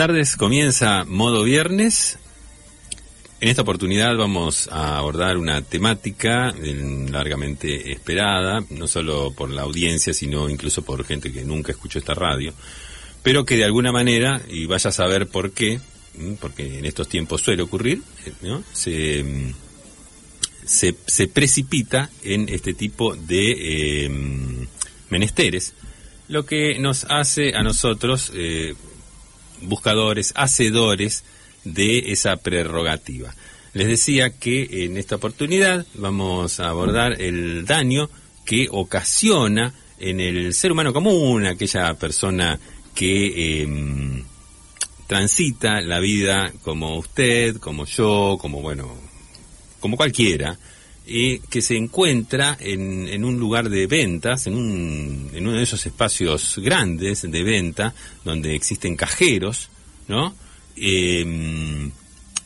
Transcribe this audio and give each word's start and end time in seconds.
Tardes, 0.00 0.36
comienza 0.36 1.04
modo 1.04 1.44
viernes. 1.44 2.18
En 3.42 3.50
esta 3.50 3.60
oportunidad 3.60 4.16
vamos 4.16 4.66
a 4.72 4.96
abordar 4.96 5.36
una 5.36 5.60
temática 5.60 6.54
largamente 7.10 7.92
esperada, 7.92 8.64
no 8.70 8.86
solo 8.86 9.30
por 9.32 9.50
la 9.50 9.60
audiencia, 9.60 10.14
sino 10.14 10.48
incluso 10.48 10.80
por 10.80 11.04
gente 11.04 11.30
que 11.30 11.44
nunca 11.44 11.72
escuchó 11.72 11.98
esta 11.98 12.14
radio, 12.14 12.54
pero 13.22 13.44
que 13.44 13.58
de 13.58 13.64
alguna 13.64 13.92
manera, 13.92 14.40
y 14.48 14.64
vaya 14.64 14.88
a 14.88 14.92
saber 14.94 15.26
por 15.26 15.50
qué, 15.50 15.80
porque 16.40 16.78
en 16.78 16.86
estos 16.86 17.06
tiempos 17.06 17.42
suele 17.42 17.62
ocurrir, 17.62 18.00
¿no? 18.40 18.64
se, 18.72 19.44
precipita 21.34 22.08
en 22.22 22.48
este 22.48 22.72
tipo 22.72 23.14
de 23.16 24.06
eh, 24.06 24.10
menesteres, 25.10 25.74
lo 26.28 26.46
que 26.46 26.78
nos 26.78 27.04
hace 27.04 27.54
a 27.54 27.62
nosotros 27.62 28.32
eh, 28.34 28.74
buscadores, 29.62 30.32
hacedores 30.36 31.24
de 31.64 32.12
esa 32.12 32.36
prerrogativa. 32.36 33.34
Les 33.72 33.86
decía 33.86 34.30
que 34.30 34.84
en 34.84 34.96
esta 34.96 35.16
oportunidad 35.16 35.86
vamos 35.94 36.58
a 36.60 36.68
abordar 36.68 37.20
el 37.20 37.64
daño 37.66 38.10
que 38.44 38.68
ocasiona 38.70 39.74
en 39.98 40.20
el 40.20 40.54
ser 40.54 40.72
humano 40.72 40.92
común, 40.92 41.46
aquella 41.46 41.94
persona 41.94 42.58
que 42.94 43.62
eh, 43.62 44.24
transita 45.06 45.80
la 45.80 46.00
vida 46.00 46.52
como 46.62 46.98
usted, 46.98 47.56
como 47.56 47.84
yo, 47.84 48.38
como 48.40 48.60
bueno, 48.60 48.92
como 49.78 49.96
cualquiera, 49.96 50.58
que 51.10 51.60
se 51.60 51.76
encuentra 51.76 52.56
en, 52.60 53.08
en, 53.08 53.24
un 53.24 53.36
lugar 53.40 53.68
de 53.68 53.88
ventas, 53.88 54.46
en, 54.46 54.54
un, 54.54 55.30
en 55.34 55.44
uno 55.44 55.56
de 55.56 55.64
esos 55.64 55.84
espacios 55.84 56.60
grandes 56.62 57.22
de 57.22 57.42
venta, 57.42 57.92
donde 58.24 58.54
existen 58.54 58.94
cajeros, 58.94 59.70
¿no? 60.06 60.36
Eh, 60.76 61.90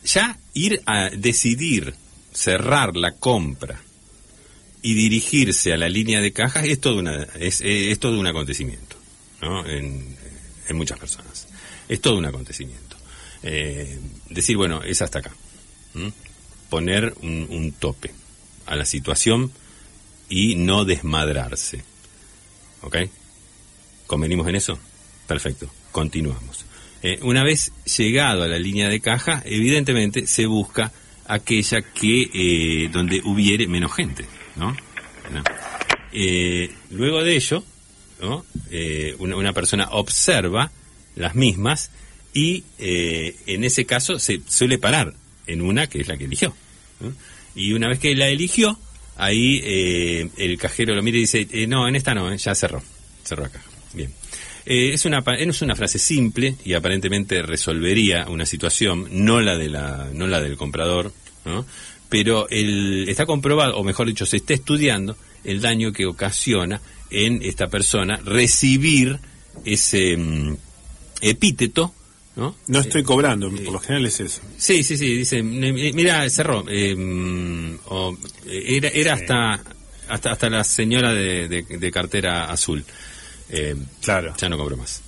ya 0.03 0.39
ir 0.55 0.81
a 0.87 1.11
decidir 1.11 1.95
cerrar 2.33 2.97
la 2.97 3.13
compra 3.13 3.83
y 4.81 4.95
dirigirse 4.95 5.75
a 5.75 5.77
la 5.77 5.91
línea 5.91 6.23
de 6.23 6.33
cajas 6.33 6.65
es 6.65 6.81
todo, 6.81 6.99
una, 6.99 7.23
es, 7.39 7.61
es 7.61 7.99
todo 7.99 8.19
un 8.19 8.27
acontecimiento, 8.27 8.97
¿no? 9.43 9.67
En, 9.67 10.17
en 10.69 10.77
muchas 10.77 10.99
personas. 10.99 11.49
Es 11.87 12.01
todo 12.01 12.17
un 12.17 12.25
acontecimiento. 12.25 12.97
Eh, 13.43 13.99
decir, 14.31 14.57
bueno, 14.57 14.83
es 14.83 15.03
hasta 15.03 15.19
acá. 15.19 15.33
Poner 16.71 17.15
un, 17.21 17.47
un 17.51 17.73
tope 17.73 18.24
a 18.67 18.77
la 18.77 18.85
situación 18.85 19.53
y 20.29 20.57
no 20.57 20.85
desmadrarse. 20.85 21.83
¿Ok? 22.83 22.97
¿Convenimos 24.07 24.49
en 24.49 24.57
eso? 24.57 24.79
Perfecto, 25.27 25.71
continuamos. 25.93 26.65
Eh, 27.03 27.19
una 27.23 27.43
vez 27.45 27.73
llegado 27.99 28.43
a 28.43 28.49
la 28.49 28.59
línea 28.59 28.89
de 28.89 29.01
caja, 29.01 29.43
evidentemente 29.45 30.27
se 30.27 30.47
busca 30.47 30.93
aquella 31.27 31.83
que 31.83 32.31
eh, 32.33 32.89
donde 32.93 33.21
hubiere 33.25 33.67
menos 33.67 33.95
gente, 33.95 34.25
¿no? 34.57 34.77
Eh, 36.13 36.71
luego 36.91 37.23
de 37.23 37.37
ello. 37.37 37.65
Una, 39.19 39.37
una, 39.37 39.53
persona 39.53 39.89
observa 39.91 40.71
las 41.15 41.35
mismas 41.35 41.91
y 42.33 42.65
en 42.79 43.65
ese 43.65 43.85
caso 43.85 44.19
se 44.19 44.41
suele 44.49 44.79
parar 44.79 45.13
en 45.47 45.61
una 45.61 45.89
que 45.89 46.01
es 46.01 46.09
la 46.09 46.17
que 46.17 46.25
eligió. 46.25 46.55
¿no? 47.01 47.13
Y 47.55 47.73
una 47.73 47.89
vez 47.89 47.99
que 47.99 48.15
la 48.15 48.29
eligió, 48.29 48.79
ahí 49.17 49.61
eh, 49.63 50.29
el 50.37 50.59
cajero 50.59 50.95
lo 50.95 51.03
mira 51.03 51.19
y 51.19 51.23
dice, 51.23 51.47
eh, 51.51 51.67
no, 51.67 51.87
en 51.87 51.97
esta 51.97 52.15
no, 52.15 52.33
eh, 52.33 52.39
ya 52.39 52.55
cerró, 52.55 52.83
cerró 53.23 53.45
caja. 53.45 53.65
Bien. 53.93 54.13
es, 54.65 55.05
una, 55.05 55.23
es 55.39 55.63
una 55.63 55.77
frase 55.77 56.01
simple 56.01 56.57
y 56.65 56.75
aparentemente 56.75 57.43
resolvería 57.43 58.27
una 58.29 58.45
situación, 58.45 59.07
no 59.11 59.41
la, 59.41 59.57
de 59.57 59.69
la, 59.69 60.11
no 60.13 60.27
la 60.27 60.41
del 60.41 60.57
comprador, 60.57 61.13
¿no? 61.45 61.65
pero 62.09 62.49
el, 62.49 63.09
está 63.09 63.27
comprobado, 63.27 63.77
o 63.77 63.85
mejor 63.85 64.07
dicho, 64.07 64.27
se 64.27 64.37
está 64.37 64.55
estudiando 64.55 65.17
el 65.45 65.61
daño 65.61 65.93
que 65.93 66.07
ocasiona 66.07 66.81
en 67.11 67.43
esta 67.43 67.69
persona 67.69 68.21
recibir 68.25 69.19
ese 69.65 70.17
mm, 70.17 70.57
epíteto 71.21 71.95
¿No? 72.37 72.57
No 72.67 72.81
estoy 72.81 73.05
cobrando, 73.05 73.49
eh, 73.49 73.61
por 73.65 73.75
lo 73.75 73.79
general 73.79 74.07
es 74.07 74.19
eso. 74.19 74.41
Sí, 74.57 74.83
sí, 74.83 74.97
sí, 74.97 75.19
dice, 75.19 75.43
mira, 75.43 76.29
cerró. 76.31 76.65
Eh, 76.69 77.77
o, 77.87 78.17
era 78.47 78.89
era 78.89 79.15
hasta, 79.15 79.63
hasta 80.09 80.33
hasta 80.33 80.51
la 80.51 80.65
señora 80.65 81.13
de, 81.13 81.49
de, 81.49 81.63
de 81.63 81.91
cartera 81.93 82.51
azul. 82.51 82.85
Eh, 83.51 83.77
claro. 84.01 84.35
Ya 84.37 84.49
no 84.49 84.59
cobro 84.59 84.77
más. 84.77 85.04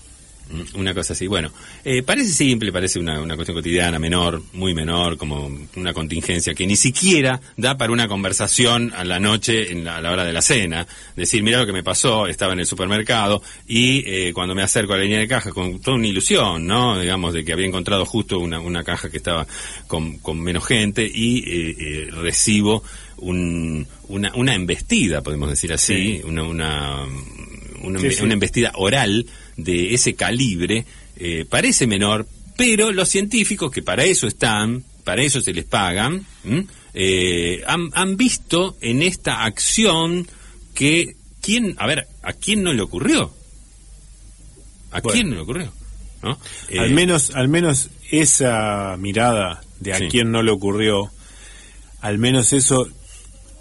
Una 0.74 0.94
cosa 0.94 1.12
así. 1.12 1.26
Bueno, 1.26 1.50
eh, 1.84 2.02
parece 2.02 2.30
simple, 2.30 2.70
parece 2.70 3.00
una, 3.00 3.20
una, 3.20 3.34
cuestión 3.34 3.56
cotidiana, 3.56 3.98
menor, 3.98 4.40
muy 4.52 4.74
menor, 4.74 5.16
como 5.16 5.50
una 5.74 5.92
contingencia 5.92 6.54
que 6.54 6.66
ni 6.66 6.76
siquiera 6.76 7.40
da 7.56 7.76
para 7.76 7.92
una 7.92 8.06
conversación 8.06 8.92
a 8.96 9.04
la 9.04 9.18
noche, 9.18 9.72
en 9.72 9.84
la, 9.84 9.96
a 9.96 10.00
la 10.00 10.12
hora 10.12 10.24
de 10.24 10.32
la 10.32 10.42
cena. 10.42 10.86
Decir, 11.16 11.42
mira 11.42 11.58
lo 11.58 11.66
que 11.66 11.72
me 11.72 11.82
pasó, 11.82 12.28
estaba 12.28 12.52
en 12.52 12.60
el 12.60 12.66
supermercado 12.66 13.42
y 13.66 14.04
eh, 14.06 14.32
cuando 14.32 14.54
me 14.54 14.62
acerco 14.62 14.92
a 14.92 14.96
la 14.96 15.02
línea 15.02 15.18
de 15.18 15.26
caja, 15.26 15.50
con 15.50 15.80
toda 15.80 15.96
una 15.96 16.06
ilusión, 16.06 16.64
¿no? 16.64 16.98
Digamos, 17.00 17.34
de 17.34 17.44
que 17.44 17.52
había 17.52 17.66
encontrado 17.66 18.04
justo 18.04 18.38
una, 18.38 18.60
una 18.60 18.84
caja 18.84 19.10
que 19.10 19.16
estaba 19.16 19.46
con, 19.88 20.18
con 20.18 20.40
menos 20.40 20.64
gente 20.64 21.10
y 21.12 21.42
eh, 21.46 22.08
recibo 22.12 22.84
un, 23.18 23.86
una, 24.08 24.32
una 24.34 24.54
embestida, 24.54 25.22
podemos 25.22 25.50
decir 25.50 25.72
así, 25.72 26.18
sí. 26.18 26.22
una, 26.24 26.42
una, 26.42 27.06
una, 27.86 28.00
sí, 28.00 28.10
sí. 28.10 28.22
una 28.22 28.34
embestida 28.34 28.72
oral 28.74 29.26
de 29.56 29.94
ese 29.94 30.14
calibre 30.14 30.84
eh, 31.18 31.46
parece 31.48 31.86
menor, 31.86 32.26
pero 32.56 32.92
los 32.92 33.08
científicos, 33.08 33.70
que 33.70 33.82
para 33.82 34.04
eso 34.04 34.26
están, 34.26 34.84
para 35.04 35.22
eso 35.22 35.40
se 35.40 35.52
les 35.52 35.64
pagan, 35.64 36.26
eh, 36.94 37.62
han, 37.66 37.90
han, 37.94 38.16
visto 38.16 38.76
en 38.80 39.02
esta 39.02 39.44
acción 39.44 40.26
que, 40.74 41.16
¿quién, 41.40 41.74
a 41.78 41.86
ver, 41.86 42.06
¿a 42.22 42.32
quién 42.32 42.62
no 42.62 42.72
le 42.72 42.82
ocurrió? 42.82 43.32
¿A 44.90 45.00
bueno, 45.00 45.14
quién 45.14 45.30
no 45.30 45.36
le 45.36 45.42
ocurrió? 45.42 45.72
¿No? 46.22 46.38
Eh, 46.68 46.80
al, 46.80 46.90
menos, 46.90 47.30
al 47.34 47.48
menos 47.48 47.88
esa 48.10 48.96
mirada 48.98 49.62
de 49.80 49.92
a 49.92 49.98
sí. 49.98 50.08
quién 50.10 50.30
no 50.30 50.42
le 50.42 50.50
ocurrió, 50.50 51.10
al 52.00 52.18
menos 52.18 52.52
eso 52.52 52.88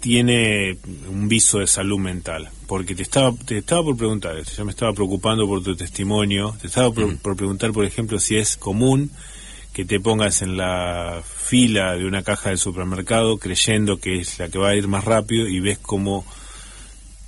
tiene 0.00 0.78
un 1.08 1.28
viso 1.28 1.58
de 1.58 1.66
salud 1.66 1.98
mental. 1.98 2.48
Porque 2.66 2.94
te 2.94 3.02
estaba, 3.02 3.32
te 3.32 3.58
estaba 3.58 3.82
por 3.84 3.96
preguntar, 3.96 4.42
yo 4.42 4.64
me 4.64 4.70
estaba 4.70 4.92
preocupando 4.92 5.46
por 5.46 5.62
tu 5.62 5.76
testimonio, 5.76 6.56
te 6.60 6.66
estaba 6.66 6.90
por, 6.92 7.06
mm. 7.06 7.16
por, 7.18 7.36
preguntar, 7.36 7.72
por 7.72 7.84
ejemplo, 7.84 8.18
si 8.18 8.36
es 8.36 8.56
común 8.56 9.10
que 9.72 9.84
te 9.84 10.00
pongas 10.00 10.40
en 10.40 10.56
la 10.56 11.22
fila 11.22 11.96
de 11.96 12.06
una 12.06 12.22
caja 12.22 12.48
del 12.48 12.58
supermercado 12.58 13.36
creyendo 13.36 13.98
que 13.98 14.20
es 14.20 14.38
la 14.38 14.48
que 14.48 14.58
va 14.58 14.70
a 14.70 14.74
ir 14.74 14.88
más 14.88 15.04
rápido 15.04 15.46
y 15.46 15.60
ves 15.60 15.78
como 15.78 16.24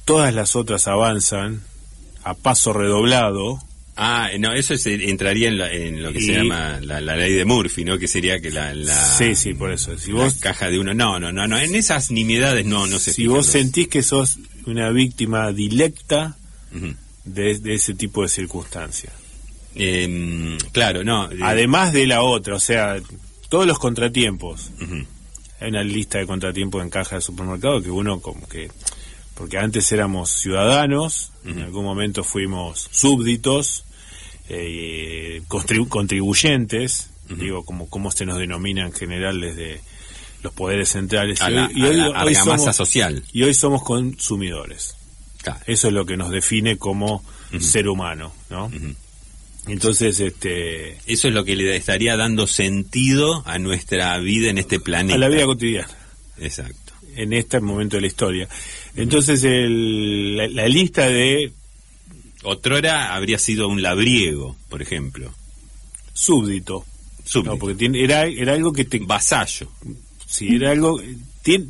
todas 0.07 0.33
las 0.33 0.57
otras 0.57 0.89
avanzan 0.89 1.63
a 2.25 2.33
paso 2.33 2.73
redoblado 2.73 3.59
Ah, 4.01 4.31
no, 4.39 4.53
eso 4.53 4.75
es, 4.75 4.87
entraría 4.87 5.49
en, 5.49 5.59
la, 5.59 5.73
en, 5.73 6.01
lo 6.01 6.13
que 6.13 6.21
y, 6.21 6.23
se 6.23 6.35
llama 6.35 6.79
la, 6.81 7.01
la, 7.01 7.17
ley 7.17 7.33
de 7.33 7.45
Murphy, 7.45 7.85
¿no? 7.85 7.99
Que 7.99 8.07
sería 8.07 8.39
que 8.39 8.49
la, 8.49 8.73
la 8.73 8.95
sí, 8.95 9.35
sí, 9.35 9.55
por 9.55 9.73
eso. 9.73 9.99
Si 9.99 10.13
vos 10.13 10.35
caja 10.35 10.71
de 10.71 10.79
uno, 10.79 10.95
no, 10.95 11.19
no, 11.19 11.33
no, 11.33 11.49
no, 11.49 11.59
en 11.59 11.75
esas 11.75 12.13
nimiedades 12.13 12.65
no, 12.65 12.87
no 12.87 13.01
se. 13.01 13.13
Si 13.13 13.27
vos 13.27 13.47
sentís 13.47 13.89
que 13.89 14.05
sos 14.05 14.39
una 14.67 14.91
víctima 14.91 15.51
dilecta 15.51 16.37
uh 16.73 16.77
-huh. 16.77 16.97
de, 17.25 17.59
de, 17.59 17.75
ese 17.75 17.95
tipo 17.95 18.23
de 18.23 18.29
circunstancias. 18.29 19.13
Eh, 19.75 20.57
claro, 20.71 21.03
no. 21.03 21.29
Además 21.43 21.93
de 21.93 22.07
la 22.07 22.23
otra, 22.23 22.55
o 22.55 22.61
sea, 22.61 22.99
todos 23.49 23.67
los 23.67 23.81
contratiempos. 23.81 24.71
Uh 24.81 24.85
-huh. 24.85 25.07
Hay 25.59 25.71
una 25.71 25.83
lista 25.83 26.19
de 26.19 26.27
contratiempos 26.27 26.85
en 26.85 26.91
caja 26.91 27.17
de 27.17 27.23
supermercado 27.23 27.83
que 27.83 27.91
uno 27.91 28.21
como 28.21 28.49
que 28.49 28.71
porque 29.35 29.59
antes 29.59 29.91
éramos 29.91 30.31
ciudadanos, 30.31 31.33
uh 31.43 31.49
-huh. 31.49 31.53
en 31.53 31.59
algún 31.63 31.85
momento 31.85 32.23
fuimos 32.23 32.89
súbditos, 32.93 33.85
eh, 34.49 35.43
contribu 35.49 35.89
contribuyentes, 35.89 37.11
uh 37.29 37.33
-huh. 37.33 37.37
digo, 37.37 37.65
como, 37.65 37.89
como 37.89 38.11
se 38.11 38.27
nos 38.27 38.39
denomina 38.39 38.87
en 38.87 38.93
general 38.93 39.41
desde 39.41 39.81
los 40.43 40.53
poderes 40.53 40.91
centrales. 40.91 41.41
A 41.43 41.51
la, 41.51 41.71
y 41.75 41.83
hoy, 41.83 42.01
a 42.01 42.09
la, 42.09 42.25
hoy 42.25 42.35
somos, 42.35 42.75
social. 42.77 43.23
Y 43.33 43.43
hoy 43.43 43.55
somos 43.55 43.83
consumidores. 43.83 44.95
Claro. 45.43 45.61
Eso 45.67 45.89
es 45.89 45.95
lo 45.95 46.05
que 46.07 46.17
nos 46.17 46.31
define 46.31 46.79
como 46.79 47.17
uh 47.17 47.23
-huh. 47.53 47.61
ser 47.61 47.89
humano, 47.89 48.33
¿no? 48.51 48.71
Entonces, 49.67 50.19
este... 50.21 50.97
Eso 51.07 51.29
es 51.29 51.35
lo 51.35 51.45
que 51.45 51.55
le 51.55 51.77
estaría 51.77 52.17
dando 52.17 52.47
sentido 52.47 53.43
a 53.47 53.59
nuestra 53.59 54.17
vida 54.19 54.49
en 54.49 54.57
este 54.57 54.81
planeta. 54.81 55.17
A 55.17 55.19
la 55.19 55.29
vida 55.29 55.45
cotidiana. 55.45 55.91
Exacto. 56.39 56.95
En 57.17 57.33
este 57.35 57.61
momento 57.61 57.97
de 57.97 58.01
la 58.01 58.07
historia. 58.07 58.49
Entonces, 58.97 59.45
el, 59.45 60.37
la, 60.37 60.49
la 60.49 60.69
lista 60.69 61.07
de 61.09 61.53
Otrora 62.51 63.15
habría 63.15 63.39
sido 63.39 63.69
un 63.69 63.83
labriego, 63.83 64.57
por 64.71 64.81
ejemplo. 64.81 65.35
Súbdito. 66.15 66.85
Súbdito. 67.23 67.53
No, 67.53 67.59
porque 67.59 67.75
tiene, 67.75 68.03
era, 68.03 68.25
era 68.25 68.55
algo 68.55 68.73
que 68.73 68.87
te... 68.87 69.01
Vasallo. 69.01 69.71
Sí, 70.27 70.57
era 70.57 70.71
algo... 70.71 70.99
Tiene, 71.43 71.67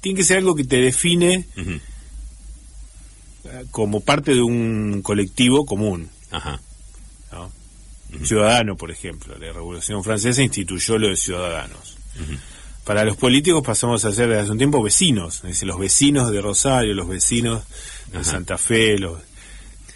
tiene 0.00 0.16
que 0.16 0.24
ser 0.24 0.38
algo 0.38 0.54
que 0.54 0.62
te 0.62 0.76
define 0.76 1.44
uh 1.56 1.60
-huh. 1.60 1.80
como 3.72 4.00
parte 4.00 4.34
de 4.34 4.42
un 4.42 5.02
colectivo 5.02 5.66
común. 5.66 6.08
Ajá. 6.30 6.60
¿no? 7.32 7.50
ciudadano, 8.24 8.76
por 8.76 8.92
ejemplo. 8.92 9.36
La 9.38 9.52
Revolución 9.52 10.04
Francesa 10.04 10.40
instituyó 10.42 10.98
lo 10.98 11.08
de 11.08 11.16
ciudadanos. 11.16 11.96
Para 12.84 13.04
los 13.04 13.16
políticos 13.16 13.62
pasamos 13.64 14.04
a 14.04 14.12
ser 14.12 14.28
desde 14.28 14.42
hace 14.42 14.52
un 14.52 14.58
tiempo 14.58 14.82
vecinos, 14.82 15.36
es 15.36 15.42
decir, 15.42 15.66
los 15.66 15.78
vecinos 15.78 16.30
de 16.30 16.40
Rosario, 16.40 16.94
los 16.94 17.08
vecinos 17.08 17.62
de 18.12 18.22
Santa 18.22 18.58
Fe, 18.58 18.98
los 18.98 19.18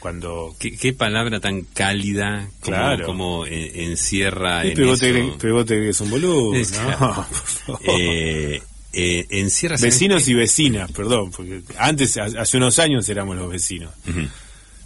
cuando 0.06 0.54
qué, 0.60 0.92
palabra 0.92 1.40
tan 1.40 1.62
cálida 1.62 2.48
como, 2.60 2.76
claro. 2.76 3.06
como 3.06 3.44
encierra 3.44 4.64
en 4.64 4.74
pero, 4.74 4.92
eso... 4.94 5.64
te, 5.64 5.88
es 5.88 6.00
un 6.00 6.10
boludo 6.10 6.52
no, 6.54 7.26
eh, 7.88 8.62
eh, 8.92 9.26
encierra 9.30 9.76
vecinos 9.80 10.28
y 10.28 10.34
vecinas 10.34 10.92
perdón 10.92 11.32
porque 11.32 11.60
antes 11.76 12.18
hace 12.18 12.56
unos 12.56 12.78
años 12.78 13.08
éramos 13.08 13.34
los 13.34 13.50
vecinos. 13.50 13.90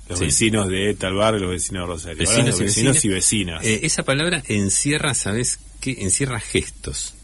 Los 0.09 0.21
vecinos 0.21 0.69
de 0.69 0.95
tal 0.95 1.13
barrio 1.13 1.41
los 1.43 1.51
vecinos 1.51 1.83
de 1.83 1.93
Rosario. 1.93 2.19
Vecinos, 2.19 2.59
y, 2.59 2.63
vecinos 2.63 3.05
y 3.05 3.09
vecinas. 3.11 3.63
eh, 3.63 3.81
esa 3.83 4.03
palabra 4.03 4.43
encierra 4.49 5.13
sabes 5.13 5.61
qué 5.83 5.99
encierra 6.01 6.41
gestos. 6.41 7.15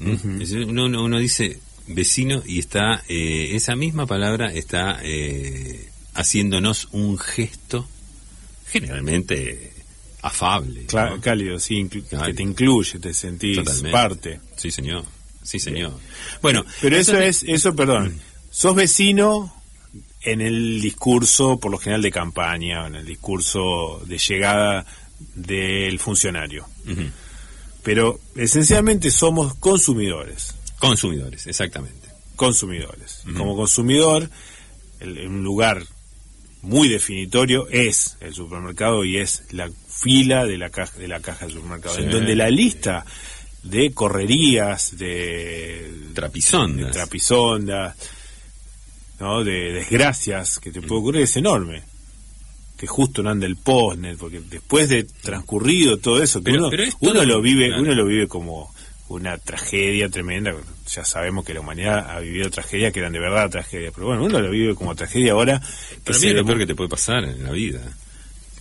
Uno, 0.00 0.86
uno, 0.86 1.18
dice 1.20 1.60
vecino 1.86 2.42
y 2.44 2.58
está 2.58 3.04
esa 3.08 3.76
misma 3.76 4.04
palabra 4.04 4.52
está 4.52 5.00
haciéndonos 6.14 6.88
un 6.92 7.18
gesto 7.18 7.88
generalmente 8.66 9.72
afable. 10.22 10.86
Claro, 10.86 11.20
cálido, 11.20 11.58
sí, 11.58 11.88
que 11.88 12.02
te 12.02 12.42
incluye, 12.42 12.98
te 12.98 13.12
sentís 13.12 13.58
parte. 13.92 14.40
Sí, 14.56 14.70
señor. 14.70 15.04
Sí, 15.42 15.58
señor. 15.58 15.92
Bueno, 16.40 16.64
pero 16.80 16.96
eso 16.96 17.18
es, 17.18 17.42
eso, 17.42 17.76
perdón, 17.76 18.18
sos 18.50 18.74
vecino 18.74 19.54
en 20.22 20.40
el 20.40 20.80
discurso, 20.80 21.60
por 21.60 21.70
lo 21.70 21.78
general, 21.78 22.00
de 22.00 22.10
campaña, 22.10 22.86
en 22.86 22.94
el 22.94 23.04
discurso 23.04 24.02
de 24.06 24.16
llegada 24.16 24.86
del 25.34 25.98
funcionario. 25.98 26.66
Pero 27.82 28.18
esencialmente 28.34 29.10
somos 29.10 29.54
consumidores. 29.56 30.54
Consumidores, 30.78 31.46
exactamente. 31.46 32.08
Consumidores. 32.34 33.22
Como 33.36 33.54
consumidor, 33.54 34.30
en 35.00 35.28
un 35.28 35.44
lugar 35.44 35.84
muy 36.64 36.88
definitorio 36.88 37.68
es 37.68 38.16
el 38.20 38.34
supermercado 38.34 39.04
y 39.04 39.18
es 39.18 39.44
la 39.52 39.70
fila 39.88 40.44
de 40.44 40.58
la 40.58 40.70
caja 40.70 40.98
de 40.98 41.08
la 41.08 41.20
caja 41.20 41.46
del 41.46 41.54
supermercado, 41.54 41.98
en 41.98 42.10
donde 42.10 42.34
la 42.34 42.50
lista 42.50 43.04
de 43.62 43.92
correrías, 43.92 44.96
de 44.98 45.90
trapisondas, 46.14 46.86
de, 46.86 46.92
trapisondas, 46.92 47.96
¿no? 49.20 49.42
de 49.42 49.72
desgracias 49.72 50.58
que 50.58 50.70
te 50.70 50.82
puede 50.82 51.00
ocurrir 51.00 51.22
es 51.22 51.36
enorme. 51.36 51.82
Que 52.76 52.86
justo 52.88 53.22
no 53.22 53.30
anda 53.30 53.46
el 53.46 53.56
postnet, 53.56 54.18
porque 54.18 54.40
después 54.40 54.88
de 54.88 55.04
transcurrido 55.04 55.98
todo 55.98 56.20
eso, 56.22 56.42
uno, 56.44 56.70
uno 57.00 57.24
lo 57.24 57.40
vive, 57.40 57.70
uno 57.78 57.94
lo 57.94 58.04
vive 58.04 58.26
como 58.26 58.73
una 59.08 59.38
tragedia 59.38 60.08
tremenda. 60.08 60.54
Ya 60.88 61.04
sabemos 61.04 61.44
que 61.44 61.54
la 61.54 61.60
humanidad 61.60 62.10
ha 62.10 62.20
vivido 62.20 62.50
tragedias 62.50 62.92
que 62.92 63.00
eran 63.00 63.12
de 63.12 63.20
verdad 63.20 63.50
tragedias, 63.50 63.92
pero 63.94 64.06
bueno, 64.08 64.24
uno 64.24 64.40
lo 64.40 64.50
vive 64.50 64.74
como 64.74 64.94
tragedia 64.94 65.32
ahora. 65.32 65.60
Para 66.04 66.18
mí 66.18 66.30
lo 66.30 66.44
peor 66.44 66.58
que 66.58 66.66
te 66.66 66.74
puede 66.74 66.90
pasar 66.90 67.24
en 67.24 67.44
la 67.44 67.52
vida. 67.52 67.80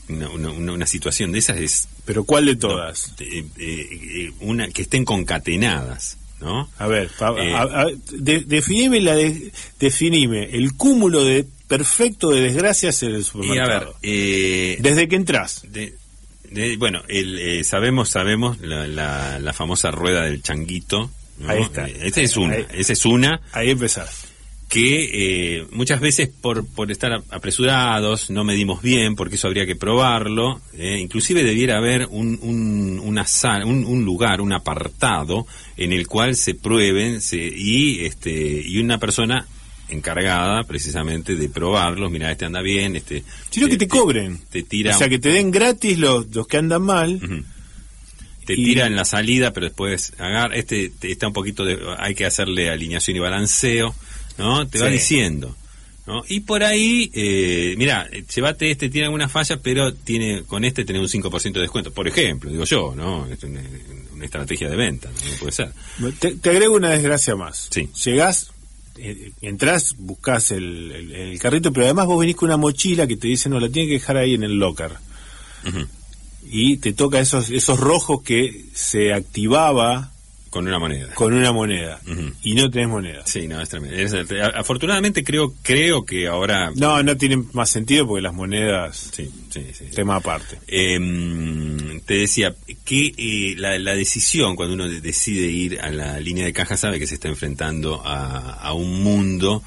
Una, 0.10 0.30
una, 0.30 0.86
situación 0.86 1.32
de 1.32 1.40
esas 1.40 1.58
es... 1.58 1.88
¿Pero 2.04 2.26
cuál 2.26 2.46
de 2.46 2.58
todas? 2.58 3.14
Eh, 3.20 3.46
eh, 3.58 4.32
una 4.42 4.68
que 4.68 4.82
estén 4.82 5.06
concatenadas. 5.06 6.18
¿No? 6.42 6.70
A 6.78 6.88
ver, 6.88 7.10
eh, 7.40 7.98
definime, 8.20 9.00
la 9.00 9.16
definime 9.80 10.44
el 10.52 10.74
cúmulo 10.74 11.24
de 11.24 11.46
perfecto 11.70 12.32
de 12.32 12.42
desgracias 12.42 13.02
en 13.04 13.16
el 13.16 13.24
supermercado. 13.24 13.96
Desde 14.02 15.08
que 15.08 15.16
entras. 15.16 15.62
De, 15.72 15.96
bueno, 16.78 17.02
el, 17.08 17.40
eh, 17.40 17.64
sabemos, 17.64 18.10
sabemos 18.10 18.60
la, 18.60 19.40
la, 19.40 19.54
famosa 19.54 19.92
rueda 19.92 20.24
del 20.24 20.42
changuito. 20.42 21.12
Ahí 21.48 21.62
está. 21.62 21.88
Eh, 21.88 21.98
esa 22.04 22.22
es 22.22 22.38
una, 22.38 22.56
esa 22.56 22.94
es 22.94 23.06
una. 23.06 23.42
Ahí 23.52 23.72
empezar. 23.72 24.08
Que 24.70 25.60
eh, 25.60 25.68
muchas 25.72 26.00
veces 26.00 26.30
por, 26.30 26.66
por 26.66 26.92
estar 26.92 27.22
apresurados 27.30 28.32
no 28.32 28.44
medimos 28.44 28.82
bien, 28.82 29.16
porque 29.16 29.36
eso 29.36 29.48
habría 29.48 29.68
que 29.68 29.76
probarlo. 29.76 30.62
inclusive 30.78 31.44
debiera 31.44 31.78
haber 31.78 32.08
un, 32.10 32.40
un, 32.42 33.00
una 33.00 33.26
sala, 33.26 33.66
un, 33.66 33.86
un, 33.86 34.04
lugar, 34.04 34.42
un 34.42 34.52
apartado 34.52 35.46
en 35.78 35.94
el 35.94 36.08
cual 36.08 36.36
se 36.36 36.56
prueben 36.56 37.22
se, 37.22 37.38
y, 37.38 38.06
este, 38.06 38.32
y 38.32 38.80
una 38.80 38.98
persona 38.98 39.46
encargada 39.90 40.64
precisamente 40.64 41.36
de 41.36 41.50
probarlos, 41.50 42.12
mira, 42.12 42.32
este 42.32 42.46
anda 42.46 42.62
bien, 42.62 42.96
este... 42.96 43.24
Sino 43.50 43.68
que 43.68 43.78
te, 43.78 43.88
cobren. 43.88 44.40
Te 44.50 44.64
tira... 44.64 44.96
O 44.96 44.98
sea, 44.98 45.10
que 45.10 45.20
te 45.20 45.30
den 45.30 45.52
gratis 45.52 45.98
los, 45.98 46.34
los 46.34 46.48
que 46.48 46.58
andan 46.58 46.82
mal. 46.82 47.20
Te 48.46 48.56
tira 48.56 48.88
en 48.88 48.96
la 48.96 49.06
salida, 49.06 49.54
pero 49.54 49.68
después 49.68 50.14
agarra, 50.18 50.56
este 50.56 50.92
está 51.02 51.28
un 51.28 51.34
poquito 51.34 51.64
de... 51.64 51.80
Hay 51.98 52.16
que 52.16 52.26
hacerle 52.26 52.70
alineación 52.70 53.18
y 53.18 53.20
balanceo, 53.20 53.96
¿no? 54.38 54.68
Te 54.68 54.80
va 54.80 54.88
diciendo. 54.88 55.56
¿No? 56.06 56.22
Y 56.28 56.42
por 56.42 56.64
ahí, 56.66 57.10
eh, 57.14 57.76
mira, 57.78 58.10
llévate 58.10 58.70
este, 58.70 58.90
tiene 58.90 59.06
alguna 59.06 59.30
falla, 59.30 59.62
pero 59.62 59.94
tiene 59.94 60.44
con 60.44 60.66
este 60.66 60.84
tiene 60.84 61.00
un 61.00 61.08
5% 61.08 61.54
de 61.54 61.62
descuento. 61.62 61.94
Por 61.94 62.10
ejemplo, 62.10 62.52
digo 62.52 62.66
yo, 62.66 62.94
¿no? 62.94 63.26
Es 63.28 63.42
una, 63.44 63.62
estrategia 64.22 64.70
de 64.70 64.76
venta, 64.76 65.10
no 65.10 65.38
puede 65.38 65.52
ser. 65.52 65.72
Te, 66.20 66.36
te, 66.36 66.50
agrego 66.50 66.76
una 66.76 66.92
desgracia 66.92 67.36
más. 67.36 67.68
Sí. 67.72 67.90
Llegás, 68.06 68.53
eh, 68.98 69.32
entras, 69.42 69.96
buscas 69.98 70.52
el, 70.52 71.38
carrito, 71.42 71.74
pero 71.74 71.86
además 71.86 72.06
vos 72.06 72.20
venís 72.20 72.36
con 72.36 72.50
una 72.50 72.58
mochila 72.58 73.08
que 73.08 73.18
te 73.18 73.28
dice, 73.28 73.50
no, 73.50 73.60
la 73.60 73.70
tiene 73.70 73.88
que 73.88 73.96
dejar 73.96 74.18
ahí 74.18 74.36
en 74.36 74.44
el 74.44 74.58
locker. 74.58 74.92
Y 76.46 76.78
te 76.78 76.94
toca 76.94 77.20
esos, 77.20 77.50
esos 77.50 77.80
rojos 77.80 78.22
que 78.22 78.66
se 78.74 79.14
activaba 79.14 80.13
con 80.54 80.68
una 80.68 80.78
moneda. 80.78 81.12
Con 81.16 81.34
una 81.34 81.52
moneda. 81.52 82.00
Y 82.44 82.54
no 82.54 82.70
tenés 82.70 82.88
moneda. 82.88 83.24
Sí, 83.26 83.48
no, 83.48 83.60
es 83.60 83.70
tremendo. 83.70 83.98
afortunadamente 84.54 85.24
creo 85.24 85.52
creo 85.64 86.06
que 86.06 86.28
ahora... 86.28 86.72
No, 86.76 87.02
no 87.02 87.18
tiene 87.18 87.44
más 87.54 87.72
sentido 87.72 88.06
porque 88.06 88.22
las 88.22 88.36
monedas... 88.36 89.10
Sí, 89.12 89.32
sí, 89.50 89.66
sí. 89.74 89.86
Tema 89.86 90.18
aparte. 90.18 90.60
Em, 90.68 92.00
te 92.02 92.14
decía 92.20 92.54
que 92.86 93.14
eh, 93.18 93.56
la, 93.58 93.96
decisión, 93.96 94.56
cuando 94.56 94.76
uno 94.76 94.88
decide 94.88 95.48
ir 95.48 95.82
a 95.82 95.90
la 95.90 96.20
línea 96.20 96.46
de 96.46 96.54
caja, 96.54 96.78
sabe 96.78 97.00
que 97.00 97.08
se 97.08 97.16
está 97.16 97.30
enfrentando 97.30 98.06
a, 98.06 98.54
a 98.54 98.74
un 98.74 99.02
mundo 99.02 99.64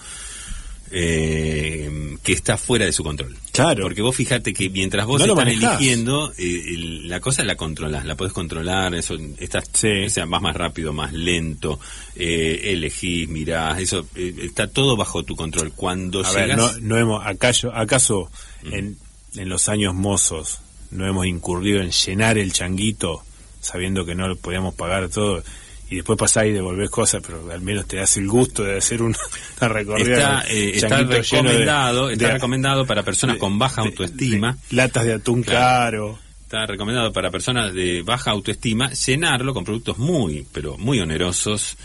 eh, 0.91 2.17
que 2.23 2.33
está 2.33 2.57
fuera 2.57 2.85
de 2.85 2.93
su 2.93 3.03
control. 3.03 3.37
Claro. 3.53 3.85
Porque 3.85 4.03
vos 4.03 4.15
fíjate 4.15 4.53
que 4.53 4.69
mientras 4.69 5.07
vos 5.07 5.23
estás 5.23 5.47
eligiendo, 5.47 6.33
eh, 6.39 7.03
la 7.05 7.21
cosa 7.21 7.45
la 7.45 7.57
controlas, 7.57 8.05
la 8.05 8.17
podés 8.17 8.33
controlar, 8.33 8.95
eso 8.95 9.17
estás, 9.39 9.69
sea, 9.73 10.27
más 10.27 10.43
más 10.43 10.57
rápido, 10.57 10.93
más 10.93 11.13
lento, 11.13 11.79
eh, 12.15 12.73
elegís, 12.73 13.29
mirás, 13.29 13.81
eso 13.81 14.07
eh, 14.15 14.35
está 14.43 14.69
todo 14.69 14.97
bajo 14.97 15.23
tu 15.23 15.37
control. 15.37 15.73
Cuando 15.73 16.25
A 16.25 16.33
ver, 16.33 16.57
no, 16.83 16.97
hemos, 16.97 17.25
acaso, 17.25 17.73
acaso 17.75 18.31
mm. 18.65 18.75
en, 18.75 18.99
en 19.37 19.49
los 19.49 19.69
años 19.69 19.95
mozos 19.95 20.61
no 20.91 21.07
hemos 21.07 21.27
incurrido 21.27 21.81
en 21.81 21.91
llenar 21.91 22.39
el 22.39 22.53
changuito 22.53 23.23
sabiendo 23.61 24.07
que 24.07 24.15
no 24.15 24.35
podíamos 24.37 24.75
pagar 24.75 25.09
todo 25.09 25.43
y 25.89 25.97
después 25.97 26.19
pasás 26.19 26.47
y 26.47 26.53
devolvés 26.53 26.91
cosas, 26.91 27.23
pero 27.25 27.51
al 27.51 27.61
menos 27.61 27.87
te 27.87 27.97
das 27.97 28.17
el 28.17 28.27
gusto 28.27 28.65
de 28.65 28.79
hacer 28.79 29.03
una, 29.03 29.17
recorrida. 29.61 30.41
Está, 30.43 31.01
eh, 31.01 31.05
recomendado, 31.05 32.11
está 32.11 32.33
recomendado 32.33 32.87
para 32.87 33.03
personas 33.03 33.37
con 33.37 33.59
baja 33.59 33.83
autoestima. 33.83 34.57
latas 34.71 35.05
de 35.05 35.15
atún 35.15 35.43
caro. 35.43 36.19
Está 36.43 36.67
recomendado 36.67 37.13
para 37.13 37.31
personas 37.31 37.73
de 37.75 38.03
baja 38.03 38.31
autoestima 38.31 38.91
llenarlo 38.93 39.53
con 39.53 39.65
productos 39.65 39.99
muy, 39.99 40.47
pero 40.53 40.77
muy 40.79 41.01
onerosos. 41.01 41.77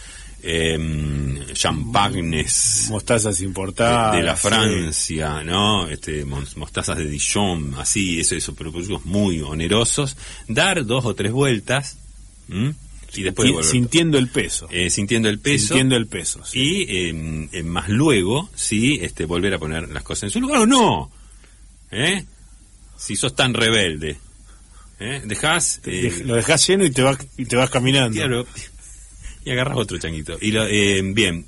Eh, 0.43 1.45
champagnes 1.53 2.87
mostazas 2.89 3.41
importadas 3.41 4.15
de, 4.15 4.23
la 4.23 4.35
Francia 4.35 5.43
no 5.43 5.87
este 5.87 6.25
mostazas 6.25 6.97
de 6.97 7.05
Dijon 7.05 7.75
así 7.77 8.19
eso 8.19 8.33
eso 8.33 8.55
pero 8.55 8.71
productos 8.71 9.05
muy 9.05 9.39
onerosos 9.41 10.17
dar 10.47 10.83
dos 10.83 11.05
o 11.05 11.13
tres 11.13 11.31
vueltas 11.31 11.99
y 13.13 13.23
después 13.23 13.65
sintiendo 13.67 14.17
el 14.17 14.29
peso. 14.29 14.67
Eh, 14.71 14.89
sintiendo 14.89 15.29
el 15.29 15.39
peso. 15.39 15.67
Sintiendo 15.67 15.95
el 15.95 16.07
peso 16.07 16.41
y 16.53 16.85
eh, 16.89 17.63
más 17.63 17.89
luego 17.89 18.49
sí 18.55 18.99
este 19.01 19.25
volver 19.25 19.53
a 19.53 19.59
poner 19.59 19.89
las 19.89 20.03
cosas 20.03 20.23
en 20.23 20.29
su 20.31 20.41
lugar 20.41 20.61
o 20.61 20.65
no. 20.65 21.11
¿Eh? 21.91 22.23
si 23.01 23.15
sos 23.15 23.35
tan 23.35 23.53
rebelde. 23.53 24.17
¿eh? 24.99 25.21
dejás 25.25 25.81
eh, 25.85 26.21
lo 26.23 26.35
dejás 26.35 26.65
lleno 26.67 26.85
y 26.85 26.91
te 26.91 27.01
vas 27.01 27.17
y 27.37 27.45
te 27.45 27.55
vas 27.55 27.69
caminando. 27.69 28.15
Claro. 28.15 28.45
Y 29.43 29.49
agarras 29.49 29.75
otro 29.77 29.97
changuito. 29.97 30.37
Y 30.39 30.51
lo, 30.51 30.67
bien 31.15 31.45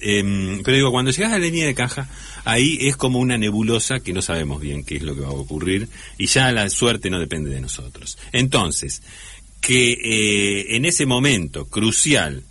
pero 0.63 0.75
digo 0.75 0.91
cuando 0.91 1.12
llegas 1.12 1.32
a 1.32 1.38
la 1.38 1.46
línea 1.46 1.67
de 1.67 1.75
caja 1.75 2.10
ahí 2.43 2.79
es 2.82 2.98
como 2.98 3.20
una 3.20 3.38
nebulosa 3.38 4.00
que 4.00 4.13
no 4.13 4.24
sabemos 4.24 4.60
bien 4.60 4.84
qué 4.84 4.96
es 4.96 5.03
lo 5.03 5.13
que 5.13 5.22
va 5.22 5.27
a 5.27 5.32
ocurrir 5.32 5.88
y 6.17 6.25
ya 6.25 6.51
la 6.51 6.67
suerte 6.72 7.12
no 7.12 7.20
depende 7.20 7.51
de 7.51 7.62
nosotros. 7.62 8.17
Entonces 8.32 9.03
que 9.63 9.93
eh, 9.93 10.75
en 10.75 10.84
ese 10.84 11.05
momento 11.05 11.67
crucial, 11.67 12.43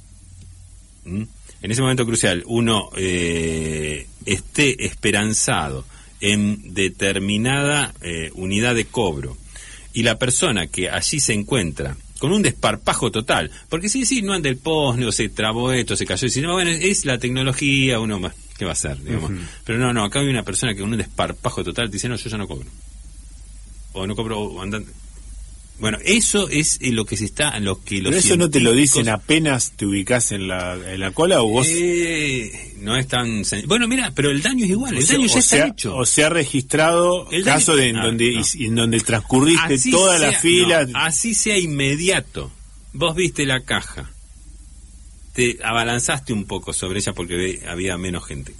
en 1.05 1.29
ese 1.61 1.83
momento 1.83 2.07
crucial, 2.07 2.43
uno 2.47 2.89
eh, 2.97 4.07
esté 4.25 4.87
esperanzado 4.87 5.85
en 6.23 6.73
determinada 6.73 7.93
eh, 8.01 8.31
unidad 8.35 8.75
de 8.75 8.87
cobro 8.87 9.37
y 9.93 10.05
la 10.05 10.19
persona 10.19 10.69
que 10.69 10.89
allí 10.89 11.21
se 11.21 11.35
encuentra 11.35 11.99
con 12.19 12.33
un 12.33 12.41
desparpajo 12.41 13.11
total, 13.11 13.51
porque 13.69 13.91
si 13.91 14.07
sí, 14.07 14.23
no 14.23 14.33
anda 14.33 14.49
el 14.49 14.57
post, 14.57 15.03
se 15.11 15.29
trabó 15.29 15.71
esto, 15.71 15.97
se 15.97 16.07
cayó, 16.07 16.27
y 16.27 16.31
si 16.31 16.41
no, 16.41 16.55
bueno, 16.55 16.71
es 16.71 17.05
la 17.05 17.19
tecnología, 17.19 18.01
uno 18.01 18.21
más, 18.21 18.33
¿qué 18.57 18.65
va 18.65 18.71
a 18.71 18.73
hacer? 18.73 19.03
Digamos? 19.03 19.33
Pero 19.65 19.79
no, 19.79 19.93
no, 19.93 20.05
acá 20.05 20.21
hay 20.21 20.29
una 20.29 20.45
persona 20.45 20.73
que 20.73 20.81
con 20.81 20.93
un 20.93 20.99
desparpajo 20.99 21.63
total 21.63 21.91
dice, 21.91 22.09
no, 22.09 22.17
yo 22.17 22.31
ya 22.31 22.39
no 22.39 22.49
cobro. 22.49 22.71
O 23.93 24.07
no 24.07 24.17
cobro, 24.17 24.39
o 24.39 24.63
andan, 24.63 24.87
bueno, 25.79 25.99
eso 26.05 26.49
es 26.49 26.79
eh, 26.81 26.93
lo 26.93 27.05
que 27.05 27.17
se 27.17 27.25
está, 27.25 27.59
lo 27.59 27.83
que 27.83 27.97
los 28.01 28.11
Pero 28.11 28.19
eso 28.19 28.37
no 28.37 28.51
te 28.51 28.61
lo 28.61 28.73
dicen 28.73 29.09
apenas 29.09 29.73
te 29.73 29.85
ubicas 29.85 30.31
en 30.31 30.47
la, 30.47 30.75
en 30.75 31.01
la 31.01 31.11
cola 31.11 31.43
o 31.43 31.49
vos. 31.49 31.67
Eh, 31.69 32.75
no 32.79 32.97
es 32.97 33.09
tan. 33.09 33.43
Bueno, 33.67 33.89
mira, 33.89 34.13
pero 34.15 34.31
el 34.31 34.43
daño 34.43 34.65
es 34.65 34.71
igual, 34.71 34.97
el 34.97 35.07
daño 35.07 35.27
ya 35.27 35.39
está 35.39 35.67
hecho. 35.67 35.97
O 35.97 36.07
se 36.07 36.25
ha 36.25 36.29
registrado 36.29 37.31
el 37.31 37.45
caso 37.45 37.75
de 37.75 37.89
en, 37.89 37.97
donde, 37.97 38.43
en 38.61 38.75
donde 38.75 39.01
transcurriste 39.01 39.91
toda 39.91 40.19
la 40.19 40.33
fila. 40.33 40.87
así 40.95 41.35
sea 41.35 41.59
inmediato. 41.59 42.53
Vos 42.93 43.17
viste 43.17 43.47
la 43.47 43.61
caja, 43.61 44.11
te 45.33 45.59
abalanzaste 45.65 46.33
un 46.33 46.45
poco 46.45 46.73
sobre 46.73 47.01
ella 47.01 47.13
porque 47.13 47.63
había 47.67 47.97
menos 47.97 48.25
gente. 48.27 48.55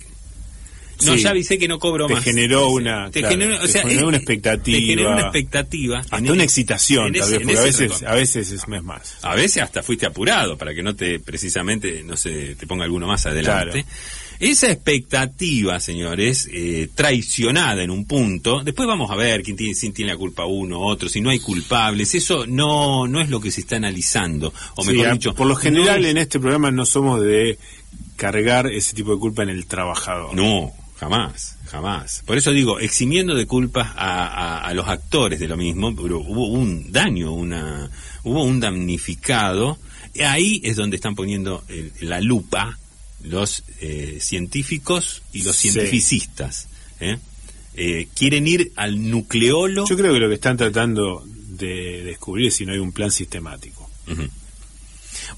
No, 1.05 1.17
ya 1.17 1.31
avisé 1.31 1.59
que 1.59 1.69
no 1.69 1.79
cobro 1.79 2.07
te 2.07 2.15
más. 2.15 2.25
Generó 2.25 2.71
una, 2.71 3.11
te 3.11 3.23
generó, 3.23 3.63
o 3.63 3.67
sea, 3.67 3.85
una 3.85 4.17
expectativa. 4.17 4.79
Te 4.79 4.85
generó 4.85 5.13
una 5.13 5.23
expectativa. 5.23 5.99
Hasta 6.01 6.17
una 6.19 6.45
excitación, 6.45 7.13
tal 7.13 7.31
vez, 7.31 7.41
porque 7.41 7.59
a 7.59 7.63
veces, 7.63 8.03
a 8.03 8.15
veces 8.15 8.51
es 8.51 8.69
más. 8.69 9.17
A 9.23 9.35
veces 9.35 9.63
hasta 9.63 9.83
fuiste 9.83 10.07
apurado 10.07 10.57
para 10.57 10.75
que 10.75 10.83
no 10.83 10.95
te, 10.95 11.21
precisamente, 11.21 12.03
no 12.05 12.17
se 12.17 12.55
te 12.55 12.67
ponga 12.67 12.85
alguno 12.85 13.07
más 13.07 13.27
adelante. 13.27 13.85
Esa 14.43 14.73
expectativa, 14.73 15.79
señores, 15.79 16.49
eh, 16.53 16.89
traicionada 16.93 17.81
en 17.85 17.91
un 17.91 18.07
punto, 18.07 18.65
después 18.65 18.89
vamos 18.89 19.09
a 19.13 19.15
ver 19.15 19.41
quién 19.41 19.57
tiene, 19.57 19.73
quién 19.73 19.93
tiene 19.93 20.11
la 20.11 20.19
culpa 20.19 20.47
uno, 20.47 20.81
otro, 20.81 21.09
si 21.09 21.21
no 21.21 21.31
hay 21.31 21.39
culpables, 21.39 22.13
eso 22.17 22.45
no, 22.45 23.07
no 23.07 23.21
es 23.21 23.31
lo 23.31 23.41
que 23.41 23.53
se 23.53 23.61
está 23.61 23.77
analizando. 23.77 24.53
O 24.75 24.85
mejor 24.85 25.13
dicho, 25.13 25.33
por 25.33 25.47
lo 25.47 25.55
general 25.55 26.05
en 26.07 26.19
este 26.19 26.41
programa 26.41 26.73
no 26.73 26.85
somos 26.85 27.21
de 27.21 27.57
cargar 28.17 28.67
ese 28.67 28.97
tipo 28.97 29.13
de 29.13 29.21
culpa 29.21 29.45
en 29.45 29.51
el 29.51 29.67
trabajador. 29.67 30.35
No, 30.35 30.73
Jamás, 31.03 31.57
jamás. 31.67 32.23
Por 32.25 32.39
eso 32.39 32.53
digo, 32.53 32.79
eximiendo 32.79 33.35
de 33.35 33.45
culpas 33.45 33.91
a, 33.97 34.71
los 34.73 34.87
actores 34.87 35.41
de 35.41 35.49
lo 35.49 35.57
mismo, 35.57 35.97
pero 35.97 36.21
hubo 36.21 36.47
un 36.47 36.93
daño, 36.93 37.33
una, 37.33 37.91
hubo 38.23 38.45
un 38.45 38.61
damnificado. 38.61 39.79
Ahí 40.25 40.61
es 40.63 40.77
donde 40.77 40.95
están 40.95 41.17
poniendo 41.17 41.65
la 42.03 42.21
lupa 42.21 42.79
los 43.25 43.65
eh, 43.81 44.19
científicos 44.21 45.23
y 45.33 45.43
los 45.43 45.57
cientificistas. 45.57 46.69
¿eh? 47.01 47.19
¿eh? 47.75 48.07
quieren 48.15 48.47
ir 48.47 48.71
al 48.77 49.11
nucleolo. 49.11 49.85
Yo 49.89 49.97
creo 49.97 50.13
que 50.13 50.21
lo 50.21 50.29
que 50.29 50.35
están 50.35 50.57
tratando 50.57 51.25
de 51.27 52.05
descubrir 52.05 52.47
es 52.47 52.55
si 52.55 52.65
no 52.65 52.75
hay 52.75 52.79
un 52.79 52.93
plan 52.93 53.11
sistemático. 53.11 53.91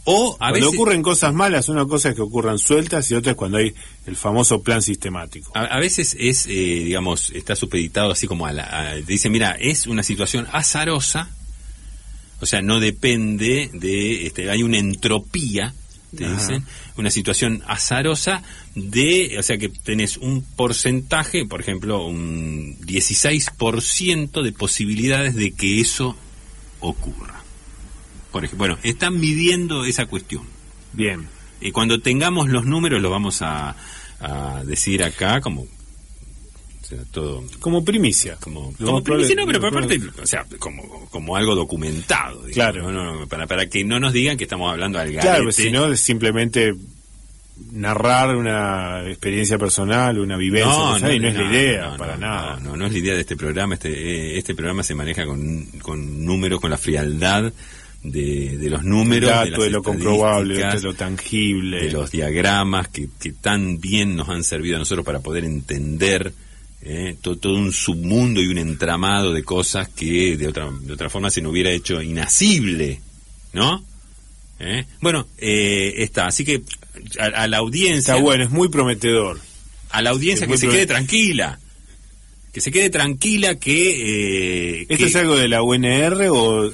O 0.05 0.37
a 0.39 0.51
cuando 0.51 0.69
ocurren 0.69 1.03
cosas 1.03 1.33
malas, 1.33 1.71
una 1.71 1.87
cosa 1.87 2.11
es 2.11 2.15
que 2.15 2.21
ocurran 2.21 2.59
sueltas 2.59 3.11
y 3.11 3.15
otra 3.15 3.33
es 3.33 3.37
cuando 3.37 3.57
hay 3.57 3.75
el 4.07 4.17
famoso 4.17 4.63
plan 4.63 4.83
sistemático. 4.83 5.51
A, 5.55 5.79
veces 5.79 6.15
es, 6.19 6.47
eh, 6.47 6.51
digamos, 6.51 7.31
está 7.31 7.57
supeditado 7.57 8.13
así 8.13 8.27
como 8.27 8.47
a 8.47 8.53
la... 8.53 8.97
dice, 8.97 9.31
mira, 9.31 9.53
es 9.59 9.87
una 9.87 10.03
situación 10.03 10.47
azarosa, 10.53 11.31
o 12.41 12.47
sea, 12.47 12.61
no 12.61 12.81
depende 12.81 13.71
de... 13.73 14.27
Este, 14.27 14.51
hay 14.51 14.63
una 14.63 14.77
entropía, 14.77 15.73
te 16.15 16.29
dicen, 16.29 16.65
una 16.99 17.11
situación 17.11 17.63
azarosa 17.67 18.43
de, 18.75 19.37
o 19.39 19.43
sea 19.43 19.57
que 19.57 19.71
tenés 19.71 20.19
un 20.19 20.43
porcentaje, 20.43 21.47
por 21.47 21.63
ejemplo, 21.63 22.07
un 22.07 22.79
16% 22.81 24.43
de 24.43 24.53
posibilidades 24.53 25.35
de 25.35 25.53
que 25.53 25.81
eso 25.81 26.15
ocurra 26.81 27.44
bueno, 28.57 28.79
están 28.83 29.19
midiendo 29.19 29.85
esa 29.85 30.07
cuestión. 30.07 30.43
Bien. 30.93 31.27
Y 31.61 31.73
cuando 31.73 32.01
tengamos 32.01 32.49
los 32.49 32.67
números 32.67 33.01
los 33.01 33.11
vamos 33.11 33.41
a, 33.43 33.77
decir 34.65 35.05
acá 35.05 35.41
como 35.43 35.67
todo 37.11 37.45
como 37.61 37.85
primicia 37.85 38.37
como, 38.41 38.73
primicia 39.03 39.35
no 39.35 39.45
pero 39.45 39.59
aparte 39.59 40.01
o 40.23 40.27
sea 40.27 40.47
como, 40.59 41.07
como 41.11 41.37
algo 41.37 41.55
documentado 41.55 42.43
claro 42.53 43.27
para, 43.29 43.47
para 43.47 43.67
que 43.67 43.85
no 43.85 44.01
nos 44.01 44.15
digan 44.15 44.39
que 44.39 44.45
estamos 44.45 44.71
hablando 44.71 44.99
al 44.99 45.09
garete. 45.13 45.27
claro 45.27 45.53
si 45.53 45.71
no 45.71 45.95
simplemente 45.97 46.75
narrar 47.73 48.35
una 48.37 49.07
experiencia 49.09 49.59
personal 49.59 50.19
una 50.19 50.39
vivencia 50.39 50.73
no, 50.73 50.99
no, 50.99 51.09
es 51.09 51.35
la 51.35 51.43
idea 51.43 51.97
para 51.99 52.17
nada 52.17 52.61
no, 52.61 52.77
no 52.77 52.87
es 52.87 52.93
la 52.93 52.99
idea 52.99 53.15
de 53.15 53.21
este 53.21 53.37
programa 53.37 53.75
este 53.75 53.91
eh, 53.91 54.39
este 54.39 54.55
programa 54.55 54.83
se 54.83 54.95
maneja 54.95 55.27
con 55.27 55.67
con 55.83 56.25
números 56.25 56.61
con 56.61 56.71
la 56.71 56.79
frialdad 56.79 57.53
de, 58.05 58.69
los 58.69 58.85
números, 58.85 59.31
de, 59.51 59.71
lo 59.71 59.83
comprobable, 59.83 60.59
de 60.59 60.81
lo 60.81 60.95
tangible, 60.95 61.85
de 61.85 61.93
los 61.93 62.11
diagramas 62.11 62.89
que, 62.89 63.09
que, 63.19 63.33
tan 63.33 63.81
bien 63.81 64.15
nos 64.15 64.29
han 64.29 64.45
servido 64.45 64.77
a 64.77 64.79
nosotros 64.79 65.05
para 65.07 65.21
poder 65.21 65.45
entender 65.45 66.33
eh, 66.83 67.17
todo, 67.21 67.55
un 67.55 67.73
submundo 67.73 68.43
y 68.43 68.49
un 68.49 68.59
entramado 68.59 69.33
de 69.33 69.43
cosas 69.43 69.89
que 69.89 70.37
de 70.37 70.49
otra, 70.49 70.71
de 70.71 70.93
otra 70.93 71.09
forma 71.09 71.31
se 71.31 71.41
nos 71.41 71.53
hubiera 71.53 71.71
hecho 71.71 72.03
inasible, 72.03 73.01
¿no? 73.55 73.83
¿Eh? 74.61 74.85
Bueno, 75.01 75.27
eh, 75.39 75.95
está, 75.97 76.27
así 76.27 76.45
que 76.45 76.63
a, 77.19 77.49
la 77.49 77.57
audiencia... 77.57 78.15
Está 78.15 78.23
bueno, 78.23 78.45
es 78.45 78.51
muy 78.51 78.69
prometedor. 78.69 79.41
A 79.91 80.03
la 80.03 80.11
audiencia 80.11 80.47
que 80.47 80.59
se 80.59 80.69
quede 80.69 80.87
tranquila 80.87 81.59
que 82.55 82.61
se 82.61 82.71
quede 82.71 82.89
tranquila 82.89 83.57
que... 83.57 84.83
Eh, 84.83 84.87
¿Esto 84.89 85.07
es 85.07 85.17
algo 85.17 85.35
de 85.35 85.49
la 85.49 85.63
UNR 85.63 86.29
o, 86.31 86.73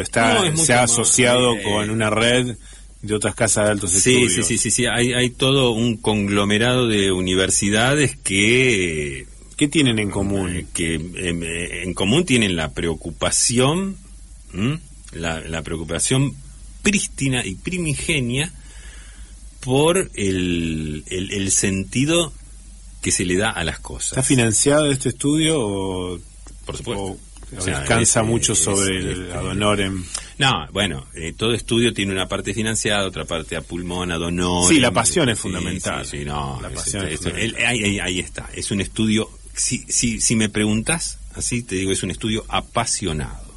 está 0.00 0.56
se 0.56 0.72
ha 0.72 0.82
asociado 0.84 1.54
eh, 1.54 1.62
con 1.62 1.90
una 1.90 2.10
red 2.10 2.56
de 3.02 3.14
otras 3.14 3.34
casas 3.34 3.64
de 3.64 3.70
altos 3.70 3.90
sí, 3.90 3.96
estudios? 3.96 4.32
Sí, 4.32 4.42
sí, 4.42 4.58
sí, 4.58 4.70
sí, 4.70 4.86
hay, 4.86 5.12
hay 5.12 5.30
todo 5.30 5.70
un 5.70 5.96
conglomerado 5.96 6.86
de 6.86 7.12
universidades 7.12 8.16
que... 8.16 9.26
¿Qué 9.56 9.68
tienen 9.68 9.98
en 9.98 10.10
común? 10.10 10.56
Eh, 10.56 10.66
que 10.72 10.94
en 10.94 11.92
común 11.94 12.24
tienen 12.24 12.56
la 12.56 12.72
preocupación, 12.72 13.96
la, 15.12 15.40
la 15.40 15.62
preocupación 15.62 16.34
prístina 16.82 17.44
y 17.44 17.56
primigenia 17.56 18.52
por 19.60 20.10
el, 20.14 21.04
el, 21.08 21.32
el 21.32 21.50
sentido 21.50 22.32
que 23.02 23.10
se 23.10 23.26
le 23.26 23.36
da 23.36 23.50
a 23.50 23.62
las 23.64 23.80
cosas. 23.80 24.12
¿Está 24.12 24.22
financiado 24.22 24.90
este 24.90 25.10
estudio 25.10 25.60
o, 25.60 26.18
por 26.64 26.76
supuesto, 26.78 27.18
descansa 27.50 28.22
mucho 28.22 28.54
sobre 28.54 28.98
el 28.98 29.24
este, 29.24 29.32
ad 29.32 29.90
No, 30.38 30.68
bueno, 30.72 31.06
eh, 31.14 31.34
todo 31.36 31.52
estudio 31.52 31.92
tiene 31.92 32.12
una 32.12 32.28
parte 32.28 32.54
financiada, 32.54 33.06
otra 33.06 33.24
parte 33.24 33.56
a 33.56 33.62
pulmón, 33.62 34.12
ad 34.12 34.22
honorem. 34.22 34.68
Sí, 34.68 34.80
la 34.80 34.92
pasión 34.92 35.28
es 35.28 35.38
fundamental. 35.38 36.06
Sí, 36.06 36.24
no, 36.24 36.60
la 36.62 36.70
pasión 36.70 37.06
ahí, 37.06 38.20
está. 38.20 38.48
Es 38.54 38.70
un 38.70 38.80
estudio, 38.80 39.28
si, 39.54 39.84
si, 39.88 40.20
si 40.20 40.36
me 40.36 40.48
preguntas, 40.48 41.18
así 41.34 41.62
te 41.62 41.74
digo, 41.76 41.92
es 41.92 42.02
un 42.02 42.10
estudio 42.10 42.44
apasionado. 42.48 43.50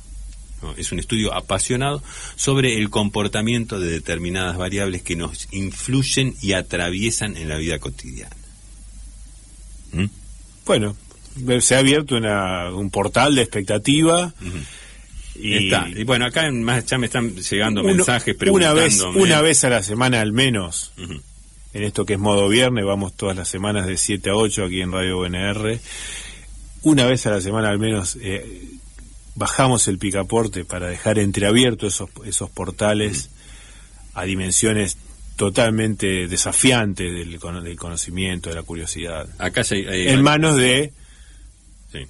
Es 0.77 0.93
un 0.93 0.99
estudio 0.99 1.33
apasionado 1.33 2.01
sobre 2.37 2.77
el 2.77 2.89
comportamiento 2.89 3.79
de 3.79 3.91
determinadas 3.91 4.57
variables 4.57 5.01
que 5.01 5.17
nos 5.17 5.49
influyen 5.51 6.35
y 6.41 6.53
atraviesan 6.53 7.35
en 7.35 7.49
la 7.49 7.57
vida 7.57 7.79
cotidiana. 7.79 8.35
¿Mm? 9.91 10.05
Bueno, 10.65 10.95
se 11.61 11.75
ha 11.75 11.79
abierto 11.79 12.15
un 12.15 12.89
portal 12.89 13.35
de 13.35 13.41
expectativa. 13.41 14.33
y, 15.35 16.03
bueno, 16.03 16.25
acá 16.25 16.43
ya 16.85 16.97
me 16.97 17.05
están 17.05 17.35
llegando 17.35 17.83
mensajes 17.83 18.35
Una 18.49 18.73
vez, 18.73 19.01
una 19.01 19.41
vez 19.41 19.63
a 19.63 19.69
la 19.69 19.83
semana 19.83 20.21
al 20.21 20.31
menos, 20.31 20.93
en 21.73 21.83
esto 21.83 22.05
que 22.05 22.13
es 22.13 22.19
modo 22.19 22.47
viernes, 22.47 22.85
vamos 22.85 23.13
todas 23.13 23.35
las 23.35 23.47
semanas 23.49 23.87
de 23.87 23.97
7 23.97 24.29
a 24.29 24.35
8 24.35 24.65
aquí 24.65 24.81
en 24.81 24.91
Radio 24.91 25.19
UNR. 25.19 25.79
Una 26.83 27.05
vez 27.05 27.25
a 27.25 27.31
la 27.31 27.41
semana 27.41 27.69
al 27.69 27.79
menos 27.79 28.17
eh, 28.21 28.67
bajamos 29.35 29.87
el 29.87 29.97
picaporte 29.97 30.65
para 30.65 30.87
dejar 30.87 31.17
entreabiertos 31.17 31.95
esos, 31.95 32.09
esos 32.25 32.49
portales 32.49 33.29
a 34.13 34.23
dimensiones 34.25 34.97
totalmente 35.35 36.27
desafiante 36.27 37.03
del, 37.03 37.39
del, 37.39 37.77
conocimiento, 37.77 38.49
de 38.49 38.55
la 38.55 38.63
curiosidad. 38.63 39.27
Acá 39.39 39.63
en 39.71 40.21
manos 40.21 40.57
de, 40.57 40.93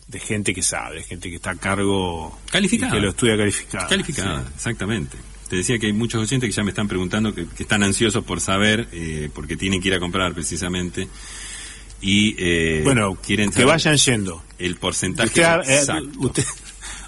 de 0.07 0.19
gente 0.19 0.53
que 0.53 0.61
sabe, 0.61 1.03
gente 1.03 1.29
que 1.29 1.35
está 1.35 1.51
a 1.51 1.55
cargo. 1.55 2.37
Calificada. 2.49 2.93
Que 2.93 2.99
lo 2.99 3.09
estudia 3.09 3.37
calificada. 3.37 3.87
Calificada, 3.87 4.51
exactamente. 4.55 5.17
Te 5.49 5.57
decía 5.57 5.77
que 5.77 5.87
hay 5.87 5.93
muchos 5.93 6.21
oyentes 6.21 6.49
que 6.49 6.55
ya 6.55 6.63
me 6.63 6.71
están 6.71 6.87
preguntando, 6.87 7.33
que, 7.33 7.45
están 7.59 7.83
ansiosos 7.83 8.23
por 8.23 8.39
saber, 8.39 8.87
eh, 8.91 9.29
porque 9.33 9.55
tienen 9.57 9.81
que 9.81 9.89
ir 9.89 9.93
a 9.93 9.99
comprar 9.99 10.33
precisamente. 10.33 11.07
Y 12.01 12.35
eh, 12.37 12.81
bueno, 12.83 13.15
quieren 13.15 13.51
que 13.51 13.63
vayan 13.65 13.97
yendo. 13.97 14.43
El 14.57 14.77
porcentaje. 14.77 15.41
Eh, 15.41 15.85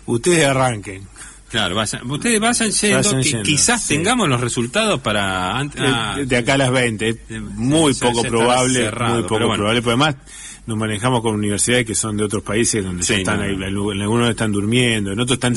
ustedes 0.05 0.45
arranquen. 0.45 1.07
Claro, 1.49 1.81
ustedes 2.05 2.39
vayan 2.39 2.71
yendo, 2.71 3.21
que 3.21 3.41
quizás 3.43 3.87
tengamos 3.87 4.27
los 4.27 4.41
resultados 4.41 4.99
para... 4.99 5.63
de, 6.25 6.37
acá 6.37 6.55
a 6.55 6.57
las 6.57 6.71
20, 6.71 7.17
muy 7.39 7.93
poco 7.93 8.23
probable, 8.23 8.91
muy 8.91 9.23
poco 9.23 9.53
probable, 9.53 9.81
porque 9.81 10.03
además 10.03 10.15
nos 10.65 10.77
manejamos 10.77 11.21
con 11.21 11.35
universidades 11.35 11.85
que 11.85 11.95
son 11.95 12.17
de 12.17 12.23
otros 12.23 12.43
países 12.43 12.83
donde 12.83 13.01
están 13.01 13.41
ahí, 13.41 13.53
en 13.53 13.63
algunos 13.63 14.29
están 14.29 14.51
durmiendo, 14.51 15.11
en 15.11 15.19
otros 15.19 15.35
están 15.35 15.55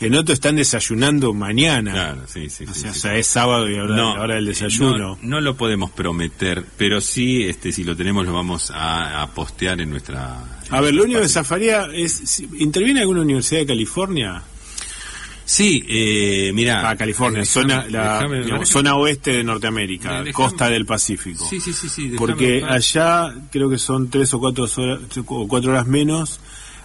en 0.00 0.14
otros 0.14 0.34
están 0.34 0.56
desayunando 0.56 1.32
mañana. 1.32 1.92
Claro, 1.92 2.22
sí, 2.26 2.50
sí, 2.50 2.64
o, 2.64 2.94
sea, 2.94 3.16
es 3.16 3.26
sábado 3.26 3.68
y 3.70 3.76
ahora 3.76 3.96
la 3.96 4.20
hora 4.20 4.34
del 4.34 4.46
desayuno. 4.46 5.18
No, 5.22 5.40
lo 5.40 5.56
podemos 5.56 5.90
prometer, 5.90 6.64
pero 6.76 7.00
sí, 7.00 7.44
este, 7.44 7.72
si 7.72 7.84
lo 7.84 7.96
tenemos 7.96 8.26
lo 8.26 8.32
vamos 8.32 8.72
a, 8.74 9.28
postear 9.34 9.80
en 9.80 9.90
nuestra. 9.90 10.38
a 10.70 10.80
ver, 10.80 10.94
lo 10.94 11.04
único 11.04 11.20
que 11.20 11.28
Zafaría 11.28 11.86
es, 11.92 12.40
¿interviene 12.58 13.00
alguna 13.00 13.20
universidad 13.20 13.60
de 13.60 13.66
California? 13.66 14.42
Sí, 15.50 15.84
eh, 15.88 16.52
mira. 16.54 16.88
Ah, 16.88 16.94
California, 16.94 17.44
zona, 17.44 17.84
la, 17.88 18.24
zona 18.62 18.94
oeste 18.94 19.32
de 19.32 19.42
Norteamérica, 19.42 20.22
costa 20.32 20.70
del 20.70 20.86
Pacífico. 20.86 21.44
Sí, 21.44 21.60
sí, 21.60 21.72
sí, 21.72 21.88
sí 21.88 22.12
Porque 22.16 22.62
allá 22.64 23.34
creo 23.50 23.68
que 23.68 23.76
son 23.76 24.10
tres 24.10 24.32
o 24.32 24.38
cuatro 24.38 24.68
horas, 24.76 25.00
o 25.26 25.48
cuatro 25.48 25.72
horas 25.72 25.88
menos, 25.88 26.38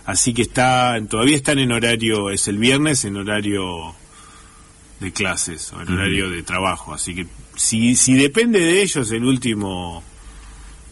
así 0.07 0.34
que 0.34 0.41
está, 0.41 1.00
todavía 1.07 1.36
están 1.36 1.60
en 1.60 1.72
horario, 1.72 2.31
es 2.31 2.48
el 2.48 2.57
viernes 2.57 3.05
en 3.05 3.17
horario 3.17 3.93
de 5.00 5.13
clases 5.13 5.72
o 5.72 5.81
en 5.84 5.93
horario 5.93 6.31
de 6.31 6.41
trabajo, 6.41 6.91
así 6.91 7.13
que 7.13 7.27
si, 7.55 7.95
si 7.95 8.15
depende 8.15 8.60
de 8.60 8.81
ellos 8.81 9.12
el 9.12 9.25
último 9.25 10.01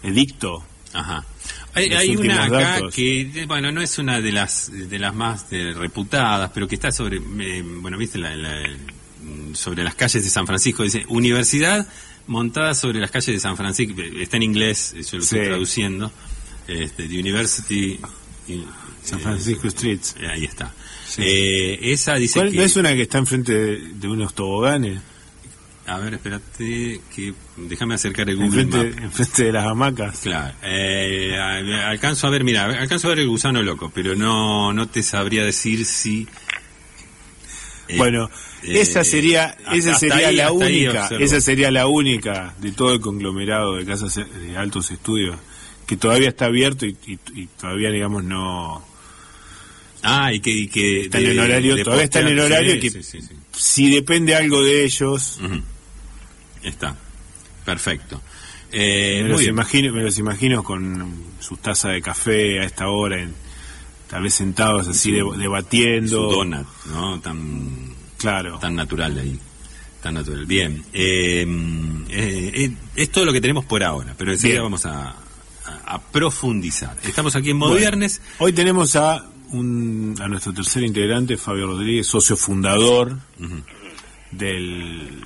edicto, 0.04 0.64
Ajá. 0.94 1.26
Hay, 1.76 2.16
una 2.16 2.44
acá 2.44 2.82
que, 2.94 3.46
bueno, 3.48 3.72
no 3.72 3.82
es 3.82 3.98
una 3.98 4.22
de 4.22 4.32
las 4.32 4.72
de 4.72 5.00
las 5.00 5.16
más 5.16 5.48
eh, 5.52 5.74
reputadas, 5.76 6.52
pero 6.54 6.68
que 6.68 6.76
está 6.76 6.92
sobre, 6.92 7.18
eh, 7.18 7.64
bueno, 7.66 7.98
viste, 7.98 8.20
la, 8.20 8.36
sobre 9.54 9.84
las 9.84 9.96
calles 9.96 10.24
de 10.24 10.30
San 10.30 10.46
Francisco. 10.46 10.84
Dice, 10.84 11.06
universidad 11.10 11.88
montada 12.28 12.76
sobre 12.76 13.00
las 13.00 13.12
calles 13.12 13.28
de 13.28 13.40
San 13.40 13.58
Francisco. 13.58 14.00
Está 14.02 14.38
en 14.38 14.44
inglés, 14.44 14.94
yo 14.94 15.18
lo 15.18 15.24
estoy 15.24 15.46
traduciendo. 15.46 16.12
Este, 16.68 17.08
the 17.08 17.20
University... 17.20 18.00
San 19.04 19.20
Francisco 19.20 19.70
Streets. 19.70 20.16
Eh, 20.20 20.28
ahí 20.28 20.46
está. 20.46 20.74
esa 21.18 22.16
dice 22.16 22.44
¿No 22.44 22.62
es 22.62 22.76
una 22.76 22.94
que 22.94 23.04
está 23.04 23.18
enfrente 23.18 23.54
de 23.54 24.08
unos 24.08 24.34
toboganes? 24.34 25.00
A 25.86 26.00
ver, 26.00 26.14
espérate, 26.14 27.02
que 27.14 27.34
déjame 27.58 27.96
acercar 27.96 28.30
el 28.30 28.38
Google 28.38 28.62
enfrente, 28.62 29.44
de 29.44 29.52
las 29.52 29.68
hamacas. 29.68 30.20
Claro. 30.20 30.54
Eh, 30.64 31.36
alcanzo 31.38 32.28
a 32.28 32.30
ver, 32.30 32.46
mira, 32.46 32.66
alcanzo 32.66 33.08
a 33.08 33.10
ver 33.10 33.20
el 33.20 33.28
gusano 33.28 33.62
loco, 33.62 33.92
pero 33.94 34.16
no, 34.16 34.72
no 34.72 34.88
te 34.88 35.04
sabría 35.04 35.44
decir 35.44 35.86
si. 35.86 36.26
Eh, 37.90 37.98
bueno, 37.98 38.30
eh, 38.64 38.80
esa 38.80 39.04
sería, 39.04 39.58
esa 39.74 39.96
sería 39.96 40.32
la 40.32 40.54
única, 40.54 41.10
esa 41.20 41.42
sería 41.42 41.70
la 41.70 41.88
única 41.88 42.56
de 42.60 42.72
todo 42.72 42.94
el 42.94 43.02
conglomerado 43.02 43.76
de 43.76 43.86
casas 43.86 44.16
de 44.16 44.58
altos 44.58 44.90
estudios 44.90 45.38
que 45.86 45.98
todavía 45.98 46.30
está 46.30 46.46
abierto 46.46 46.86
y, 46.86 46.96
todavía, 47.60 47.90
digamos, 47.90 48.24
no. 48.24 48.86
Ah, 50.02 50.34
y 50.34 50.40
que, 50.40 50.52
y 50.52 50.68
que 50.68 51.02
están 51.02 51.26
en 51.26 51.40
horario, 51.40 51.84
todavía 51.84 52.06
están 52.06 52.28
en 52.28 52.40
horario 52.40 52.80
que 52.80 52.92
si 53.52 53.90
depende 53.90 54.34
algo 54.36 54.64
de 54.64 54.86
ellos. 54.86 55.40
Está. 56.64 56.96
Perfecto. 57.66 58.22
Eh, 58.72 59.22
me, 59.24 59.30
los 59.30 59.44
imagino, 59.44 59.94
me 59.94 60.02
los 60.02 60.18
imagino 60.18 60.64
con 60.64 61.14
su 61.40 61.58
taza 61.58 61.90
de 61.90 62.02
café 62.02 62.60
a 62.60 62.64
esta 62.64 62.90
hora, 62.90 63.22
en, 63.22 63.34
tal 64.10 64.24
vez 64.24 64.34
sentados 64.34 64.88
así 64.88 65.12
debatiendo. 65.12 66.32
Su 66.32 66.38
donut, 66.38 66.68
¿no? 66.88 67.20
Tan, 67.20 67.94
claro. 68.18 68.58
tan 68.58 68.76
natural 68.76 69.18
ahí. 69.20 69.40
Tan 70.02 70.16
natural. 70.16 70.46
Bien. 70.46 70.84
Eh, 70.92 71.46
eh, 72.10 72.72
es 72.96 73.10
todo 73.12 73.26
lo 73.26 73.34
que 73.34 73.42
tenemos 73.42 73.64
por 73.66 73.84
ahora, 73.84 74.16
pero 74.18 74.32
enseguida 74.32 74.64
vamos 74.64 74.86
a, 74.86 75.16
a, 75.86 76.02
profundizar. 76.02 76.98
Estamos 77.04 77.36
aquí 77.36 77.52
en 77.52 77.58
modo 77.58 77.76
viernes. 77.76 78.22
Hoy 78.40 78.54
tenemos 78.54 78.96
a, 78.96 79.24
un, 79.52 80.16
a 80.20 80.28
nuestro 80.28 80.52
tercer 80.52 80.84
integrante, 80.84 81.38
Fabio 81.38 81.68
Rodríguez, 81.68 82.08
socio 82.08 82.36
fundador 82.36 83.18
del 84.32 85.22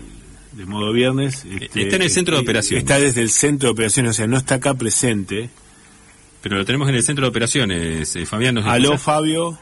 de 0.57 0.65
modo 0.65 0.91
viernes. 0.91 1.45
Este, 1.45 1.83
está 1.83 1.95
en 1.97 2.01
el 2.01 2.09
centro 2.09 2.35
de 2.35 2.41
operaciones. 2.41 2.83
Está 2.83 2.99
desde 2.99 3.21
el 3.21 3.29
centro 3.29 3.69
de 3.69 3.73
operaciones, 3.73 4.11
o 4.11 4.13
sea, 4.13 4.27
no 4.27 4.37
está 4.37 4.55
acá 4.55 4.73
presente. 4.73 5.49
Pero 6.41 6.57
lo 6.57 6.65
tenemos 6.65 6.89
en 6.89 6.95
el 6.95 7.03
centro 7.03 7.25
de 7.25 7.29
operaciones, 7.29 8.15
eh, 8.15 8.25
Fabián. 8.25 8.57
Aló, 8.57 8.97
Fabio. 8.97 9.59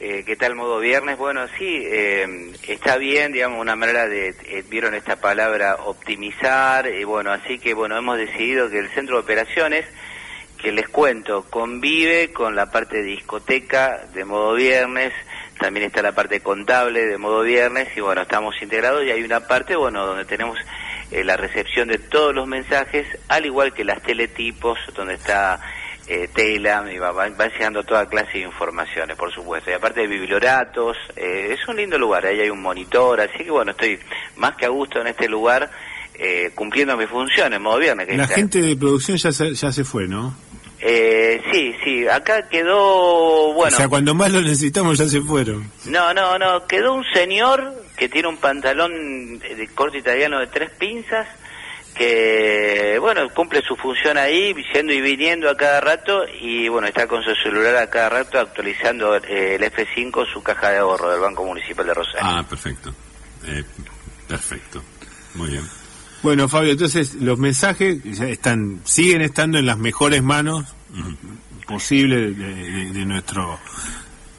Eh, 0.00 0.22
¿Qué 0.24 0.36
tal 0.36 0.54
modo 0.54 0.78
viernes? 0.78 1.18
Bueno, 1.18 1.46
sí, 1.58 1.82
eh, 1.84 2.52
está 2.68 2.98
bien, 2.98 3.32
digamos, 3.32 3.60
una 3.60 3.74
manera 3.74 4.06
de, 4.06 4.28
eh, 4.28 4.62
vieron 4.70 4.94
esta 4.94 5.16
palabra, 5.16 5.74
optimizar, 5.86 6.88
y 6.88 7.02
bueno, 7.02 7.32
así 7.32 7.58
que 7.58 7.74
bueno, 7.74 7.96
hemos 7.96 8.16
decidido 8.16 8.70
que 8.70 8.78
el 8.78 8.90
centro 8.90 9.16
de 9.16 9.22
operaciones, 9.22 9.86
que 10.56 10.70
les 10.70 10.88
cuento, 10.88 11.46
convive 11.50 12.32
con 12.32 12.54
la 12.54 12.70
parte 12.70 12.98
de 12.98 13.08
discoteca 13.08 14.06
de 14.14 14.24
modo 14.24 14.54
viernes, 14.54 15.12
también 15.58 15.86
está 15.86 16.02
la 16.02 16.12
parte 16.12 16.40
contable 16.40 17.06
de 17.06 17.18
modo 17.18 17.42
viernes 17.42 17.88
y 17.96 18.00
bueno, 18.00 18.22
estamos 18.22 18.54
integrados 18.62 19.04
y 19.04 19.10
hay 19.10 19.22
una 19.22 19.40
parte, 19.40 19.76
bueno, 19.76 20.06
donde 20.06 20.24
tenemos 20.24 20.58
eh, 21.10 21.24
la 21.24 21.36
recepción 21.36 21.88
de 21.88 21.98
todos 21.98 22.34
los 22.34 22.46
mensajes, 22.46 23.06
al 23.28 23.46
igual 23.46 23.72
que 23.72 23.84
las 23.84 24.02
teletipos, 24.02 24.78
donde 24.94 25.14
está 25.14 25.60
eh, 26.06 26.28
tela, 26.32 26.84
y 26.90 26.98
va, 26.98 27.12
van 27.12 27.36
llegando 27.50 27.82
toda 27.84 28.08
clase 28.08 28.38
de 28.38 28.44
informaciones, 28.44 29.16
por 29.16 29.32
supuesto. 29.32 29.70
Y 29.70 29.74
aparte 29.74 30.00
de 30.00 30.06
biblioratos, 30.06 30.96
eh, 31.16 31.54
es 31.58 31.68
un 31.68 31.76
lindo 31.76 31.98
lugar, 31.98 32.24
ahí 32.24 32.40
hay 32.40 32.50
un 32.50 32.62
monitor, 32.62 33.20
así 33.20 33.44
que 33.44 33.50
bueno, 33.50 33.72
estoy 33.72 33.98
más 34.36 34.56
que 34.56 34.64
a 34.64 34.68
gusto 34.70 35.00
en 35.00 35.08
este 35.08 35.28
lugar, 35.28 35.70
eh, 36.14 36.50
cumpliendo 36.54 36.96
mis 36.96 37.08
funciones, 37.08 37.56
en 37.56 37.62
modo 37.62 37.78
viernes. 37.78 38.08
la 38.16 38.26
gente 38.26 38.60
de 38.62 38.74
producción 38.76 39.18
ya 39.18 39.30
ya 39.30 39.70
se 39.70 39.84
fue, 39.84 40.08
¿no? 40.08 40.34
Eh, 40.80 41.42
sí, 41.50 41.74
sí, 41.82 42.06
acá 42.06 42.48
quedó, 42.48 43.52
bueno... 43.52 43.74
O 43.74 43.76
sea, 43.76 43.88
cuando 43.88 44.14
más 44.14 44.30
lo 44.30 44.40
necesitamos 44.40 44.98
ya 44.98 45.06
se 45.06 45.20
fueron. 45.20 45.70
No, 45.86 46.14
no, 46.14 46.38
no, 46.38 46.66
quedó 46.66 46.94
un 46.94 47.04
señor 47.12 47.74
que 47.96 48.08
tiene 48.08 48.28
un 48.28 48.36
pantalón 48.36 49.38
de 49.40 49.68
corte 49.74 49.98
italiano 49.98 50.38
de 50.38 50.46
tres 50.46 50.70
pinzas, 50.78 51.26
que, 51.96 52.96
bueno, 53.00 53.28
cumple 53.34 53.60
su 53.66 53.74
función 53.74 54.16
ahí, 54.18 54.54
yendo 54.72 54.92
y 54.92 55.00
viniendo 55.00 55.50
a 55.50 55.56
cada 55.56 55.80
rato, 55.80 56.22
y 56.40 56.68
bueno, 56.68 56.86
está 56.86 57.08
con 57.08 57.24
su 57.24 57.34
celular 57.42 57.74
a 57.76 57.90
cada 57.90 58.08
rato 58.08 58.38
actualizando 58.38 59.16
eh, 59.16 59.56
el 59.56 59.62
F5, 59.62 60.32
su 60.32 60.40
caja 60.44 60.70
de 60.70 60.78
ahorro 60.78 61.10
del 61.10 61.20
Banco 61.20 61.44
Municipal 61.44 61.86
de 61.86 61.94
Rosario. 61.94 62.20
Ah, 62.22 62.44
perfecto. 62.48 62.94
Eh, 63.48 63.64
perfecto. 64.28 64.80
Muy 65.34 65.48
bien. 65.50 65.64
Bueno, 66.22 66.48
Fabio, 66.48 66.72
entonces 66.72 67.14
los 67.14 67.38
mensajes 67.38 68.04
están 68.04 68.80
siguen 68.84 69.22
estando 69.22 69.58
en 69.58 69.66
las 69.66 69.78
mejores 69.78 70.22
manos 70.22 70.66
posibles 71.66 72.36
de, 72.36 73.04
nuestro 73.04 73.58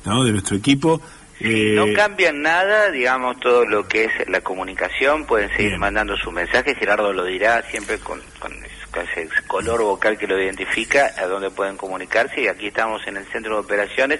de 0.03 0.31
nuestro 0.31 0.57
equipo. 0.57 1.01
Eh, 1.39 1.73
no 1.75 1.85
cambian 1.93 2.41
nada, 2.41 2.91
digamos, 2.91 3.39
todo 3.39 3.63
lo 3.65 3.87
que 3.87 4.05
es 4.05 4.11
la 4.27 4.41
comunicación, 4.41 5.25
pueden 5.25 5.49
seguir 5.55 5.77
mandando 5.77 6.17
su 6.17 6.31
mensaje, 6.33 6.75
Gerardo 6.75 7.13
lo 7.13 7.23
dirá 7.23 7.61
siempre 7.71 7.97
con, 7.99 8.21
con, 8.39 8.51
ese 8.61 9.29
color 9.47 9.81
vocal 9.81 10.17
que 10.17 10.27
lo 10.27 10.37
identifica, 10.37 11.13
a 11.17 11.27
dónde 11.27 11.49
pueden 11.49 11.77
comunicarse, 11.77 12.41
y 12.41 12.47
aquí 12.47 12.67
estamos 12.67 13.07
en 13.07 13.15
el 13.15 13.25
centro 13.27 13.53
de 13.53 13.61
operaciones 13.61 14.19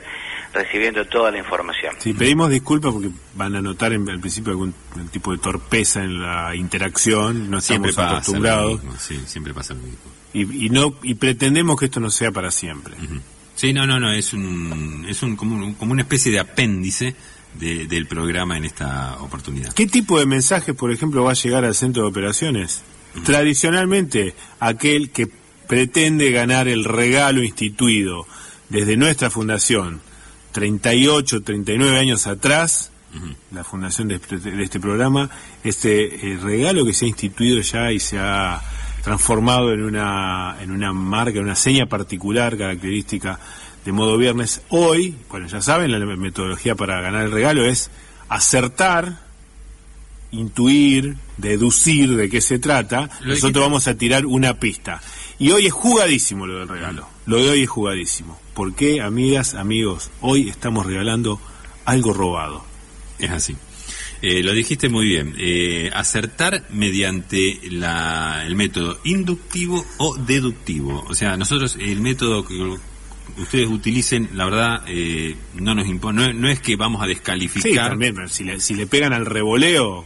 recibiendo 0.54 1.06
toda 1.06 1.32
la 1.32 1.38
información. 1.38 1.94
Sí, 2.00 2.14
pedimos 2.14 2.50
disculpas 2.50 2.94
porque 2.94 3.10
van 3.36 3.56
a 3.56 3.62
notar 3.62 3.94
en, 3.94 4.10
al 4.10 4.20
principio 4.20 4.52
algún 4.52 4.74
tipo 5.12 5.32
de 5.32 5.38
torpeza 5.38 6.04
en 6.04 6.22
la 6.22 6.56
interacción, 6.56 7.50
no 7.50 7.60
estamos 7.60 7.94
siempre 7.94 8.04
acostumbrados. 8.04 8.82
sí, 9.00 9.20
siempre 9.26 9.54
pasa 9.54 9.74
lo 9.74 9.82
mismo. 9.82 10.00
Y, 10.34 10.70
no 10.70 10.96
y 11.02 11.16
pretendemos 11.16 11.80
que 11.80 11.86
esto 11.86 12.00
no 12.00 12.10
sea 12.10 12.32
para 12.32 12.52
siempre. 12.52 12.94
Sí, 13.56 13.74
no, 13.74 13.86
no, 13.88 14.00
no, 14.00 14.12
es 14.14 14.34
un 14.34 15.06
es 15.10 15.22
un 15.24 15.36
como, 15.36 15.76
como 15.76 15.92
una 15.92 16.04
especie 16.04 16.32
de 16.32 16.40
apéndice 16.40 17.16
del 17.56 18.08
programa 18.08 18.58
en 18.58 18.66
esta 18.66 19.18
oportunidad. 19.20 19.74
¿Qué 19.74 19.88
tipo 19.88 20.20
de 20.20 20.26
mensaje, 20.26 20.74
por 20.74 20.92
ejemplo, 20.92 21.24
va 21.24 21.32
a 21.32 21.36
llegar 21.36 21.66
al 21.66 21.76
centro 21.76 22.04
de 22.04 22.10
operaciones? 22.10 22.84
Tradicionalmente, 23.26 24.36
aquel 24.60 25.10
que 25.10 25.28
pretende 25.68 26.32
ganar 26.32 26.68
el 26.68 26.86
regalo 26.86 27.44
instituido 27.44 28.28
desde 28.70 28.98
nuestra 28.98 29.30
fundación 29.30 30.00
38, 30.52 31.42
39 31.44 32.00
años 32.00 32.28
atrás, 32.28 32.92
la 33.52 33.64
fundación 33.64 34.08
de, 34.08 34.20
este 34.62 34.80
programa, 34.80 35.30
este 35.64 36.34
eh, 36.34 36.38
regalo 36.38 36.86
que 36.86 36.94
se 36.94 37.06
ha 37.06 37.08
instituido 37.08 37.60
ya 37.62 37.92
y 37.92 38.00
se 38.00 38.20
ha 38.20 38.62
transformado 39.04 39.74
en 39.74 39.84
una, 39.84 40.58
en 40.62 40.72
una 40.72 40.94
marca, 40.94 41.40
en 41.40 41.46
una 41.46 41.56
seña 41.56 41.88
particular, 41.88 42.58
característica 42.58 43.40
de 43.86 43.92
modo 43.92 44.18
viernes. 44.18 44.62
Hoy, 44.70 45.16
bueno, 45.30 45.48
ya 45.48 45.62
saben, 45.62 45.92
la 45.92 46.00
metodología 46.16 46.76
para 46.76 47.02
ganar 47.02 47.26
el 47.26 47.32
regalo 47.32 47.66
es 47.66 47.90
acertar, 48.28 49.20
intuir, 50.32 51.16
deducir 51.38 52.16
de 52.16 52.30
qué 52.30 52.42
se 52.42 52.60
trata. 52.60 53.10
Nosotros 53.26 53.64
vamos 53.64 53.88
a 53.88 53.96
tirar 53.96 54.26
una 54.26 54.60
pista. 54.60 55.02
Y 55.40 55.52
hoy 55.52 55.68
es 55.68 55.74
jugadísimo 55.74 56.46
lo 56.46 56.60
del 56.60 56.68
regalo. 56.68 57.08
Lo 57.26 57.38
de 57.38 57.50
hoy 57.50 57.64
es 57.64 57.70
jugadísimo. 57.70 58.40
¿Por 58.60 58.76
qué, 58.76 59.00
amigas, 59.00 59.54
amigos? 59.54 60.12
Hoy 60.20 60.50
estamos 60.50 60.86
regalando 60.86 61.40
algo 61.86 62.12
robado. 62.12 62.66
Es 63.18 63.32
así. 63.32 63.56
Eh, 64.22 64.44
lo 64.44 64.52
dijiste 64.52 64.90
muy 64.90 65.06
bien. 65.06 65.34
Eh, 65.38 65.90
acertar 65.94 66.66
mediante 66.70 67.62
la, 67.72 68.44
el 68.46 68.58
método 68.58 69.00
inductivo 69.06 69.86
o 70.00 70.18
deductivo. 70.18 71.06
O 71.08 71.16
sea, 71.16 71.38
nosotros 71.38 71.78
el 71.80 72.02
método 72.02 72.46
que 72.46 72.76
ustedes 73.38 73.70
utilicen, 73.70 74.32
la 74.34 74.44
verdad, 74.44 74.84
eh, 74.88 75.38
no 75.54 75.74
nos 75.74 75.88
impone. 75.88 76.34
No, 76.34 76.50
es 76.50 76.60
que 76.60 76.76
vamos 76.76 77.02
a 77.02 77.08
descalificar. 77.08 77.72
Sí, 77.72 77.76
también, 77.78 78.28
si 78.28 78.44
le, 78.44 78.60
si 78.60 78.76
le 78.76 78.88
pegan 78.88 79.14
al 79.14 79.26
revoleo, 79.26 80.04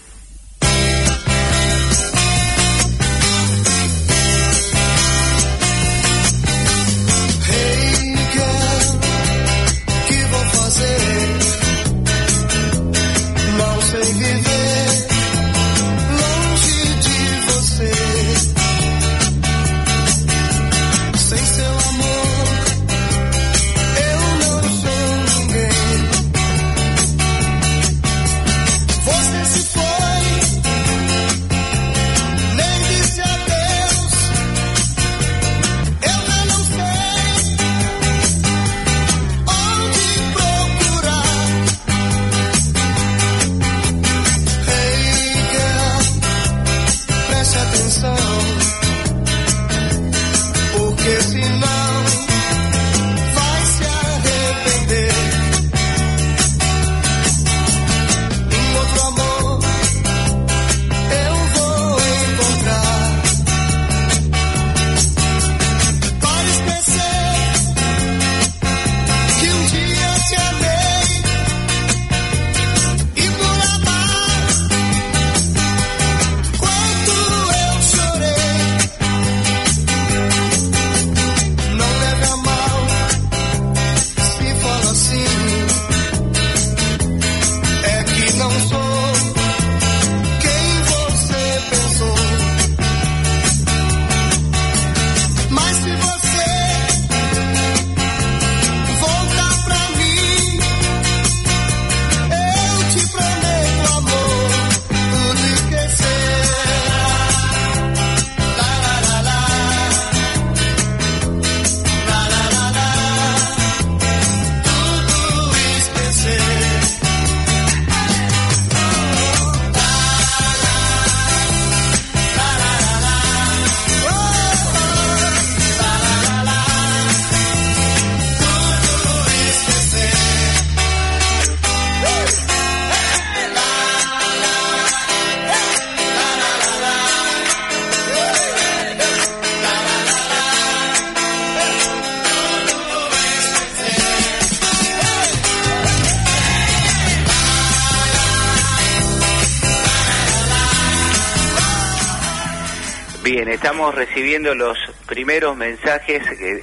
Estamos 153.82 153.96
recibiendo 153.96 154.54
los 154.54 154.78
primeros 155.08 155.58
mensajes. 155.58 156.22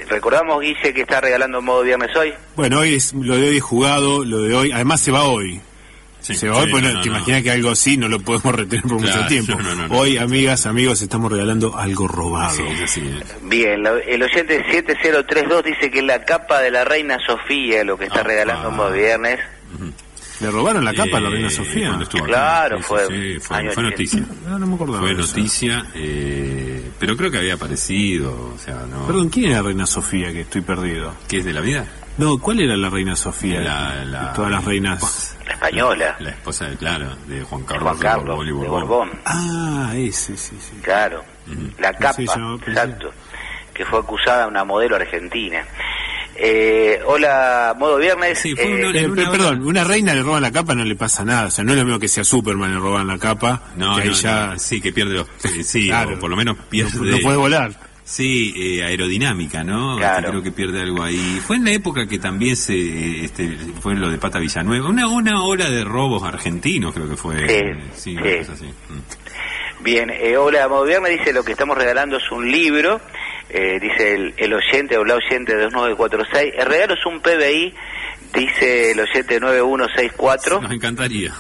recordamos, 0.09 0.61
Guille, 0.61 0.95
que 0.95 1.01
está 1.01 1.21
regalando 1.21 1.61
modo 1.61 1.83
viernes 1.83 2.15
hoy. 2.17 2.33
Bueno, 2.55 2.79
hoy 2.79 2.95
es 2.95 3.13
lo 3.13 3.37
de 3.37 3.49
hoy 3.49 3.59
jugado, 3.61 4.25
lo 4.25 4.43
de 4.43 4.55
hoy, 4.55 4.71
además 4.71 5.01
se 5.01 5.11
va 5.11 5.25
hoy. 5.25 5.61
se 6.21 6.49
va 6.49 6.59
hoy, 6.59 6.71
pues 6.71 6.85
te 7.03 7.09
imaginas 7.09 7.43
que 7.43 7.51
algo 7.51 7.71
así 7.71 7.97
no 7.97 8.07
lo 8.09 8.21
podemos 8.21 8.55
retener 8.57 8.85
por 8.85 9.01
mucho 9.01 9.27
tiempo. 9.27 9.55
Hoy, 9.91 10.17
amigas, 10.17 10.67
amigos, 10.67 11.03
estamos 11.03 11.33
regalando 11.33 11.77
algo 11.77 12.07
robado. 12.07 12.63
Bien, 13.43 13.85
el 14.07 14.23
oyente 14.23 14.65
7032 14.71 15.65
dice 15.65 15.91
que 15.91 16.03
la 16.03 16.25
capa 16.25 16.61
de 16.61 16.71
la 16.71 16.85
reina 16.85 17.19
Sofía, 17.27 17.83
lo 17.83 17.99
que 17.99 18.05
está 18.05 18.23
regalando 18.23 18.71
modo 18.71 18.93
viernes. 18.93 19.41
¿Le 20.41 20.51
robaron 20.51 20.85
la 20.85 20.95
capa 20.95 21.17
a 21.17 21.21
la 21.21 21.31
reina 21.31 21.51
Sofía? 21.51 21.99
claro, 22.25 22.81
fue, 22.83 23.39
fue, 23.41 23.83
noticia. 23.83 24.23
No, 24.47 24.59
no 24.59 24.67
me 24.67 24.75
acordaba 24.77 25.01
fue 25.01 25.15
noticia, 25.15 25.87
eh, 25.95 26.91
pero 26.99 27.17
creo 27.17 27.31
que 27.31 27.39
había 27.39 27.55
aparecido. 27.55 28.53
O 28.55 28.59
sea, 28.59 28.85
no... 28.91 29.07
Perdón, 29.07 29.29
¿quién 29.31 29.51
es 29.51 29.57
la 29.57 29.63
reina 29.63 29.87
Sofía 29.87 30.33
que 30.33 30.43
estoy 30.43 30.61
perdido? 30.61 31.15
¿Qué 31.29 31.39
es 31.39 31.45
de 31.45 31.53
la 31.53 31.61
vida? 31.61 31.87
No, 32.19 32.39
¿cuál 32.39 32.61
era 32.61 32.77
la 32.77 32.91
reina 32.91 33.15
Sofía? 33.17 33.61
La- 33.61 34.05
la- 34.05 34.33
Todas 34.33 34.51
las 34.51 34.65
reinas. 34.65 35.37
La 35.47 35.53
española, 35.55 36.17
La 36.21 36.31
esposa, 36.31 36.67
de, 36.69 36.77
claro, 36.77 37.17
de 37.27 37.43
Juan 37.43 37.63
de 37.63 37.67
Carlos, 37.67 37.83
Juan 37.85 37.99
Carlos, 37.99 38.27
Borbón 38.27 38.45
y 38.47 38.49
de 38.49 38.53
Borbón. 38.55 38.81
Borbón. 38.89 39.11
Ah, 39.25 39.93
ese, 39.97 40.37
sí, 40.37 40.57
sí. 40.61 40.79
Claro, 40.83 41.25
la 41.79 41.93
¿Cómo 41.93 41.99
capa, 42.01 42.23
exacto, 42.67 43.11
que 43.73 43.85
fue 43.85 44.01
acusada 44.01 44.47
una 44.49 44.65
modelo 44.65 44.97
argentina. 44.97 45.65
Eh, 46.41 47.01
hola, 47.05 47.75
modo 47.77 47.97
viernes. 47.97 48.39
Sí, 48.39 48.55
fue 48.55 48.65
eh, 48.65 48.87
una- 48.89 48.99
Eh, 49.01 49.07
una 49.09 49.31
perdón, 49.31 49.59
hora- 49.59 49.67
una 49.67 49.85
reina 49.85 50.15
le 50.15 50.23
roban 50.23 50.41
la 50.43 50.53
capa, 50.53 50.75
no 50.75 50.85
le 50.85 50.95
pasa 50.95 51.25
nada. 51.25 51.49
O 51.49 51.51
sea, 51.51 51.65
no 51.65 51.73
es 51.73 51.79
lo 51.79 51.85
mismo 51.85 51.99
que 51.99 52.07
sea 52.09 52.23
Superman 52.23 52.75
le 52.75 52.79
roban 52.81 53.07
la 53.09 53.19
capa. 53.19 53.63
No, 53.77 53.97
que 53.97 54.03
ahí 54.03 54.09
no, 54.09 54.15
ya 54.15 54.47
no, 54.53 54.59
sí, 54.59 54.81
que 54.81 54.93
pierde 54.93 55.15
los... 55.15 55.27
eh, 55.45 55.65
Sí, 55.65 55.87
Claro. 55.89 56.15
o 56.17 56.19
por 56.21 56.31
lo 56.31 56.37
menos 56.37 56.57
pierde... 56.71 56.93
no, 56.97 57.05
no 57.05 57.19
puede 57.19 57.37
volar. 57.37 57.89
Sí, 58.05 58.55
eh, 58.57 58.85
aerodinámica, 58.85 59.63
¿no? 59.65 59.97
Claro. 59.99 60.31
Creo 60.31 60.43
que 60.43 60.51
pierde 60.53 60.81
algo 60.81 61.03
ahí. 61.03 61.43
Fue 61.47 61.57
en 61.57 61.65
la 61.67 61.73
época 61.73 62.07
que 62.07 62.19
también 62.19 62.57
se 62.57 63.25
este, 63.25 63.55
fue 63.83 63.97
lo 63.97 64.09
de 64.09 64.17
Pata 64.17 64.39
Villanueva. 64.39 64.89
Una, 64.89 65.09
una 65.09 65.43
ola 65.43 65.69
de 65.69 65.85
robos 65.85 66.23
argentinos, 66.23 66.95
creo 66.95 67.07
que 67.09 67.17
fue. 67.17 67.37
Sí, 67.95 68.15
sí. 68.15 68.17
así. 68.51 68.65
Mm. 68.65 69.85
Bien, 69.85 70.11
eh, 70.11 70.37
hola, 70.39 70.67
modo 70.69 70.85
viernes 70.85 71.19
dice 71.19 71.33
lo 71.33 71.45
que 71.45 71.53
estamos 71.53 71.77
regalando 71.77 72.17
es 72.17 72.31
un 72.33 72.51
libro, 72.51 73.01
eh, 73.51 73.79
dice 73.81 74.15
el, 74.15 74.35
el 74.37 74.53
oyente 74.55 74.97
o 74.97 75.05
la 75.05 75.15
oyente 75.15 75.55
2946. 75.57 76.55
El 76.59 76.67
regalo 76.67 76.95
es 76.95 77.07
un 77.07 77.21
PBI, 77.21 77.75
dice 78.35 78.91
el 78.93 79.01
oyente 79.01 79.41
9164. 79.41 80.61
Nos 80.61 80.73
encantaría. 80.73 81.33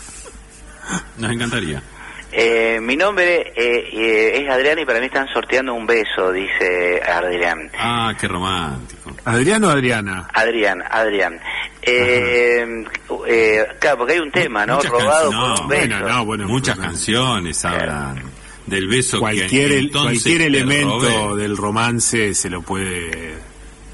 Nos 1.18 1.30
encantaría. 1.32 1.82
Eh, 2.30 2.78
mi 2.82 2.94
nombre 2.94 3.52
eh, 3.56 3.88
eh, 3.90 4.42
es 4.42 4.50
Adrián 4.50 4.78
y 4.78 4.84
para 4.84 5.00
mí 5.00 5.06
están 5.06 5.26
sorteando 5.32 5.72
un 5.72 5.86
beso, 5.86 6.30
dice 6.30 7.00
Adrián. 7.02 7.70
Ah, 7.78 8.12
qué 8.20 8.28
romántico. 8.28 9.16
¿Adriano 9.24 9.68
o 9.68 9.70
Adriana? 9.70 10.28
Adrián, 10.34 10.82
Adrián. 10.90 11.40
Eh, 11.80 12.84
eh, 13.26 13.66
claro, 13.80 13.98
porque 13.98 14.12
hay 14.12 14.18
un 14.18 14.30
tema, 14.30 14.66
¿no? 14.66 14.76
Muchas 14.76 14.90
Robado 14.90 15.30
por 15.30 15.38
un 15.38 15.40
no, 15.40 15.68
beso. 15.68 15.88
bueno, 15.88 16.00
no, 16.00 16.24
bueno, 16.26 16.48
Muchas 16.48 16.78
canciones 16.78 17.64
hablan 17.64 18.22
del 18.68 18.88
beso 18.88 19.18
cualquier 19.20 19.70
que 19.86 19.90
cualquier 19.90 20.42
elemento 20.42 20.98
robé. 21.34 21.42
del 21.42 21.56
romance 21.56 22.34
se 22.34 22.50
lo 22.50 22.62
puede 22.62 23.34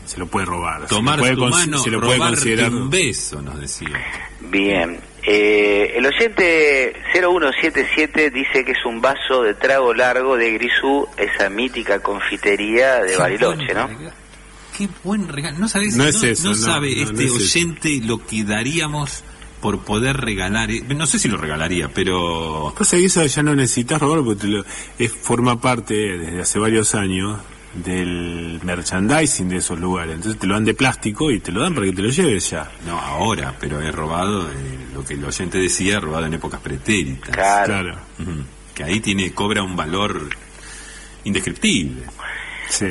se 0.07 0.19
lo 0.19 0.27
puede 0.27 0.45
robar. 0.47 0.87
Tomar 0.87 1.19
se 1.21 1.33
lo 1.33 1.37
puede, 1.39 1.51
cons- 1.53 1.59
mano, 1.59 1.79
se 1.79 1.91
lo 1.91 2.01
puede 2.01 2.15
robarte 2.17 2.37
considerar. 2.37 2.71
un 2.75 2.91
beso, 2.91 3.41
nos 3.43 3.59
decía. 3.61 3.89
Bien. 4.41 4.99
Eh, 5.27 5.95
el 5.97 6.05
oyente 6.05 6.93
0177 7.15 8.31
dice 8.31 8.65
que 8.65 8.73
es 8.73 8.85
un 8.85 9.01
vaso 9.01 9.43
de 9.43 9.55
trago 9.55 9.95
largo 9.95 10.37
de 10.37 10.53
Grisú, 10.53 11.07
esa 11.17 11.49
mítica 11.49 12.01
confitería 12.01 12.97
de 13.01 13.13
Qué 13.13 13.17
Bariloche, 13.17 13.75
¿no? 13.75 13.87
regalo. 13.87 14.13
Qué 14.77 14.89
buen 15.03 15.29
regalo. 15.29 15.59
No, 15.59 15.69
sabes, 15.69 15.97
No 15.97 16.05
es 16.05 16.23
eso, 16.23 16.49
no, 16.49 16.55
sabe 16.55 16.95
no, 16.97 17.03
este 17.03 17.13
no 17.15 17.21
es 17.21 17.27
eso. 17.27 17.59
oyente 17.59 18.01
lo 18.05 18.27
que 18.27 18.45
daríamos 18.45 19.25
por 19.65 19.79
poder 19.83 20.19
regalar. 20.19 20.71
eh, 20.71 20.83
No 20.95 21.07
sé 21.07 21.19
si 21.19 21.27
lo 21.27 21.39
regalaría, 21.39 21.89
pero... 21.89 22.71
Cosa 22.77 22.99
que 22.99 23.07
eso 23.07 23.25
ya 23.25 23.43
no 23.43 23.55
necesitas 23.57 23.99
robarlo 23.99 24.23
porque 24.27 24.43
te 24.43 24.47
lo- 24.49 24.65
es, 24.99 25.11
forma 25.11 25.59
parte 25.59 25.95
desde 25.95 26.43
hace 26.43 26.59
varios 26.59 26.95
años 26.95 27.41
del 27.73 28.61
merchandising 28.63 29.49
de 29.49 29.57
esos 29.57 29.81
lugares. 29.81 30.17
Entonces 30.17 30.39
te 30.39 30.47
lo 30.47 30.53
dan 30.53 30.67
de 30.67 30.75
plástico 30.75 31.31
y 31.31 31.41
te 31.41 31.51
lo 31.51 31.63
dan 31.63 31.73
para 31.75 31.87
que 31.87 31.95
te 31.95 32.03
lo 32.03 32.11
lleves 32.11 32.51
ya. 32.51 32.71
No, 32.87 32.99
ahora, 32.99 33.57
pero 33.59 33.81
es 33.81 33.95
robado, 33.95 34.51
eh, 34.51 34.55
lo 34.93 35.03
que 35.03 35.15
el 35.15 35.25
oyente 35.25 35.57
decía, 35.57 35.99
robado 35.99 36.27
en 36.27 36.35
épocas 36.35 36.61
pretéritas. 36.61 37.31
Claro. 37.35 37.97
Que 38.75 38.85
ahí 38.85 39.01
tiene 39.01 39.33
cobra 39.33 39.63
un 39.63 39.77
valor 39.77 40.29
indescriptible. 41.25 42.03
Sí. 42.69 42.87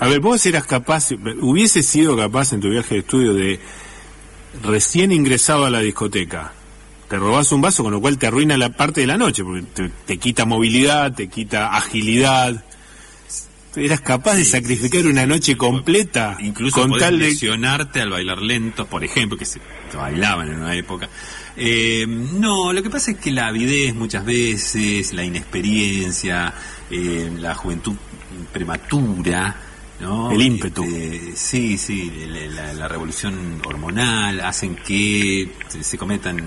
A 0.00 0.08
ver, 0.08 0.20
vos 0.20 0.44
eras 0.46 0.64
capaz, 0.66 1.10
hubiese 1.40 1.82
sido 1.82 2.16
capaz 2.16 2.54
en 2.54 2.60
tu 2.60 2.70
viaje 2.70 2.94
de 2.94 3.00
estudio 3.00 3.34
de 3.34 3.60
recién 4.62 5.12
ingresado 5.12 5.64
a 5.64 5.70
la 5.70 5.80
discoteca. 5.80 6.52
Te 7.08 7.16
robás 7.16 7.52
un 7.52 7.60
vaso, 7.60 7.82
con 7.82 7.92
lo 7.92 8.00
cual 8.00 8.18
te 8.18 8.26
arruina 8.26 8.56
la 8.56 8.70
parte 8.70 9.02
de 9.02 9.06
la 9.06 9.18
noche, 9.18 9.44
porque 9.44 9.62
te, 9.62 9.90
te 10.06 10.18
quita 10.18 10.44
movilidad, 10.44 11.12
te 11.14 11.28
quita 11.28 11.74
agilidad. 11.76 12.64
Eras 13.76 14.00
capaz 14.00 14.36
de 14.36 14.44
sacrificar 14.44 15.04
una 15.06 15.26
noche 15.26 15.56
completa 15.56 16.36
Incluso 16.40 16.82
con 16.82 16.96
tal 16.98 17.18
de... 17.18 17.26
lesionarte 17.26 18.00
al 18.00 18.10
bailar 18.10 18.40
lentos, 18.40 18.86
por 18.86 19.02
ejemplo, 19.02 19.36
que 19.36 19.44
se, 19.44 19.60
se 19.90 19.96
bailaban 19.96 20.48
en 20.48 20.60
una 20.60 20.74
época. 20.76 21.08
Eh, 21.56 22.06
no, 22.06 22.72
lo 22.72 22.82
que 22.82 22.90
pasa 22.90 23.12
es 23.12 23.18
que 23.18 23.30
la 23.30 23.48
avidez 23.48 23.94
muchas 23.94 24.24
veces, 24.24 25.12
la 25.12 25.24
inexperiencia, 25.24 26.54
eh, 26.90 27.32
la 27.38 27.54
juventud 27.54 27.94
prematura, 28.52 29.56
¿no? 30.04 30.30
El 30.30 30.40
ímpetu. 30.42 30.84
Este, 30.84 31.36
sí, 31.36 31.76
sí, 31.78 32.26
la, 32.28 32.62
la- 32.64 32.72
la 32.74 32.88
revolución 32.88 33.60
hormonal 33.66 34.40
hacen 34.40 34.76
que 34.76 35.48
se, 35.68 35.82
se 35.82 35.98
cometan 35.98 36.40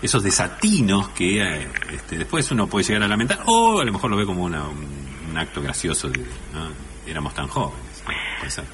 esos 0.00 0.22
desatinos 0.22 1.10
que 1.10 1.42
eh, 1.42 1.68
este, 1.92 2.18
después 2.18 2.50
uno 2.50 2.66
puede 2.66 2.84
llegar 2.84 3.02
a 3.04 3.08
lamentar 3.08 3.40
o 3.46 3.80
a 3.80 3.84
lo 3.84 3.92
mejor 3.92 4.10
lo 4.10 4.16
ve 4.16 4.26
como 4.26 4.44
una- 4.44 4.68
un, 4.68 4.86
un 5.30 5.38
acto 5.38 5.62
gracioso 5.62 6.08
de 6.08 6.18
¿no? 6.18 6.70
éramos 7.06 7.34
tan 7.34 7.46
jóvenes. 7.48 8.02
¿no? 8.06 8.12
Puede 8.38 8.50
ser. 8.50 8.64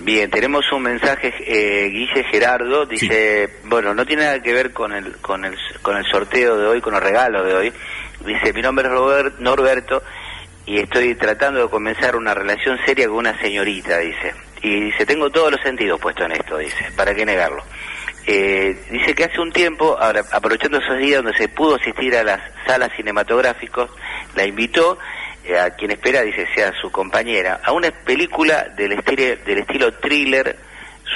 Bien, 0.00 0.30
tenemos 0.30 0.64
un 0.72 0.82
mensaje, 0.82 1.32
eh, 1.46 1.88
Guille 1.88 2.22
Gerardo, 2.30 2.86
dice, 2.86 3.58
bueno, 3.64 3.94
no 3.94 4.04
tiene 4.06 4.22
nada 4.22 4.40
que 4.42 4.52
ver 4.52 4.72
con 4.72 4.92
el, 4.92 5.16
con, 5.16 5.44
el, 5.44 5.56
con 5.82 5.96
el 5.96 6.04
sorteo 6.04 6.56
de 6.56 6.66
hoy, 6.66 6.80
con 6.80 6.94
el 6.94 7.00
regalo 7.00 7.42
de 7.42 7.54
hoy. 7.54 7.72
Dice, 8.24 8.52
mi 8.52 8.62
nombre 8.62 8.86
es 8.86 8.92
Robert, 8.92 9.38
Norberto 9.40 10.02
y 10.68 10.80
estoy 10.80 11.14
tratando 11.14 11.62
de 11.62 11.70
comenzar 11.70 12.14
una 12.14 12.34
relación 12.34 12.78
seria 12.84 13.08
con 13.08 13.16
una 13.16 13.40
señorita, 13.40 13.98
dice. 14.00 14.34
Y 14.60 14.80
dice, 14.80 15.06
tengo 15.06 15.30
todos 15.30 15.52
los 15.52 15.60
sentidos 15.62 15.98
puestos 15.98 16.26
en 16.26 16.32
esto, 16.32 16.58
dice, 16.58 16.92
¿para 16.94 17.14
qué 17.14 17.24
negarlo? 17.24 17.64
Eh, 18.26 18.78
dice 18.90 19.14
que 19.14 19.24
hace 19.24 19.40
un 19.40 19.50
tiempo, 19.50 19.96
ahora, 19.98 20.22
aprovechando 20.30 20.76
esos 20.76 20.98
días 20.98 21.22
donde 21.22 21.38
se 21.38 21.48
pudo 21.48 21.76
asistir 21.76 22.14
a 22.14 22.22
las 22.22 22.42
salas 22.66 22.90
cinematográficas, 22.94 23.88
la 24.34 24.44
invitó 24.44 24.98
eh, 25.42 25.58
a 25.58 25.70
quien 25.70 25.92
espera, 25.92 26.20
dice, 26.20 26.46
sea 26.54 26.70
su 26.78 26.92
compañera, 26.92 27.62
a 27.64 27.72
una 27.72 27.90
película 27.90 28.64
del, 28.76 28.92
estilo, 28.92 29.36
del 29.46 29.58
estilo 29.60 29.94
thriller, 29.94 30.54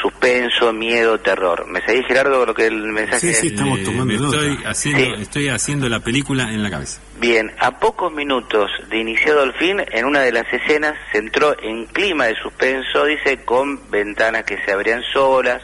suspenso, 0.00 0.72
miedo, 0.72 1.18
terror. 1.20 1.66
¿Me 1.66 1.81
seguís, 1.85 2.07
Gerardo, 2.07 2.46
lo 2.46 2.55
que 2.55 2.66
el 2.66 2.76
mensaje 2.92 3.20
Sí, 3.20 3.35
sí, 3.35 3.46
es? 3.48 3.52
estamos 3.52 3.78
Eh, 3.81 3.85
tomando 3.85 4.14
estoy 4.14 4.59
haciendo, 4.64 5.16
Sí. 5.16 5.22
estoy 5.22 5.48
haciendo 5.48 5.88
la 5.88 6.00
película 6.00 6.44
en 6.52 6.62
la 6.62 6.70
cabeza. 6.70 7.00
Bien, 7.18 7.52
a 7.59 7.78
pocos 7.78 8.12
minutos 8.12 8.70
de 8.88 8.98
iniciado 8.98 9.42
el 9.44 9.52
fin, 9.55 9.83
en 9.92 10.05
una 10.05 10.20
de 10.20 10.33
las 10.33 10.50
escenas 10.52 10.94
se 11.12 11.18
entró 11.18 11.55
en 11.62 11.87
clima 11.87 12.26
de 12.26 12.35
suspenso, 12.37 13.05
dice, 13.05 13.44
con 13.44 13.90
ventanas 13.90 14.44
que 14.44 14.59
se 14.64 14.72
abrían 14.72 15.02
solas, 15.12 15.62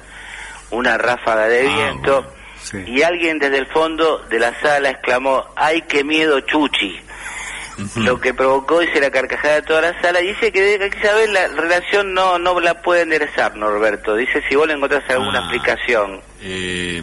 una 0.71 0.99
ráfaga 0.99 1.49
de 1.49 1.67
Ah, 1.69 1.75
viento, 1.75 2.23
bueno, 2.23 2.38
sí. 2.61 2.93
y 2.93 3.03
alguien 3.03 3.38
desde 3.38 3.59
el 3.59 3.67
fondo 3.69 4.19
de 4.29 4.38
la 4.38 4.53
sala 4.61 4.91
exclamó, 4.91 5.47
¡ay, 5.57 5.83
qué 5.88 6.05
miedo, 6.05 6.41
Chuchi! 6.41 7.01
Lo 7.97 8.21
que 8.21 8.35
provocó, 8.35 8.81
dice, 8.81 9.01
la 9.01 9.11
carcajada 9.11 9.55
de 9.57 9.62
toda 9.62 9.81
la 9.83 10.01
sala. 10.03 10.19
Dice 10.21 10.51
que 10.53 10.91
saber 11.03 11.29
la 11.31 11.49
relación 11.49 12.12
no 12.14 12.38
no 12.38 12.59
la 12.61 12.83
puede 12.83 13.03
enderezar, 13.03 13.57
Norberto. 13.57 14.17
Dice, 14.17 14.43
si 14.49 14.55
vos 14.57 14.67
le 14.67 14.75
encontrás 14.75 15.03
alguna 15.11 15.38
Ah. 15.38 15.43
explicación. 15.43 16.21
Eh, 16.43 17.03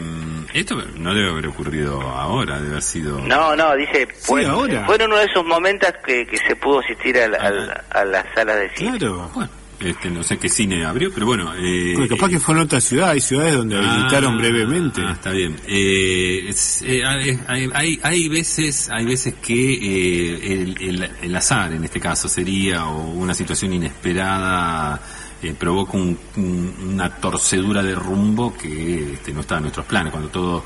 esto 0.53 0.75
no 0.97 1.13
debe 1.13 1.29
haber 1.31 1.47
ocurrido 1.47 2.01
ahora, 2.01 2.55
debe 2.57 2.69
haber 2.71 2.81
sido... 2.81 3.19
No, 3.19 3.55
no, 3.55 3.75
dice, 3.75 4.07
fue, 4.07 4.45
ahora. 4.45 4.85
fue 4.85 4.95
en 4.95 5.01
uno 5.03 5.17
de 5.17 5.25
esos 5.25 5.45
momentos 5.45 5.89
que, 6.05 6.25
que 6.25 6.38
se 6.38 6.55
pudo 6.55 6.79
asistir 6.79 7.17
al- 7.19 7.35
al- 7.35 7.83
a 7.89 8.05
las 8.05 8.25
salas 8.33 8.55
de 8.57 8.69
cine. 8.75 8.97
Claro. 8.97 9.29
Bueno, 9.33 9.49
este, 9.79 10.09
no 10.09 10.23
sé 10.23 10.38
qué 10.38 10.49
cine 10.49 10.85
abrió, 10.85 11.11
pero 11.13 11.25
bueno... 11.25 11.53
Eh, 11.57 11.95
capaz 12.09 12.29
que 12.29 12.39
fue 12.39 12.55
en 12.55 12.61
otra 12.61 12.79
ciudad, 12.81 13.09
hay 13.11 13.19
ciudades 13.21 13.55
donde 13.55 13.77
habilitaron 13.77 14.33
Ah, 14.33 14.38
brevemente. 14.38 15.01
ah, 15.05 15.11
está 15.13 15.31
bien. 15.31 15.55
Eh, 15.67 16.45
es- 16.49 16.81
eh, 16.83 17.03
hay, 17.05 17.99
hay- 18.01 18.29
veces, 18.29 18.89
hay 18.89 19.05
veces 19.05 19.35
que 19.41 19.73
eh, 19.73 20.53
el, 20.61 20.77
el- 20.81 21.09
el 21.21 21.35
azar, 21.35 21.73
en 21.73 21.83
este 21.83 21.99
caso, 21.99 22.27
sería 22.29 22.85
o 22.88 23.11
una 23.11 23.33
situación 23.33 23.73
inesperada 23.73 25.01
eh, 25.41 25.53
provoca 25.57 25.97
un- 25.97 26.17
un- 26.38 26.73
una 26.93 27.09
torcedura 27.17 27.83
de 27.83 27.93
rumbo 27.95 28.55
que 28.57 29.13
este, 29.13 29.33
no 29.33 29.41
está 29.41 29.57
en 29.57 29.63
nuestros 29.63 29.85
planes. 29.85 30.11
Cuando 30.11 30.29
todo 30.29 30.63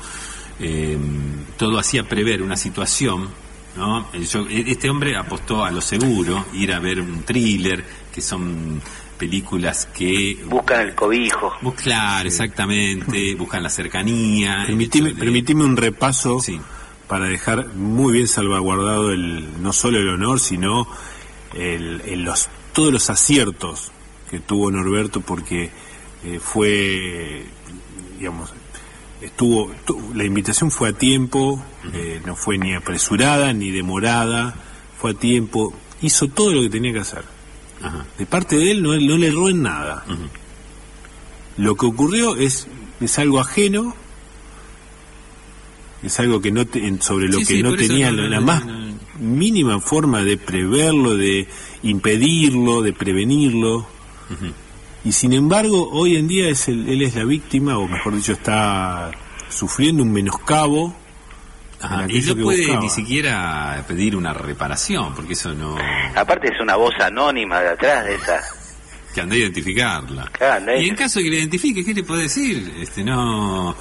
eh, 0.60 0.96
todo 1.56 1.78
hacía 1.78 2.04
prever 2.08 2.42
una 2.42 2.56
situación. 2.56 3.28
¿No? 3.80 4.12
Yo- 4.12 4.46
este 4.48 4.88
hombre 4.90 5.16
apostó 5.16 5.64
a 5.64 5.70
lo 5.70 5.80
seguro, 5.80 6.44
ir 6.52 6.72
a 6.72 6.78
ver 6.78 7.00
un 7.00 7.22
thriller, 7.24 7.82
que 8.14 8.20
son 8.20 8.80
películas 9.18 9.86
que 9.86 10.38
Buscan 10.46 10.82
el 10.88 10.94
cobijo. 10.94 11.52
Bus- 11.62 11.74
Claro, 11.74 12.28
exactamente, 12.28 13.34
buscan 13.38 13.62
la 13.62 13.70
cercanía. 13.70 14.64
Permitime, 14.66 15.08
hecho 15.10 15.16
de- 15.16 15.24
permitime 15.24 15.64
un 15.64 15.76
repaso 15.76 16.40
Sí. 16.40 16.60
para 17.08 17.26
dejar 17.26 17.74
muy 17.74 18.12
bien 18.12 18.28
salvaguardado 18.28 19.10
el 19.12 19.62
no 19.62 19.72
solo 19.72 19.98
el 19.98 20.08
honor, 20.08 20.38
sino 20.40 20.86
el, 21.54 22.02
el 22.06 22.22
los, 22.22 22.48
todos 22.72 22.92
los 22.92 23.10
aciertos 23.10 23.90
que 24.30 24.38
tuvo 24.40 24.70
Norberto, 24.70 25.20
porque 25.22 25.70
eh, 26.24 26.38
fue, 26.40 27.44
digamos, 28.18 28.52
estuvo, 29.20 29.70
tu- 29.86 30.12
la 30.14 30.24
invitación 30.24 30.70
fue 30.70 30.90
a 30.90 30.92
tiempo, 30.92 31.62
eh, 31.92 32.20
no 32.26 32.36
fue 32.36 32.58
ni 32.58 32.74
apresurada 32.74 33.52
ni 33.52 33.70
demorada, 33.70 34.54
fue 35.00 35.12
a 35.12 35.14
tiempo, 35.14 35.74
hizo 36.02 36.28
todo 36.28 36.52
lo 36.52 36.62
que 36.62 36.70
tenía 36.70 36.92
que 36.92 37.00
hacer. 37.00 37.24
Ajá. 37.82 38.04
De 38.18 38.26
parte 38.26 38.56
de 38.56 38.70
él 38.72 38.82
no, 38.82 38.94
no 38.98 39.16
le 39.16 39.28
erró 39.28 39.48
en 39.48 39.62
nada. 39.62 40.04
Lo 41.56 41.74
que 41.76 41.86
ocurrió 41.86 42.36
es, 42.36 42.66
es 43.00 43.18
algo 43.18 43.40
ajeno, 43.40 43.94
es 46.02 46.18
algo 46.20 46.40
que 46.40 46.50
no 46.50 46.62
sobre 47.00 47.28
lo 47.28 47.38
que 47.38 47.62
no 47.62 47.70
tenía 47.88 48.10
la 48.28 48.40
más 48.40 48.62
mínima 49.18 49.80
forma 49.80 50.22
de 50.24 50.38
preverlo, 50.38 51.16
de 51.16 51.46
impedirlo, 51.82 52.80
de 52.82 52.92
prevenirlo. 52.94 53.86
Y 55.04 55.12
sin 55.12 55.32
embargo, 55.32 55.88
hoy 55.90 56.16
en 56.16 56.28
día 56.28 56.48
es 56.48 56.68
él 56.68 57.00
es 57.02 57.14
la 57.14 57.24
víctima, 57.24 57.78
o 57.78 57.88
mejor 57.88 58.14
dicho, 58.14 58.32
está 58.32 59.10
sufriendo 59.48 60.02
un 60.02 60.12
menoscabo. 60.12 60.94
y 62.08 62.20
no 62.20 62.36
puede 62.36 62.76
ni 62.78 62.90
siquiera 62.90 63.82
pedir 63.88 64.16
una 64.16 64.32
reparación, 64.32 65.14
porque 65.14 65.32
eso 65.32 65.54
no... 65.54 65.76
Aparte 66.14 66.48
es 66.52 66.60
una 66.60 66.76
voz 66.76 66.94
anónima 67.00 67.60
de 67.60 67.68
atrás 67.70 68.04
de 68.04 68.14
esa... 68.14 68.40
Que 69.14 69.22
anda 69.22 69.34
a 69.34 69.38
identificarla. 69.38 70.30
y 70.78 70.88
en 70.88 70.94
caso 70.94 71.18
de 71.18 71.24
que 71.24 71.30
la 71.30 71.36
identifique, 71.38 71.84
¿qué 71.84 71.92
le 71.92 72.04
puede 72.04 72.22
decir? 72.22 72.74
Este, 72.78 73.02
no, 73.02 73.74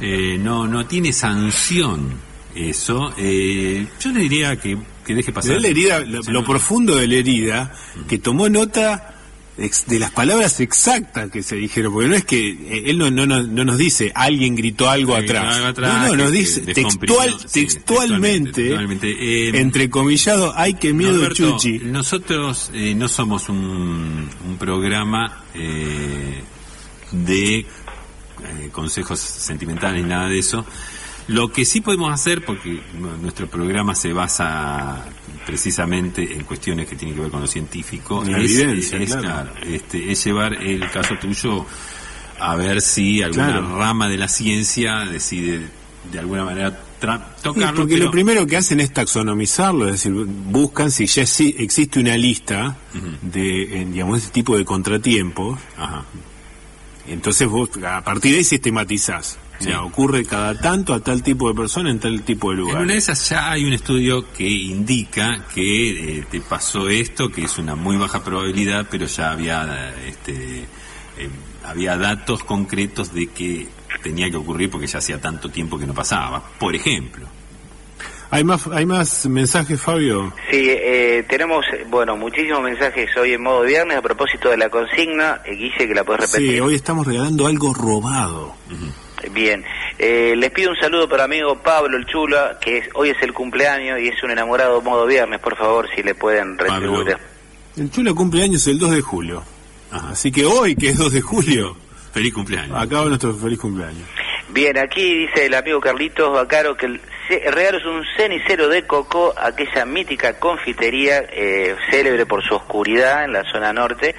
eh, 0.00 0.36
no, 0.36 0.66
no 0.66 0.84
tiene 0.86 1.12
sanción 1.12 2.18
eso. 2.54 3.12
Eh, 3.16 3.86
yo 4.00 4.10
le 4.10 4.20
diría 4.20 4.56
que, 4.56 4.76
que 5.06 5.14
deje 5.14 5.32
pasar. 5.32 5.60
La 5.60 5.68
herida, 5.68 6.00
lo, 6.00 6.44
profundo 6.44 6.96
de 6.96 7.06
la 7.06 7.14
herida, 7.14 7.72
que 8.08 8.18
tomó 8.18 8.48
nota 8.48 9.13
de 9.56 9.98
las 10.00 10.10
palabras 10.10 10.58
exactas 10.60 11.30
que 11.30 11.42
se 11.42 11.54
dijeron, 11.54 11.92
porque 11.92 12.08
no 12.08 12.16
es 12.16 12.24
que 12.24 12.50
eh, 12.50 12.82
él 12.86 12.98
no, 12.98 13.10
no, 13.10 13.24
no, 13.24 13.42
nos 13.42 13.78
dice 13.78 14.10
alguien 14.14 14.56
gritó 14.56 14.90
algo 14.90 15.14
atrás. 15.14 15.60
no, 15.78 16.08
no, 16.08 16.16
nos 16.16 16.32
dice 16.32 16.62
textual, 16.62 17.36
textualmente, 17.52 18.74
eh, 18.74 19.60
entrecomillado, 19.60 20.52
hay 20.56 20.74
que 20.74 20.92
miedo 20.92 21.28
Chuchi. 21.32 21.78
Nosotros 21.78 22.70
eh, 22.74 22.94
no 22.96 23.08
somos 23.08 23.48
un, 23.48 24.28
un 24.44 24.56
programa 24.58 25.44
de 27.12 27.66
consejos 28.72 29.20
sentimentales 29.20 30.02
ni 30.02 30.08
nada 30.08 30.28
de 30.28 30.38
eso. 30.40 30.66
Lo 31.28 31.52
que 31.52 31.64
sí 31.64 31.80
podemos 31.80 32.12
hacer, 32.12 32.44
porque 32.44 32.82
nuestro 33.22 33.46
programa 33.46 33.94
se 33.94 34.12
basa 34.12 35.06
precisamente 35.44 36.34
en 36.34 36.44
cuestiones 36.44 36.88
que 36.88 36.96
tienen 36.96 37.14
que 37.14 37.22
ver 37.22 37.30
con 37.30 37.40
lo 37.40 37.46
científico, 37.46 38.24
es, 38.24 38.62
este, 39.66 40.12
es 40.12 40.24
llevar 40.24 40.54
el 40.54 40.90
caso 40.90 41.16
tuyo 41.20 41.66
a 42.38 42.56
ver 42.56 42.80
si 42.80 43.22
alguna 43.22 43.60
rama 43.60 44.08
de 44.08 44.18
la 44.18 44.28
ciencia 44.28 45.00
decide 45.00 45.68
de 46.10 46.18
alguna 46.18 46.44
manera 46.44 46.78
tocarlo. 47.42 47.80
porque 47.80 47.98
lo 47.98 48.10
primero 48.10 48.46
que 48.46 48.56
hacen 48.56 48.80
es 48.80 48.92
taxonomizarlo, 48.92 49.86
es 49.86 49.92
decir, 49.92 50.12
buscan 50.12 50.90
si 50.90 51.06
ya 51.06 51.22
existe 51.22 52.00
una 52.00 52.16
lista 52.16 52.76
de, 53.22 53.86
digamos, 53.90 54.22
ese 54.22 54.30
tipo 54.30 54.56
de 54.56 54.64
contratiempos. 54.64 55.58
Entonces 57.06 57.48
vos 57.48 57.70
a 57.86 58.02
partir 58.02 58.32
de 58.32 58.38
ahí 58.38 58.44
sistematizás. 58.44 59.38
Sí. 59.58 59.72
ocurre 59.72 60.24
cada 60.24 60.58
tanto 60.60 60.92
a 60.92 61.00
tal 61.00 61.22
tipo 61.22 61.48
de 61.48 61.54
persona 61.54 61.90
en 61.90 61.98
tal 61.98 62.22
tipo 62.22 62.50
de 62.50 62.56
lugar. 62.56 62.76
En 62.76 62.82
una 62.82 62.92
de 62.92 62.98
esas 62.98 63.28
ya 63.28 63.52
hay 63.52 63.64
un 63.64 63.72
estudio 63.72 64.32
que 64.32 64.48
indica 64.48 65.46
que 65.54 66.18
eh, 66.18 66.26
te 66.30 66.40
pasó 66.40 66.88
esto, 66.88 67.30
que 67.30 67.44
es 67.44 67.58
una 67.58 67.74
muy 67.74 67.96
baja 67.96 68.22
probabilidad, 68.22 68.86
pero 68.90 69.06
ya 69.06 69.30
había 69.30 69.94
este, 70.06 70.66
eh, 71.18 71.30
había 71.64 71.96
datos 71.96 72.44
concretos 72.44 73.14
de 73.14 73.28
que 73.28 73.68
tenía 74.02 74.30
que 74.30 74.36
ocurrir 74.36 74.70
porque 74.70 74.86
ya 74.86 74.98
hacía 74.98 75.20
tanto 75.20 75.48
tiempo 75.48 75.78
que 75.78 75.86
no 75.86 75.94
pasaba. 75.94 76.42
Por 76.58 76.74
ejemplo. 76.74 77.26
¿Hay 78.30 78.42
más, 78.42 78.66
¿Hay 78.66 78.84
más 78.84 79.26
mensajes, 79.26 79.80
Fabio? 79.80 80.32
Sí, 80.50 80.66
eh, 80.68 81.24
tenemos, 81.28 81.64
bueno, 81.88 82.16
muchísimos 82.16 82.62
mensajes 82.62 83.08
hoy 83.16 83.32
en 83.34 83.42
modo 83.42 83.62
viernes 83.62 83.96
a 83.96 84.02
propósito 84.02 84.50
de 84.50 84.56
la 84.56 84.68
consigna. 84.68 85.40
Guille, 85.46 85.86
que 85.86 85.94
la 85.94 86.02
puedes 86.02 86.22
repetir. 86.22 86.54
Sí, 86.54 86.60
hoy 86.60 86.74
estamos 86.74 87.06
regalando 87.06 87.46
algo 87.46 87.72
robado. 87.72 88.56
Bien, 89.32 89.64
eh, 89.98 90.34
les 90.36 90.50
pido 90.50 90.70
un 90.70 90.76
saludo 90.76 91.08
para 91.08 91.24
amigo 91.24 91.56
Pablo 91.62 91.96
el 91.96 92.06
Chula, 92.06 92.58
que 92.60 92.78
es, 92.78 92.88
hoy 92.94 93.10
es 93.10 93.22
el 93.22 93.32
cumpleaños 93.32 94.00
y 94.00 94.08
es 94.08 94.22
un 94.22 94.30
enamorado 94.30 94.80
modo 94.82 95.06
viernes, 95.06 95.40
por 95.40 95.56
favor, 95.56 95.88
si 95.94 96.02
le 96.02 96.14
pueden 96.14 96.58
retribuir. 96.58 97.16
El 97.76 97.90
Chula 97.90 98.12
cumpleaños 98.12 98.66
el 98.66 98.78
2 98.78 98.90
de 98.92 99.00
julio, 99.00 99.42
así 99.90 100.30
que 100.30 100.44
hoy, 100.44 100.76
que 100.76 100.90
es 100.90 100.98
2 100.98 101.12
de 101.12 101.20
julio, 101.20 101.76
feliz 102.12 102.32
cumpleaños. 102.32 102.76
Acaba 102.80 103.06
nuestro 103.06 103.34
feliz 103.34 103.58
cumpleaños. 103.58 104.08
Bien, 104.50 104.78
aquí 104.78 105.26
dice 105.26 105.46
el 105.46 105.54
amigo 105.54 105.80
Carlitos 105.80 106.32
Bacaro 106.32 106.76
que 106.76 106.86
el, 106.86 107.00
regalo 107.28 107.78
es 107.78 107.84
un 107.84 108.04
cenicero 108.16 108.68
de 108.68 108.86
coco, 108.86 109.34
aquella 109.36 109.84
mítica 109.84 110.38
confitería 110.38 111.20
eh, 111.30 111.74
célebre 111.90 112.26
por 112.26 112.42
su 112.42 112.54
oscuridad 112.54 113.24
en 113.24 113.32
la 113.32 113.42
zona 113.50 113.72
norte. 113.72 114.14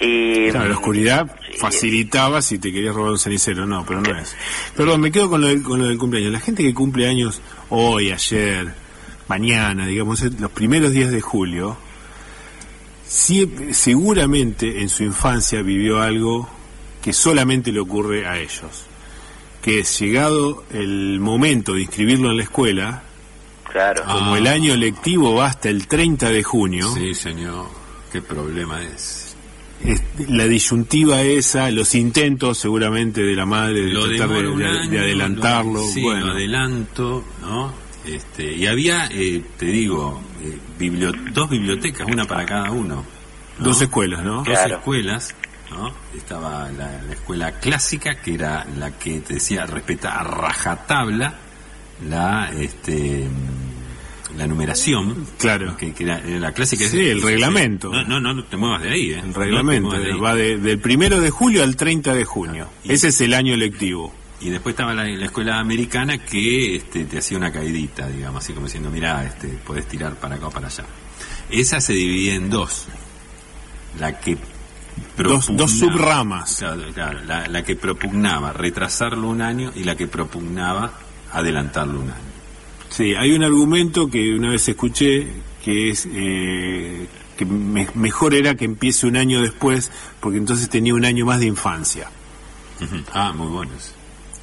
Y, 0.00 0.50
claro, 0.50 0.68
la 0.68 0.74
oscuridad 0.74 1.36
facilitaba 1.58 2.42
si 2.42 2.58
te 2.58 2.72
querías 2.72 2.94
robar 2.94 3.12
un 3.12 3.18
cenicero, 3.18 3.64
no, 3.64 3.86
pero 3.86 4.00
no 4.00 4.18
es. 4.18 4.36
Perdón, 4.76 5.00
me 5.00 5.12
quedo 5.12 5.30
con 5.30 5.40
lo, 5.40 5.46
del, 5.46 5.62
con 5.62 5.78
lo 5.78 5.86
del 5.86 5.98
cumpleaños. 5.98 6.32
La 6.32 6.40
gente 6.40 6.62
que 6.62 6.74
cumple 6.74 7.08
años 7.08 7.40
hoy, 7.70 8.10
ayer, 8.10 8.74
mañana, 9.28 9.86
digamos, 9.86 10.22
los 10.22 10.50
primeros 10.50 10.92
días 10.92 11.10
de 11.10 11.20
julio, 11.20 11.76
seguramente 13.06 14.82
en 14.82 14.88
su 14.88 15.04
infancia 15.04 15.62
vivió 15.62 16.00
algo 16.02 16.48
que 17.02 17.12
solamente 17.12 17.70
le 17.70 17.80
ocurre 17.80 18.26
a 18.26 18.38
ellos. 18.38 18.86
Que 19.64 19.80
es 19.80 19.98
llegado 19.98 20.64
el 20.70 21.18
momento 21.20 21.72
de 21.72 21.80
inscribirlo 21.80 22.30
en 22.30 22.36
la 22.36 22.42
escuela, 22.42 23.02
claro. 23.72 24.04
como 24.04 24.36
el 24.36 24.46
año 24.46 24.76
lectivo 24.76 25.34
va 25.34 25.46
hasta 25.46 25.70
el 25.70 25.86
30 25.88 26.28
de 26.28 26.42
junio. 26.42 26.92
Sí, 26.92 27.14
señor, 27.14 27.68
qué 28.12 28.20
problema 28.20 28.82
es 28.82 29.24
la 30.28 30.46
disyuntiva 30.46 31.22
esa, 31.22 31.70
los 31.70 31.94
intentos 31.94 32.58
seguramente 32.58 33.22
de 33.22 33.34
la 33.34 33.44
madre 33.44 33.82
de 33.82 34.16
tratar 34.16 34.28
de, 34.88 34.98
adelantarlo. 34.98 35.82
sí, 35.82 36.02
bueno. 36.02 36.32
adelanto, 36.32 37.24
¿no? 37.42 37.72
Este, 38.06 38.52
y 38.52 38.66
había, 38.66 39.08
eh, 39.10 39.42
te 39.58 39.66
digo, 39.66 40.20
eh, 40.42 41.08
dos 41.32 41.50
bibliotecas, 41.50 42.06
una 42.06 42.26
para 42.26 42.44
cada 42.44 42.70
uno. 42.70 43.04
Dos 43.58 43.80
escuelas, 43.80 44.24
¿no? 44.24 44.42
Dos 44.42 44.58
escuelas, 44.66 45.34
¿no? 45.74 45.92
Estaba 46.16 46.70
la, 46.70 47.12
escuela 47.12 47.52
clásica, 47.52 48.16
que 48.16 48.34
era 48.34 48.64
la 48.78 48.92
que 48.92 49.20
te 49.20 49.34
decía 49.34 49.66
respeta 49.66 50.20
a 50.20 50.22
rajatabla 50.22 51.34
la, 52.08 52.50
este, 52.58 53.28
la 54.36 54.46
numeración. 54.46 55.26
Claro. 55.38 55.76
Que, 55.76 55.92
era, 55.98 56.20
la 56.24 56.52
clásica. 56.52 56.84
Sí, 56.88 57.08
el 57.08 57.22
reglamento. 57.22 57.90
No, 57.90 58.20
no, 58.20 58.32
no 58.32 58.44
te 58.44 58.56
muevas 58.56 58.82
de 58.82 58.90
ahí, 58.90 59.10
¿eh? 59.12 59.22
El 59.24 59.34
reglamento. 59.34 59.90
va 60.20 60.34
del 60.34 60.78
primero 60.78 61.20
de 61.20 61.30
julio 61.30 61.62
al 61.62 61.76
30 61.76 62.14
de 62.14 62.24
junio. 62.24 62.68
Ese 62.84 63.08
es 63.08 63.20
el 63.20 63.34
año 63.34 63.56
lectivo. 63.56 64.12
Y 64.40 64.50
después 64.50 64.74
estaba 64.74 64.92
la, 64.92 65.08
escuela 65.08 65.58
americana 65.58 66.18
que 66.18 66.76
este, 66.76 67.04
te 67.04 67.18
hacía 67.18 67.38
una 67.38 67.50
caidita, 67.50 68.08
digamos, 68.08 68.44
así 68.44 68.52
como 68.52 68.66
diciendo, 68.66 68.90
mira, 68.90 69.24
este, 69.24 69.48
podés 69.48 69.86
tirar 69.88 70.16
para 70.16 70.34
acá 70.34 70.48
o 70.48 70.50
para 70.50 70.66
allá. 70.66 70.84
Esa 71.50 71.80
se 71.80 71.92
dividía 71.94 72.34
en 72.34 72.50
dos. 72.50 72.86
La 73.98 74.18
que 74.20 74.36
Dos, 75.16 75.56
dos, 75.56 75.70
subramas. 75.70 76.56
Claro, 76.94 77.20
la, 77.26 77.46
la, 77.46 77.62
que 77.62 77.76
propugnaba 77.76 78.52
retrasarlo 78.52 79.28
un 79.28 79.42
año 79.42 79.72
y 79.74 79.84
la 79.84 79.96
que 79.96 80.06
propugnaba 80.06 80.92
adelantarlo 81.32 82.00
un 82.00 82.10
año. 82.10 82.34
Sí, 82.88 83.14
hay 83.14 83.32
un 83.32 83.42
argumento 83.42 84.08
que 84.08 84.34
una 84.34 84.50
vez 84.50 84.68
escuché 84.68 85.26
que 85.64 85.90
es 85.90 86.06
eh, 86.12 87.06
que 87.36 87.44
mejor 87.44 88.34
era 88.34 88.54
que 88.54 88.64
empiece 88.64 89.06
un 89.06 89.16
año 89.16 89.40
después 89.40 89.90
porque 90.20 90.38
entonces 90.38 90.68
tenía 90.68 90.94
un 90.94 91.04
año 91.04 91.26
más 91.26 91.40
de 91.40 91.46
infancia. 91.46 92.08
Ah, 93.12 93.32
muy 93.34 93.48
bueno. 93.48 93.72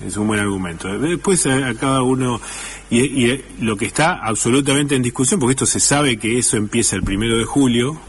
Es 0.06 0.18
un 0.18 0.28
buen 0.28 0.39
argumento. 0.39 0.97
Después 0.97 1.45
a, 1.45 1.74
cada 1.76 2.02
uno 2.02 2.41
y, 2.89 3.39
lo 3.60 3.78
que 3.78 3.86
está 3.86 4.16
absolutamente 4.16 4.95
en 4.95 5.02
discusión 5.02 5.39
porque 5.39 5.52
esto 5.52 5.66
se 5.66 5.80
sabe 5.80 6.18
que 6.18 6.38
eso 6.38 6.58
empieza 6.58 6.95
el 6.95 7.04
primero 7.04 7.38
de 7.38 7.45
julio. 7.45 7.99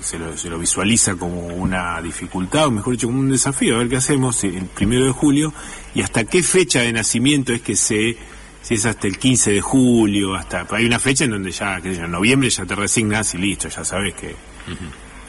Se 0.00 0.18
lo, 0.18 0.36
se 0.36 0.48
lo, 0.48 0.58
visualiza 0.58 1.16
como 1.16 1.46
una 1.46 2.00
dificultad, 2.00 2.66
o 2.66 2.70
mejor 2.70 2.92
dicho, 2.92 3.08
como 3.08 3.20
un 3.20 3.30
desafío, 3.30 3.74
a 3.74 3.78
ver 3.78 3.88
qué 3.88 3.96
hacemos 3.96 4.44
el 4.44 4.66
primero 4.66 5.04
de 5.04 5.12
julio 5.12 5.52
y 5.94 6.02
hasta 6.02 6.24
qué 6.24 6.42
fecha 6.42 6.80
de 6.80 6.92
nacimiento 6.92 7.52
es 7.52 7.62
que 7.62 7.74
se 7.74 8.16
si 8.62 8.74
es 8.74 8.86
hasta 8.86 9.06
el 9.06 9.18
15 9.18 9.52
de 9.52 9.60
julio, 9.60 10.34
hasta 10.34 10.66
hay 10.70 10.84
una 10.84 10.98
fecha 10.98 11.24
en 11.24 11.30
donde 11.30 11.50
ya, 11.50 11.80
que 11.80 11.90
en 11.92 12.10
noviembre 12.10 12.50
ya 12.50 12.66
te 12.66 12.74
resignas 12.74 13.34
y 13.34 13.38
listo, 13.38 13.68
ya 13.68 13.84
sabes 13.84 14.14
que, 14.14 14.34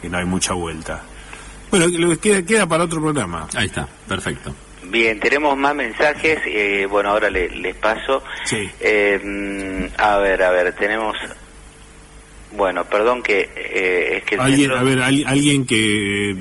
que 0.02 0.10
no 0.10 0.18
hay 0.18 0.26
mucha 0.26 0.54
vuelta. 0.54 1.04
Bueno, 1.70 1.88
lo 1.88 2.10
que 2.10 2.18
queda, 2.18 2.42
queda 2.44 2.68
para 2.68 2.84
otro 2.84 3.00
programa. 3.00 3.48
Ahí 3.56 3.68
está, 3.68 3.88
perfecto. 4.08 4.54
Bien, 4.84 5.20
tenemos 5.20 5.56
más 5.56 5.76
mensajes, 5.76 6.40
eh, 6.48 6.88
bueno, 6.90 7.12
ahora 7.12 7.30
les 7.30 7.76
paso. 7.76 8.24
Sí. 8.44 8.70
Eh, 8.80 9.90
a 9.98 10.18
ver, 10.18 10.44
a 10.44 10.50
ver, 10.52 10.74
tenemos... 10.76 11.16
Bueno, 12.52 12.84
perdón 12.86 13.22
que 13.22 13.50
eh, 13.56 14.18
es 14.18 14.24
que... 14.24 14.36
alguien, 14.36 14.72
a 14.72 14.84
ver, 14.84 15.02
alguien 15.02 15.66
que... 15.66 16.36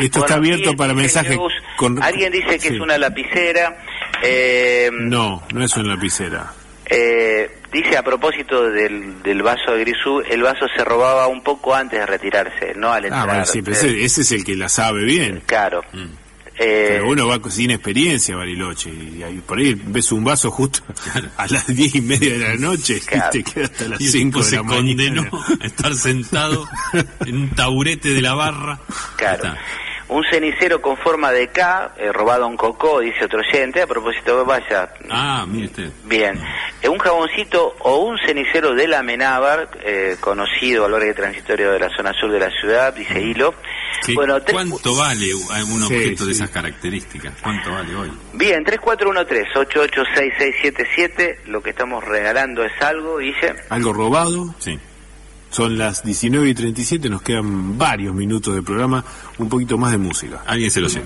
Esto 0.00 0.20
está 0.20 0.34
abierto 0.34 0.74
para 0.76 0.94
mensajes... 0.94 1.36
Con... 1.76 2.00
Alguien 2.02 2.32
dice 2.32 2.58
que 2.58 2.68
es 2.68 2.80
una 2.80 2.96
lapicera 2.96 3.76
eh, 4.22 4.90
no, 4.92 5.42
no 5.52 5.64
es 5.64 5.76
una 5.76 5.94
lapicera. 5.94 6.52
Eh, 6.90 7.58
dice 7.70 7.96
a 7.96 8.02
propósito 8.02 8.70
del, 8.70 9.22
del, 9.22 9.42
vaso 9.42 9.72
de 9.72 9.80
Grisú, 9.80 10.22
el 10.28 10.42
vaso 10.42 10.66
se 10.74 10.84
robaba 10.84 11.26
un 11.26 11.42
poco 11.42 11.74
antes 11.74 12.00
de 12.00 12.06
retirarse, 12.06 12.74
no 12.74 12.90
al 12.90 13.04
entrar. 13.04 13.30
Ah, 13.30 13.44
sí, 13.44 13.62
pero 13.62 13.76
ese, 13.76 14.04
es 14.04 14.32
el 14.32 14.44
que 14.44 14.56
la 14.56 14.68
sabe 14.68 15.04
bien. 15.04 15.42
Claro. 15.46 15.82
Mm. 15.92 16.27
Eh, 16.58 16.86
Pero 16.88 17.08
uno 17.08 17.28
va 17.28 17.38
sin 17.50 17.70
experiencia 17.70 18.34
Bariloche 18.36 18.90
y, 18.90 19.22
ahí, 19.22 19.40
por 19.46 19.58
ahí 19.58 19.74
ves 19.74 20.10
un 20.10 20.24
vaso 20.24 20.50
justo 20.50 20.80
a 21.36 21.46
las 21.46 21.66
diez 21.68 21.94
y 21.94 22.00
media 22.00 22.32
de 22.32 22.38
la 22.38 22.54
noche 22.56 22.96
y 22.96 23.30
te 23.30 23.44
queda 23.44 23.66
hasta 23.66 23.88
las 23.88 24.02
cinco 24.02 24.42
de 24.42 24.56
la 24.56 24.64
condenó 24.64 25.30
a 25.60 25.66
estar 25.66 25.94
sentado 25.94 26.66
en 27.24 27.36
un 27.36 27.50
taburete 27.50 28.08
de 28.08 28.20
la 28.20 28.34
barra. 28.34 28.80
Claro. 29.16 29.54
Un 30.08 30.24
cenicero 30.24 30.80
con 30.80 30.96
forma 30.96 31.30
de 31.30 31.48
K, 31.48 31.92
eh, 31.98 32.10
robado 32.12 32.46
un 32.46 32.56
cocó, 32.56 33.00
dice 33.00 33.26
otro 33.26 33.40
oyente, 33.40 33.82
a 33.82 33.86
propósito, 33.86 34.42
vaya. 34.42 34.88
Ah, 35.10 35.44
mire 35.46 35.66
usted. 35.66 35.90
Bien. 36.04 36.40
Eh, 36.80 36.88
un 36.88 36.96
jaboncito 36.98 37.76
o 37.80 37.96
un 38.06 38.18
cenicero 38.26 38.74
de 38.74 38.88
la 38.88 39.02
Menábar, 39.02 39.68
eh, 39.84 40.16
conocido 40.18 40.86
a 40.86 40.88
lo 40.88 40.98
largo 40.98 41.14
transitorio 41.14 41.72
de 41.72 41.80
la 41.80 41.90
zona 41.90 42.14
sur 42.14 42.32
de 42.32 42.40
la 42.40 42.50
ciudad, 42.50 42.94
dice 42.94 43.20
Hilo. 43.20 43.52
Bueno, 44.14 44.38
¿Cuánto 44.50 44.96
vale 44.96 45.34
un 45.34 45.82
objeto 45.82 46.24
de 46.26 46.32
esas 46.32 46.50
características? 46.50 47.34
¿Cuánto 47.42 47.70
vale 47.70 47.94
hoy? 47.94 48.10
Bien, 48.34 48.64
3413-886677, 48.64 51.44
lo 51.46 51.62
que 51.62 51.70
estamos 51.70 52.04
regalando 52.04 52.64
es 52.64 52.72
algo, 52.80 53.18
dice. 53.18 53.54
¿Algo 53.68 53.92
robado? 53.92 54.54
Sí. 54.58 54.78
Son 55.50 55.78
las 55.78 56.04
19 56.04 56.48
y 56.48 56.54
37, 56.54 57.08
nos 57.08 57.22
quedan 57.22 57.78
varios 57.78 58.14
minutos 58.14 58.54
de 58.54 58.62
programa, 58.62 59.04
un 59.38 59.48
poquito 59.48 59.78
más 59.78 59.92
de 59.92 59.98
música. 59.98 60.42
Alguien 60.46 60.70
se 60.70 60.80
lo 60.80 60.88
sé. 60.88 61.02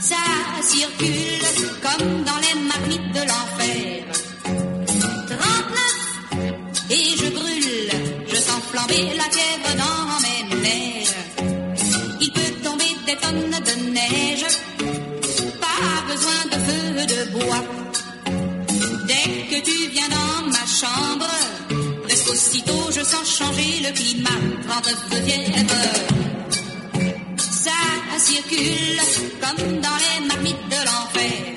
Ça 0.00 0.16
circule 0.62 1.46
comme 1.82 2.24
dans 2.24 2.38
les 2.38 2.54
marmites 2.60 3.12
de 3.12 3.20
l'enfer. 3.20 4.04
39 5.26 5.40
et 6.90 7.16
je 7.16 7.28
brûle, 7.30 7.90
je 8.28 8.36
sens 8.36 8.62
flamber 8.70 9.16
la 9.16 9.28
fièvre 9.34 9.72
dans 9.76 10.20
mes 10.24 10.42
nerfs. 10.62 11.14
Il 12.20 12.32
peut 12.32 12.52
tomber 12.62 12.92
des 13.06 13.16
tonnes 13.16 13.50
de 13.50 13.74
neige, 13.92 14.46
pas 15.60 16.12
besoin 16.12 16.42
de 16.52 16.58
feu 16.66 17.06
de 17.06 17.20
bois. 17.32 17.64
Dès 19.06 19.28
que 19.50 19.64
tu 19.64 19.88
viens 19.90 20.08
dans 20.08 20.50
ma 20.50 20.66
chambre, 20.66 21.30
presque 22.04 22.28
aussitôt 22.30 22.90
je 22.90 23.02
sens 23.02 23.38
changer 23.38 23.80
le 23.82 23.92
climat. 23.92 24.40
39 24.68 25.08
de 25.10 25.16
fièvre 25.28 26.27
comme 29.40 29.80
dans 29.80 29.98
les 30.04 30.26
marmites 30.26 30.68
de 30.68 30.80
l'enfer. 30.86 31.56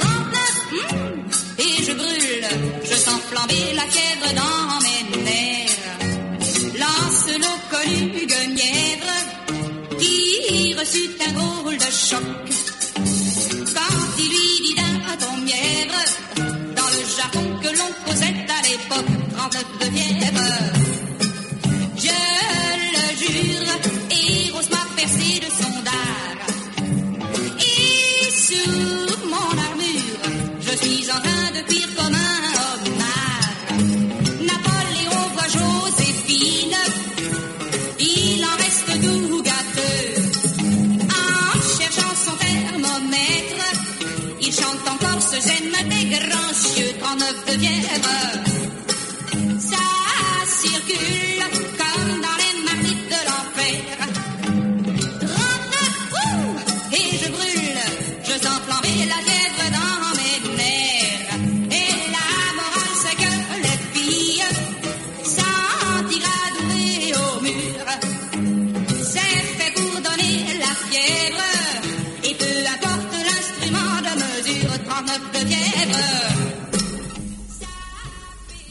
39, 0.00 0.72
hmm, 0.72 1.60
et 1.60 1.84
je 1.84 1.92
brûle, 1.92 2.48
je 2.84 2.94
sens 2.94 3.20
flamber 3.30 3.74
la 3.74 3.82
fièvre 3.82 4.32
dans 4.34 4.80
mes 4.86 5.24
nerfs. 5.24 5.98
Lance 6.78 7.28
l'eau 7.38 7.58
connu 7.70 8.26
guenièvre 8.26 9.12
qui 9.98 10.74
reçut 10.74 11.10
un 11.28 11.32
drôle 11.32 11.76
de 11.76 11.90
choc. 11.90 12.55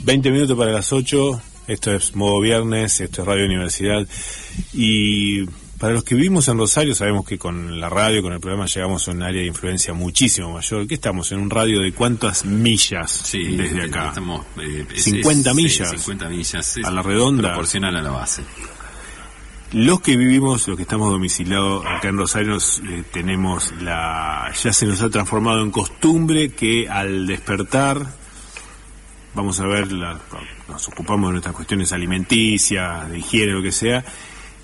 Minutos 0.05 0.57
para 0.57 0.71
las 0.71 0.93
8, 0.93 1.41
esto 1.67 1.91
es 1.91 2.15
Modo 2.15 2.39
Viernes, 2.39 3.01
esto 3.01 3.21
es 3.21 3.27
Radio 3.27 3.45
Universidad. 3.45 4.07
Y 4.73 5.45
para 5.79 5.93
los 5.93 6.03
que 6.03 6.13
vivimos 6.15 6.47
en 6.47 6.57
Rosario, 6.59 6.93
sabemos 6.93 7.25
que 7.25 7.39
con 7.39 7.79
la 7.79 7.89
radio, 7.89 8.21
con 8.21 8.31
el 8.33 8.39
programa, 8.39 8.67
llegamos 8.67 9.07
a 9.07 9.11
un 9.11 9.23
área 9.23 9.41
de 9.41 9.47
influencia 9.47 9.93
muchísimo 9.93 10.53
mayor. 10.53 10.87
¿Qué 10.87 10.95
estamos? 10.95 11.31
¿En 11.31 11.39
un 11.39 11.49
radio 11.49 11.81
de 11.81 11.91
cuántas 11.91 12.45
millas 12.45 13.31
desde 13.33 13.83
acá? 13.83 14.09
Estamos, 14.09 14.45
50 14.95 15.49
eh, 15.49 15.53
millas. 15.53 15.89
50 15.89 16.29
millas. 16.29 16.77
a 16.83 16.91
la 16.91 17.01
redonda. 17.01 17.49
Proporcional 17.49 17.97
a 17.97 18.01
la 18.01 18.11
base. 18.11 18.43
Los 19.71 20.01
que 20.01 20.15
vivimos, 20.15 20.67
los 20.67 20.77
que 20.77 20.83
estamos 20.83 21.11
domiciliados 21.11 21.83
acá 21.85 22.09
en 22.09 22.17
Rosario, 22.17 22.57
eh, 22.57 23.03
tenemos 23.11 23.73
la. 23.81 24.53
Ya 24.63 24.71
se 24.71 24.85
nos 24.85 25.01
ha 25.01 25.09
transformado 25.09 25.63
en 25.63 25.71
costumbre 25.71 26.51
que 26.51 26.87
al 26.87 27.25
despertar 27.25 28.24
vamos 29.35 29.59
a 29.59 29.67
ver, 29.67 29.91
nos 29.91 30.87
ocupamos 30.87 31.29
de 31.29 31.33
nuestras 31.33 31.55
cuestiones 31.55 31.91
alimenticias, 31.91 33.09
de 33.09 33.19
higiene, 33.19 33.51
lo 33.51 33.61
que 33.61 33.71
sea, 33.71 34.03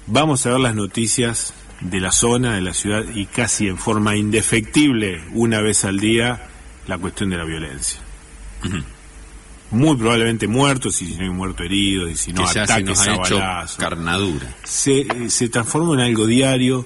vamos 0.08 0.46
a 0.46 0.52
ver 0.52 0.60
las 0.60 0.76
noticias 0.76 1.54
de 1.82 2.00
la 2.00 2.12
zona, 2.12 2.56
de 2.56 2.62
la 2.62 2.74
ciudad, 2.74 3.04
y 3.14 3.26
casi 3.26 3.68
en 3.68 3.78
forma 3.78 4.16
indefectible, 4.16 5.22
una 5.34 5.62
vez 5.62 5.84
al 5.84 6.00
día, 6.00 6.48
la 6.88 6.98
cuestión 6.98 7.30
de 7.30 7.38
la 7.38 7.44
violencia. 7.44 8.00
Muy 9.72 9.96
probablemente 9.96 10.48
muertos, 10.48 11.02
y 11.02 11.08
si 11.08 11.16
no 11.16 11.24
hay 11.24 11.30
muerto 11.30 11.64
herido, 11.64 12.08
y 12.08 12.16
si 12.16 12.34
no 12.34 12.48
ataques 12.48 13.08
a 13.08 13.16
balazos. 13.18 13.78
Carnadura. 13.78 14.56
Se, 14.64 15.30
se 15.30 15.50
transforma 15.50 15.94
en 15.96 16.02
algo 16.02 16.28
diario 16.28 16.86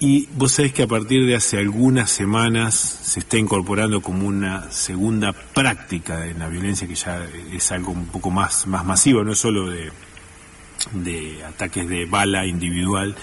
y 0.00 0.26
vos 0.34 0.52
sabés 0.52 0.72
que 0.72 0.82
a 0.82 0.86
partir 0.86 1.26
de 1.26 1.36
hace 1.36 1.58
algunas 1.58 2.10
semanas 2.10 2.74
se 2.74 3.20
está 3.20 3.36
incorporando 3.36 4.00
como 4.00 4.26
una 4.26 4.72
segunda 4.72 5.34
práctica 5.34 6.18
de 6.18 6.32
la 6.32 6.48
violencia 6.48 6.88
que 6.88 6.94
ya 6.94 7.22
es 7.52 7.70
algo 7.70 7.92
un 7.92 8.06
poco 8.06 8.30
más, 8.30 8.66
más 8.66 8.82
masivo, 8.82 9.22
no 9.22 9.34
solo 9.34 9.68
de, 9.68 9.92
de 10.92 11.44
ataques 11.44 11.86
de 11.86 12.06
bala 12.06 12.46
individual. 12.46 13.14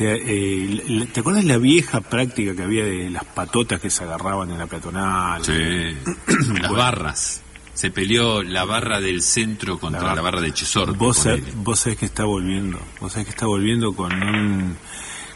Eh, 0.00 1.06
¿Te 1.12 1.20
acuerdas 1.20 1.44
la 1.44 1.58
vieja 1.58 2.00
práctica 2.00 2.56
que 2.56 2.62
había 2.62 2.84
de 2.84 3.10
las 3.10 3.24
patotas 3.24 3.78
que 3.78 3.90
se 3.90 4.04
agarraban 4.04 4.50
en 4.50 4.58
la 4.58 4.66
peatonal? 4.66 5.44
Sí, 5.44 5.52
las 6.62 6.72
barras. 6.72 7.42
Se 7.74 7.90
peleó 7.90 8.42
la 8.42 8.64
barra 8.64 9.00
del 9.00 9.20
centro 9.20 9.78
contra 9.78 10.14
la, 10.14 10.22
barra 10.22 10.40
de 10.40 10.54
Chesor. 10.54 10.96
Vos, 10.96 11.28
vos 11.56 11.78
sabés 11.78 11.98
que 11.98 12.06
está 12.06 12.24
volviendo, 12.24 12.80
vos 13.00 13.12
sabés 13.12 13.26
que 13.26 13.32
está 13.32 13.46
volviendo 13.46 13.92
con 13.94 14.12
un 14.14 14.76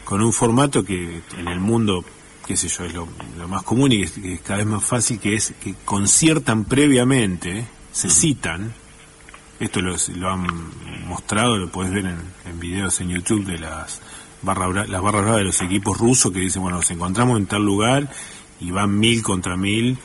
con 0.09 0.23
un 0.23 0.33
formato 0.33 0.83
que 0.83 1.21
en 1.37 1.47
el 1.47 1.59
mundo, 1.59 2.03
qué 2.47 2.57
sé 2.57 2.67
yo, 2.67 2.83
es 2.83 2.95
lo, 2.95 3.47
más 3.47 3.61
común 3.61 3.91
y 3.91 4.07
que 4.07 4.33
es, 4.33 4.41
cada 4.41 4.57
vez 4.57 4.65
más 4.65 4.83
fácil, 4.83 5.19
que 5.19 5.35
es 5.35 5.53
que 5.61 5.75
conciertan 5.85 6.65
previamente, 6.65 7.67
se 7.91 8.09
citan, 8.09 8.73
esto 9.59 9.81
lo, 9.81 9.95
lo 10.15 10.31
han 10.31 10.47
mostrado, 11.05 11.57
lo 11.57 11.69
puedes 11.69 11.93
ver 11.93 12.07
en, 12.07 12.17
en, 12.47 12.59
videos 12.59 12.99
en 13.01 13.09
YouTube 13.09 13.45
de 13.45 13.59
las 13.59 14.01
barras 14.41 14.89
las 14.89 14.99
barras 14.99 15.35
de 15.35 15.43
los 15.43 15.61
equipos 15.61 15.99
rusos 15.99 16.31
que 16.31 16.39
dicen, 16.39 16.63
bueno, 16.63 16.77
nos 16.77 16.89
encontramos 16.89 17.37
en 17.37 17.45
tal 17.45 17.63
lugar 17.63 18.11
y 18.59 18.71
van 18.71 18.97
mil 18.97 19.21
contra 19.21 19.57
mil, 19.57 19.95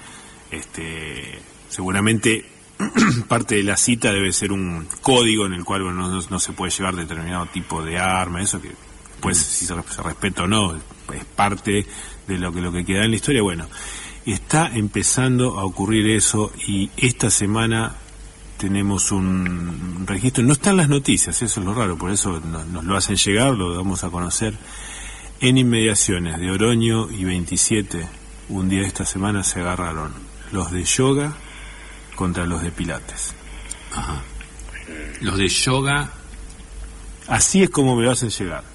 este, 0.51 1.41
seguramente 1.71 2.45
parte 3.27 3.55
de 3.55 3.63
la 3.63 3.79
cita 3.79 4.13
debe 4.13 4.35
ser 4.35 4.53
un 4.53 4.87
código 5.01 5.47
en 5.47 5.55
el 5.55 5.65
cual 5.65 5.97
no, 5.97 6.21
no, 6.21 6.39
se 6.39 6.53
puede 6.53 6.73
llevar 6.73 6.95
determinado 6.95 7.47
tipo 7.47 7.83
de 7.83 7.99
arma, 7.99 8.43
eso 8.43 8.61
que 8.61 8.73
pues 9.25 9.39
si 9.39 9.65
se, 9.67 9.75
respeta 9.75 10.43
o 10.43 10.47
no, 10.47 10.75
es 10.77 11.25
parte 11.35 11.87
de 12.29 12.39
lo 12.39 12.53
que, 12.53 12.61
lo 12.61 12.71
que 12.71 12.85
queda 12.85 13.05
en 13.05 13.11
la 13.11 13.17
historia. 13.17 13.43
Bueno, 13.43 13.67
está 14.27 14.71
empezando 14.75 15.59
a 15.59 15.65
ocurrir 15.65 16.09
eso 16.11 16.53
y 16.67 16.91
esta 16.97 17.31
semana 17.31 17.95
tenemos 18.59 19.11
un 19.13 20.05
registro, 20.07 20.45
no 20.45 20.53
están 20.53 20.77
las 20.77 20.89
noticias, 20.89 21.41
eso 21.43 21.61
es 21.61 21.67
lo 21.67 21.75
raro, 21.75 21.97
por 21.97 22.11
eso 22.11 22.41
no- 22.41 22.65
nos, 22.67 22.85
lo 22.85 22.97
hacen 22.97 23.17
llegar, 23.17 23.55
lo 23.55 23.75
damos 23.75 24.05
a 24.05 24.11
conocer. 24.11 24.55
En 25.41 25.59
inmediaciones 25.59 26.39
de 26.39 26.51
Oroño 26.51 27.11
y 27.11 27.25
27, 27.25 28.07
un 28.51 28.69
día 28.69 28.81
de 28.83 28.87
esta 28.87 29.05
semana 29.07 29.43
se 29.43 29.61
agarraron 29.61 30.13
los 30.53 30.71
de 30.71 30.85
yoga 30.85 31.33
contra 32.15 32.47
los 32.47 32.63
de 32.63 32.71
pilates. 32.71 33.35
Ajá. 33.95 34.23
Los 35.23 35.39
de 35.39 35.49
yoga, 35.49 36.11
Así 37.27 37.63
es 37.63 37.71
como 37.71 37.97
me 37.97 38.05
lo 38.05 38.11
hacen 38.11 38.29
llegar. 38.29 38.74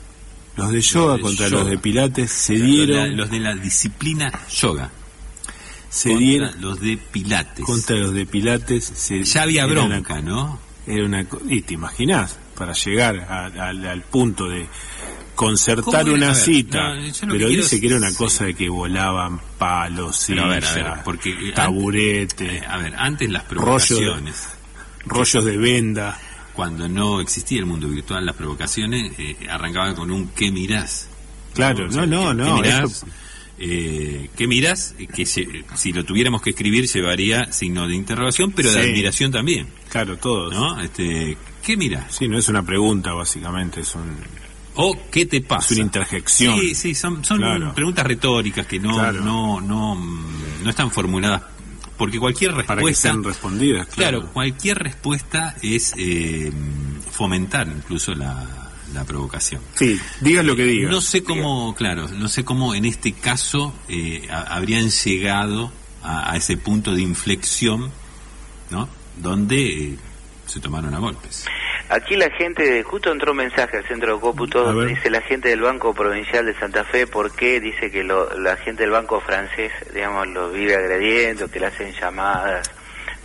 Los 0.59 0.71
de 0.71 0.81
yoga 0.81 1.15
de 1.15 1.21
contra 1.21 1.47
yoga. 1.47 1.61
los 1.63 1.69
de 1.71 1.77
pilates 1.77 2.31
se 2.31 2.53
los 2.53 2.61
de 2.61 2.67
la- 2.67 2.73
dieron, 3.03 3.17
los 3.17 3.29
de 3.31 3.39
la 3.39 3.55
disciplina 3.55 4.31
yoga, 4.61 4.89
se 5.89 6.09
contra 6.09 6.25
dieron 6.25 6.61
los 6.61 6.79
de 6.79 6.97
pilates. 6.97 7.65
contra 7.65 7.95
los 7.97 8.13
de 8.13 8.25
pilates. 8.25 8.83
Se, 8.85 9.23
ya 9.23 9.41
había 9.43 9.65
una- 9.65 9.73
bronca, 9.87 10.21
¿no? 10.21 10.59
Era 10.85 11.05
una, 11.05 11.25
y 11.47 11.61
te 11.61 11.73
imaginás, 11.75 12.37
para 12.55 12.73
llegar 12.73 13.17
a- 13.19 13.45
al- 13.45 13.85
al 13.85 14.01
punto 14.03 14.47
de 14.49 14.67
concertar 15.35 16.09
una 16.09 16.35
cita, 16.35 16.95
no, 16.95 17.01
que 17.01 17.11
pero 17.21 17.29
quiero 17.31 17.49
dice 17.49 17.75
es- 17.75 17.81
que 17.81 17.87
era 17.87 17.95
una 17.97 18.13
cosa 18.13 18.45
de 18.45 18.53
que 18.55 18.67
volaban 18.69 19.39
palos, 19.57 20.25
Pero 20.27 20.43
a 20.43 20.47
ver, 20.47 20.63
sillas, 20.63 20.77
a 20.87 20.93
ver, 20.95 21.03
porque, 21.05 21.29
eh, 21.31 21.51
taburete, 21.53 22.57
Eh, 22.57 22.63
a 22.67 22.77
ver, 22.77 22.93
antes 22.97 23.29
las 23.29 23.43
provocaciones, 23.43 24.47
rollos 25.05 25.45
de 25.45 25.57
venda. 25.57 26.19
Cuando 26.59 26.89
no 26.89 27.21
existía 27.21 27.57
el 27.59 27.65
mundo 27.65 27.87
virtual, 27.87 28.25
las 28.25 28.35
provocaciones 28.35 29.13
eh, 29.17 29.37
arrancaban 29.49 29.95
con 29.95 30.11
un 30.11 30.27
¿qué 30.35 30.51
mirás? 30.51 31.07
Claro, 31.53 31.87
O 31.87 31.89
sea, 31.91 32.05
no, 32.05 32.33
no, 32.33 32.43
¿qué- 32.43 32.49
no, 32.49 32.55
¿Qué 32.57 32.61
mirás? 32.67 32.91
eso- 32.91 33.07
Eh, 33.61 34.29
¿Qué 34.35 34.45
mirás? 34.45 34.93
Que 35.15 35.25
si 35.25 35.93
lo 35.93 36.03
tuviéramos 36.03 36.41
que 36.41 36.49
escribir 36.49 36.85
llevaría 36.87 37.49
signo 37.53 37.87
de 37.87 37.95
interrogación, 37.95 38.51
pero 38.51 38.73
de 38.73 38.79
admiración 38.81 39.31
también, 39.31 39.67
Claro, 39.89 40.17
todos. 40.17 40.53
¿no? 40.53 40.81
Este, 40.81 41.37
¿Qué 41.63 41.77
mirás? 41.77 42.13
Sí, 42.13 42.27
no 42.27 42.37
es 42.37 42.49
una 42.49 42.63
pregunta, 42.65 43.13
básicamente, 43.13 43.79
es 43.79 43.95
un... 43.95 44.17
¿O 44.75 44.97
qué 45.09 45.25
te 45.25 45.39
pasa? 45.39 45.67
Es 45.73 45.77
una 45.79 45.85
interjección. 45.85 46.59
Sí, 46.59 46.75
sí, 46.75 46.93
son, 46.93 47.23
son 47.23 47.37
Claro. 47.37 47.73
preguntas 47.73 48.05
retóricas 48.05 48.65
que 48.65 48.79
no, 48.79 48.95
Claro. 48.95 49.23
no, 49.23 49.61
no, 49.61 49.95
no 49.95 50.69
están 50.69 50.91
formuladas, 50.91 51.43
porque 51.99 52.17
cualquier 52.17 52.51
para 52.53 52.63
que 52.65 52.73
respuesta... 52.75 53.01
sean 53.09 53.23
respondidas, 53.23 53.85
Claro, 53.87 54.19
claro. 54.21 54.33
cualquier 54.33 54.79
respuesta 54.79 55.55
es 55.61 55.93
eh, 55.97 56.51
fomentar 57.11 57.67
incluso 57.67 58.15
la, 58.15 58.71
la 58.93 59.03
provocación. 59.05 59.61
Sí, 59.75 59.99
digas 60.21 60.43
lo 60.45 60.55
que 60.55 60.63
digas. 60.63 60.89
No 60.91 61.01
sé 61.01 61.21
cómo, 61.23 61.75
claro, 61.75 62.07
no 62.07 62.27
sé 62.27 62.43
cómo 62.43 62.73
en 62.73 62.85
este 62.85 63.11
caso 63.13 63.75
eh, 63.87 64.27
ha- 64.31 64.55
habrían 64.55 64.89
llegado 64.89 65.71
a, 66.01 66.31
a 66.31 66.37
ese 66.37 66.57
punto 66.57 66.95
de 66.95 67.01
inflexión, 67.03 67.91
¿no? 68.71 68.89
Donde 69.21 69.83
eh, 69.89 69.97
se 70.47 70.59
tomaron 70.59 70.93
a 70.95 70.99
golpes. 70.99 71.45
Aquí 71.89 72.15
la 72.15 72.29
gente, 72.29 72.83
justo 72.83 73.11
entró 73.11 73.31
un 73.31 73.37
mensaje 73.37 73.77
al 73.77 73.87
centro 73.87 74.15
de 74.15 74.21
cómputo, 74.21 74.85
dice 74.85 75.09
la 75.09 75.21
gente 75.21 75.49
del 75.49 75.61
Banco 75.61 75.93
Provincial 75.93 76.45
de 76.45 76.53
Santa 76.59 76.83
Fe, 76.83 77.07
¿por 77.07 77.31
qué? 77.35 77.59
Dice 77.59 77.89
que 77.89 78.03
lo- 78.03 78.37
la 78.39 78.55
gente 78.57 78.83
del 78.83 78.91
Banco 78.91 79.19
francés, 79.21 79.71
digamos, 79.93 80.27
los 80.27 80.53
vive 80.53 80.75
agrediendo, 80.75 81.49
que 81.49 81.59
le 81.59 81.65
hacen 81.65 81.91
llamadas 81.99 82.69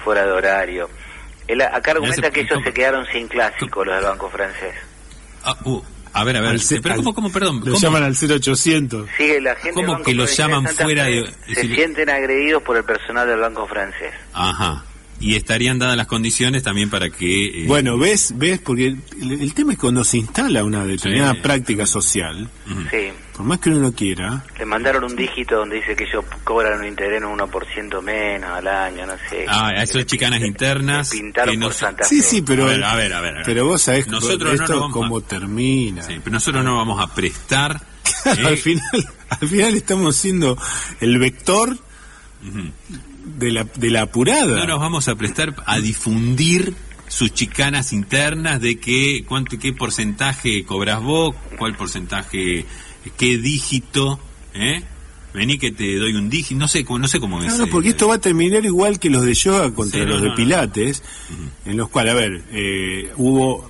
fuera 0.03 0.25
de 0.25 0.33
horario. 0.33 0.89
Él, 1.47 1.61
acá 1.61 1.91
argumenta 1.91 2.31
que 2.31 2.41
ellos 2.41 2.59
se 2.65 2.73
quedaron 2.73 3.05
sin 3.13 3.29
clásico, 3.29 3.85
los 3.85 3.97
del 3.97 4.05
Banco 4.05 4.31
francés. 4.31 4.75
Ah, 5.45 5.55
uh, 5.65 5.83
a 6.15 6.25
ver, 6.25 6.37
a 6.39 6.41
ver, 6.41 6.51
Al 6.53 6.61
pero 6.83 6.95
al- 6.95 7.01
¿cómo, 7.01 7.15
cómo, 7.15 7.31
perdón? 7.31 7.57
Lo 7.59 7.65
¿cómo? 7.73 7.79
llaman 7.79 8.03
al 8.05 8.15
0800. 8.17 9.11
Sigue 9.19 9.43
la 9.43 9.55
gente 9.57 9.73
¿Cómo 9.75 9.87
del 9.89 9.91
Banco 9.97 10.05
que 10.05 10.15
de 10.15 10.27
llaman 10.27 10.67
fuera 10.69 11.05
de- 11.05 11.31
Se 11.55 11.67
sienten 11.67 12.09
agredidos 12.09 12.63
por 12.63 12.79
el 12.79 12.85
personal 12.85 13.27
del 13.29 13.41
Banco 13.41 13.67
francés. 13.67 14.15
Ajá. 14.33 14.83
Y 15.27 15.37
estarían 15.37 15.79
dadas 15.79 15.97
las 15.97 16.07
condiciones 16.07 16.63
también 16.63 16.91
para 16.91 17.09
que... 17.09 17.63
eh, 17.63 17.67
Bueno, 17.67 17.97
ves, 17.97 18.35
ves, 18.37 18.59
porque 18.59 18.89
el, 18.89 18.99
el 19.41 19.55
tema 19.55 19.73
es 19.73 19.79
cuando 19.79 20.05
se 20.05 20.19
instala 20.19 20.63
una 20.63 20.85
determinada 20.85 21.33
Sí. 21.35 21.41
práctica 21.41 21.87
social, 21.87 22.51
Sí. 22.91 23.09
por 23.35 23.47
más 23.47 23.59
que 23.59 23.71
uno 23.71 23.79
no 23.81 23.93
quiera, 23.95 24.45
Le 24.59 24.67
mandaron 24.67 25.05
un 25.05 25.17
dígito 25.17 25.57
donde 25.57 25.77
dice 25.77 25.97
que 25.97 26.05
ellos 26.05 26.25
cobran 26.45 26.79
un 26.81 26.87
interés 26.87 27.23
en 27.23 27.25
un 27.25 27.39
1% 27.39 28.03
menos 28.03 28.51
al 28.51 28.69
año, 28.69 29.07
no 29.07 29.15
sé. 29.31 29.47
Ah, 29.49 29.71
eso 29.77 29.99
es 29.99 30.05
chicanas 30.05 30.43
internas. 30.43 31.11
Le 31.15 31.21
pintaron 31.21 31.55
que 31.55 31.59
no 31.59 31.67
por 31.69 31.75
Santa 31.75 32.05
Sí, 32.05 32.17
Fe. 32.17 32.23
sí, 32.23 32.43
pero 32.43 32.65
A 32.65 32.67
ver, 32.67 32.85
a 32.85 32.95
ver, 32.95 33.13
a 33.15 33.21
ver, 33.23 33.31
a 33.33 33.37
ver. 33.39 33.47
pero 33.47 33.65
vos 33.67 33.81
sabés 33.81 34.07
Nosotros 34.09 34.57
no 34.59 34.63
esto 34.65 34.75
vamos 34.79 34.93
cómo 34.93 35.19
a- 35.19 35.23
termina. 35.23 36.03
Sí, 36.03 36.21
pero 36.23 36.35
nosotros 36.35 36.63
no 36.63 36.77
vamos 36.77 37.01
a 37.03 37.15
prestar... 37.15 37.81
al 38.27 38.47
eh, 38.53 38.57
final, 38.59 39.09
al 39.31 39.49
final 39.49 39.75
estamos 39.75 40.17
siendo 40.17 40.59
el 41.01 41.19
vector 41.19 41.79
de 43.37 43.53
la 43.53 43.65
de 43.65 43.91
la 43.91 44.03
apurada. 44.03 44.57
No 44.57 44.67
nos 44.67 44.81
vamos 44.81 45.09
a 45.09 45.15
prestar 45.17 45.55
a 45.67 45.79
difundir 45.81 46.75
sus 47.09 47.33
chicanas 47.33 47.93
internas 47.93 48.61
de 48.61 48.79
qué, 48.79 49.25
cuánto, 49.29 49.59
qué 49.59 49.73
porcentaje 49.73 50.65
cobras 50.65 51.03
vos, 51.03 51.35
cuál 51.59 51.77
porcentaje, 51.77 52.65
qué 53.17 53.39
dígito, 53.39 54.19
¿eh? 54.55 54.83
Vení 55.35 55.59
que 55.59 55.73
te 55.73 55.97
doy 55.97 56.13
un 56.15 56.31
dígito, 56.31 56.59
no 56.61 56.69
sé, 56.69 56.85
cómo- 56.85 57.01
no 57.01 57.09
sé 57.09 57.19
cómo 57.21 57.41
es. 57.43 57.49
Claro, 57.49 57.65
eh, 57.65 57.69
porque 57.71 57.89
esto 57.89 58.07
va 58.09 58.15
a 58.17 58.21
terminar 58.21 58.65
igual 58.65 58.99
que 59.01 59.11
los 59.11 59.25
de 59.25 59.35
yoga 59.35 59.75
contra 59.75 59.99
Sí, 60.01 60.07
no, 60.07 60.13
los 60.13 60.21
de 60.23 60.29
no, 60.29 60.33
no. 60.33 60.37
pilates, 60.37 61.03
en 61.65 61.77
los 61.77 61.89
cuales, 61.89 62.13
a 62.13 62.17
ver, 62.17 62.43
eh, 62.53 63.11
hubo, 63.17 63.69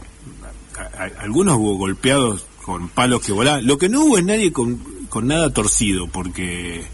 a- 0.78 1.02
a- 1.04 1.22
algunos 1.22 1.56
hubo 1.56 1.76
golpeados 1.76 2.46
con 2.62 2.88
palos 2.90 3.22
que 3.24 3.32
volaban, 3.32 3.66
lo 3.66 3.78
que 3.78 3.88
no 3.88 4.02
hubo 4.04 4.18
es 4.18 4.24
nadie 4.24 4.52
con, 4.52 4.76
con 5.08 5.26
nada 5.26 5.50
torcido, 5.52 6.06
porque... 6.06 6.84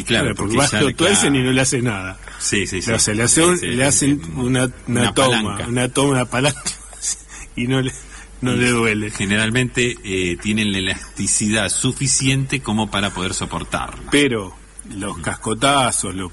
Y 0.00 0.04
claro, 0.04 0.34
porque 0.34 0.56
porque 0.56 0.56
vas 0.56 0.72
lo 0.82 0.94
tuercen 0.94 1.32
claro. 1.32 1.38
y 1.44 1.46
no 1.46 1.52
le 1.52 1.60
hace 1.60 1.82
nada. 1.82 2.18
Sí, 2.38 2.66
sí, 2.66 2.80
sí. 2.82 2.90
o 2.90 2.98
sea, 2.98 3.14
le, 3.14 3.22
hace 3.24 3.44
un- 3.44 3.58
Sí, 3.58 3.66
sí, 3.66 3.72
le 3.76 3.84
hacen 3.84 4.22
una, 4.36 4.64
una, 4.86 5.00
una 5.02 5.14
toma, 5.14 5.42
palanca. 5.42 5.66
una 5.68 5.88
toma, 5.88 6.10
una 6.12 6.24
palanca, 6.24 6.62
y 7.56 7.66
no 7.66 7.80
le, 7.82 7.92
no 8.40 8.52
le 8.54 8.70
duele. 8.70 9.10
Generalmente 9.10 9.96
eh, 10.04 10.36
tienen 10.40 10.72
la 10.72 10.78
elasticidad 10.78 11.68
suficiente 11.68 12.60
como 12.60 12.90
para 12.90 13.10
poder 13.10 13.34
soportarlo. 13.34 14.04
Pero 14.10 14.56
los 14.96 15.18
cascotazos, 15.18 16.14
los 16.14 16.32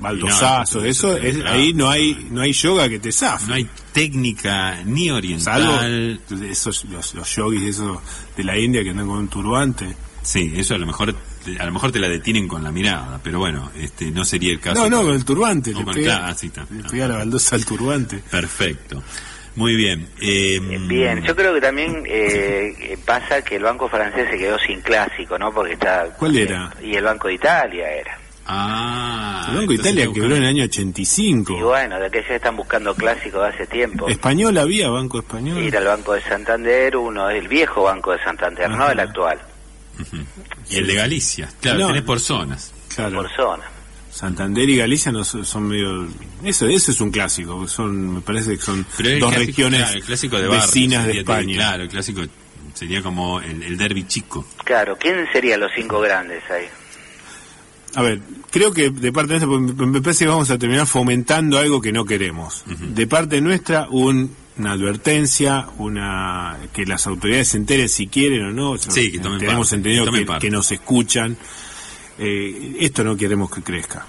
baldosazos, 0.00 0.82
no, 0.82 0.88
eso, 0.88 1.16
es- 1.16 1.36
claro. 1.38 1.50
ahí 1.58 1.72
no 1.72 1.88
hay 1.90 2.26
no 2.30 2.42
hay 2.42 2.52
yoga 2.52 2.88
que 2.88 2.98
te 2.98 3.10
zafe. 3.12 3.46
No 3.48 3.54
hay 3.54 3.66
técnica 3.92 4.82
ni 4.84 5.06
Salvo 5.08 5.16
oriental. 5.16 6.20
esos, 6.50 6.84
los, 6.84 7.14
los 7.14 7.34
yogis 7.36 7.62
esos 7.62 7.98
de 8.36 8.44
la 8.44 8.58
India 8.58 8.82
que 8.82 8.90
andan 8.90 9.06
con 9.06 9.18
un 9.18 9.28
turbante. 9.28 9.96
Sí, 10.22 10.52
eso 10.56 10.74
a 10.74 10.78
lo 10.78 10.86
mejor 10.86 11.14
a 11.58 11.66
lo 11.66 11.72
mejor 11.72 11.92
te 11.92 11.98
la 11.98 12.08
detienen 12.08 12.48
con 12.48 12.62
la 12.64 12.70
mirada, 12.72 13.20
pero 13.22 13.38
bueno, 13.38 13.70
este 13.78 14.10
no 14.10 14.24
sería 14.24 14.52
el 14.52 14.60
caso. 14.60 14.82
No, 14.82 14.90
no, 14.90 15.02
con 15.06 15.14
el 15.14 15.24
turbante. 15.24 15.72
Le 15.72 15.84
con- 15.84 15.94
pega, 15.94 16.16
claro, 16.16 16.24
ah, 16.28 16.34
sí, 16.34 16.46
está. 16.48 16.66
le 16.70 16.82
pega 16.88 17.08
la 17.08 17.16
baldosa 17.18 17.56
al 17.56 17.64
turbante. 17.64 18.18
Perfecto. 18.30 19.02
Muy 19.56 19.76
bien. 19.76 20.08
Eh, 20.20 20.58
Bien, 20.88 21.22
yo 21.22 21.36
creo 21.36 21.54
que 21.54 21.60
también 21.60 22.02
eh, 22.06 22.74
eh, 22.76 22.98
pasa 23.04 23.40
que 23.42 23.56
el 23.56 23.62
Banco 23.62 23.88
francés 23.88 24.26
se 24.30 24.36
quedó 24.36 24.58
sin 24.58 24.80
clásico, 24.80 25.38
¿no? 25.38 25.52
Porque 25.52 25.74
está... 25.74 26.06
¿Cuál 26.18 26.36
era? 26.36 26.72
Y 26.82 26.96
el 26.96 27.04
Banco 27.04 27.28
de 27.28 27.34
Italia 27.34 27.88
era. 27.88 28.18
Ah. 28.46 29.46
el 29.50 29.56
Banco 29.58 29.70
de 29.72 29.78
Italia 29.78 30.08
quebró 30.12 30.36
en 30.36 30.42
el 30.42 30.48
año 30.48 30.64
85. 30.64 31.56
Y 31.56 31.62
bueno, 31.62 31.98
de 32.00 32.10
que 32.10 32.22
ya 32.28 32.34
están 32.34 32.56
buscando 32.56 32.94
clásicos 32.94 33.42
de 33.42 33.48
hace 33.48 33.66
tiempo. 33.68 34.08
Español 34.08 34.58
había, 34.58 34.90
Banco 34.90 35.18
Español. 35.20 35.62
Ir 35.62 35.76
al 35.76 35.84
Banco 35.86 36.12
de 36.14 36.20
Santander, 36.22 36.96
uno 36.96 37.30
el 37.30 37.46
viejo 37.48 37.84
Banco 37.84 38.12
de 38.12 38.22
Santander, 38.24 38.68
no 38.70 38.90
el 38.90 39.00
actual, 39.00 39.38
Y 40.70 40.76
el 40.76 40.86
de 40.86 40.94
Galicia. 40.94 41.48
Claro, 41.60 41.78
No. 41.80 41.86
tenés 41.88 42.02
por 42.02 42.20
zonas. 42.20 42.72
Claro. 42.94 43.16
por 43.16 43.30
zona. 43.34 43.64
Santander 44.10 44.68
y 44.70 44.76
Galicia 44.76 45.10
no 45.10 45.24
son, 45.24 45.44
son 45.44 45.64
medio... 45.64 46.06
Eso, 46.44 46.66
eso 46.68 46.92
es 46.92 47.00
un 47.00 47.10
clásico. 47.10 47.66
Son, 47.66 48.14
me 48.14 48.20
parece 48.20 48.56
que 48.56 48.62
son 48.62 48.82
dos 48.84 48.94
clásico- 48.96 49.30
regiones 49.32 49.80
claro, 49.80 49.96
el 49.98 50.04
clásico 50.04 50.36
de 50.36 50.46
barrio, 50.46 50.60
vecinas 50.66 51.06
de 51.06 51.18
España. 51.18 51.54
Claro, 51.56 51.82
el 51.82 51.88
clásico 51.88 52.22
sería 52.74 53.02
como 53.02 53.40
el, 53.40 53.62
el 53.64 53.76
derby 53.76 54.06
chico. 54.06 54.46
Claro, 54.64 54.96
¿quién 54.98 55.26
serían 55.32 55.58
los 55.60 55.70
cinco 55.74 56.00
grandes 56.00 56.42
ahí? 56.50 56.66
A 57.96 58.02
ver, 58.02 58.20
creo 58.50 58.72
que 58.72 58.90
de 58.90 59.12
parte 59.12 59.38
nuestra, 59.38 59.48
me 59.86 60.00
parece 60.02 60.24
que 60.24 60.28
vamos 60.30 60.50
a 60.50 60.58
terminar 60.58 60.86
fomentando 60.86 61.58
algo 61.58 61.80
que 61.80 61.92
no 61.92 62.04
queremos. 62.04 62.64
De 62.66 63.06
parte 63.06 63.40
nuestra, 63.40 63.88
un- 63.90 64.30
una 64.56 64.72
advertencia, 64.72 65.66
una 65.78 66.56
que 66.72 66.86
las 66.86 67.06
autoridades 67.08 67.48
se 67.48 67.56
enteren 67.56 67.88
si 67.88 68.06
quieren 68.06 68.44
o 68.44 68.50
no. 68.52 68.78
Sí, 68.78 69.10
que 69.10 69.18
tomen 69.18 69.38
tenemos 69.40 69.68
parte, 69.70 69.76
entendido 69.76 70.04
que 70.04 70.10
que, 70.20 70.24
que 70.42 70.50
nos 70.50 70.70
escuchan. 70.72 71.36
Eh, 72.18 72.76
esto 72.80 73.02
no 73.02 73.16
queremos 73.16 73.50
que 73.50 73.62
crezca. 73.62 74.06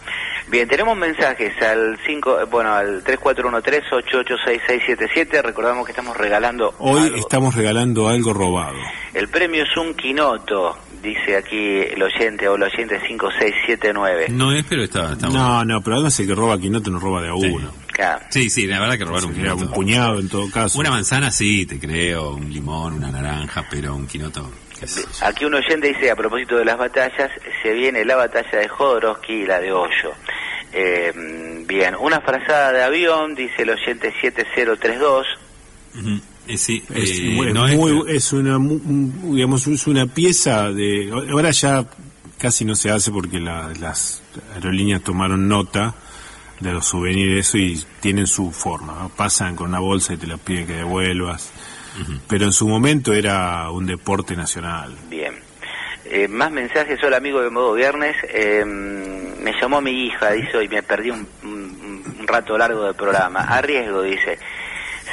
Bien, 0.47 0.67
tenemos 0.67 0.95
mensajes 0.95 1.53
al 1.61 1.97
5, 2.05 2.45
bueno, 2.51 2.71
al 2.73 3.03
3413-886677. 3.03 5.41
Recordamos 5.41 5.85
que 5.85 5.91
estamos 5.91 6.15
regalando 6.15 6.73
Hoy 6.79 7.03
algo. 7.05 7.17
estamos 7.17 7.55
regalando 7.55 8.07
algo 8.07 8.33
robado. 8.33 8.77
El 9.13 9.27
premio 9.29 9.63
es 9.63 9.75
un 9.77 9.93
quinoto, 9.95 10.77
dice 11.01 11.37
aquí 11.37 11.79
el 11.79 12.01
oyente 12.03 12.47
o 12.47 12.55
el 12.55 12.63
oyente 12.63 12.99
5679. 13.07 14.27
No 14.29 14.51
es, 14.53 14.63
pero 14.69 14.83
está. 14.83 15.15
No, 15.15 15.65
no, 15.65 15.81
pero 15.81 15.95
además 15.95 16.19
el 16.19 16.27
que 16.27 16.35
roba 16.35 16.53
aquí 16.55 16.69
no 16.69 16.79
roba 16.99 17.21
de 17.21 17.29
a 17.29 17.33
Sí. 17.37 17.47
uno. 17.47 17.71
Claro. 17.87 18.21
Sí, 18.29 18.49
sí, 18.49 18.67
la 18.67 18.79
verdad 18.81 18.97
que 18.97 19.05
robar 19.05 19.23
un 19.25 19.33
quinoto. 19.33 19.63
un 19.65 19.71
puñado 19.71 20.19
en 20.19 20.27
todo 20.29 20.51
caso. 20.51 20.77
Una 20.79 20.89
manzana 20.91 21.31
sí, 21.31 21.65
te 21.65 21.79
creo, 21.79 22.35
un 22.35 22.51
limón, 22.53 22.93
una 22.93 23.09
naranja, 23.09 23.65
pero 23.71 23.95
un 23.95 24.05
quinoto. 24.05 24.51
Aquí 25.21 25.45
un 25.45 25.53
oyente 25.55 25.87
dice, 25.87 26.11
a 26.11 26.15
propósito 26.15 26.57
de 26.57 26.65
las 26.65 26.77
batallas, 26.77 27.31
se 27.63 27.73
viene 27.73 28.03
la 28.05 28.15
batalla 28.15 28.59
de 28.59 28.67
Jodorowsky 28.67 29.33
y 29.33 29.45
la 29.45 29.59
de 29.59 29.71
Hoyo. 29.71 30.11
Eh, 30.73 31.13
Bien, 31.67 31.95
una 31.99 32.21
frazada 32.21 32.71
de 32.71 32.83
avión, 32.83 33.33
dice 33.33 33.63
el 33.63 33.71
oyente 33.71 34.13
7032. 34.21 35.25
Ujú. 35.99 36.09
Eh, 36.47 36.57
sí, 36.59 36.83
Es, 36.93 37.19
eh, 37.19 37.23
muy- 37.33 37.51
no 37.53 37.67
es- 37.67 37.75
muy- 37.75 38.03
es 38.15 38.31
una 38.33 38.59
digamos 38.59 39.65
es 39.65 39.87
una 39.87 40.05
pieza 40.05 40.69
de 40.71 41.09
ahora 41.11 41.49
ya 41.49 41.85
casi 42.37 42.65
no 42.65 42.75
se 42.75 42.91
hace 42.91 43.09
porque 43.11 43.39
la- 43.39 43.73
las 43.79 44.21
aerolíneas 44.53 45.01
tomaron 45.01 45.47
nota 45.47 45.95
de 46.59 46.71
los 46.71 46.85
souvenirs 46.85 47.47
eso 47.47 47.57
y 47.57 47.83
tienen 47.99 48.27
su 48.27 48.51
forma 48.51 48.93
¿no? 48.93 49.09
pasan 49.09 49.55
con 49.55 49.69
una 49.69 49.79
bolsa 49.79 50.13
y 50.13 50.17
te 50.17 50.27
la 50.27 50.37
piden 50.37 50.67
que 50.67 50.73
devuelvas 50.73 51.51
pero 52.27 52.45
en 52.45 52.51
su 52.53 52.67
momento 52.67 53.13
era 53.13 53.69
un 53.71 53.85
deporte 53.85 54.35
nacional 54.35 54.95
Bien. 55.09 55.33
Eh, 56.07 56.27
más 56.27 56.51
mensajes, 56.51 57.03
hola 57.03 57.17
amigo 57.17 57.41
de 57.41 57.49
Modo 57.49 57.73
Viernes. 57.73 58.15
Eh, 58.29 58.63
me 58.65 59.53
llamó 59.59 59.81
mi 59.81 60.05
hija, 60.05 60.31
dice, 60.33 60.63
y 60.63 60.67
me 60.69 60.83
perdí 60.83 61.09
un, 61.09 61.27
un- 61.43 62.15
un 62.19 62.27
rato 62.27 62.55
largo 62.57 62.83
del 62.85 62.93
programa. 62.95 63.41
A 63.41 63.59
riesgo, 63.61 64.03
dice. 64.03 64.37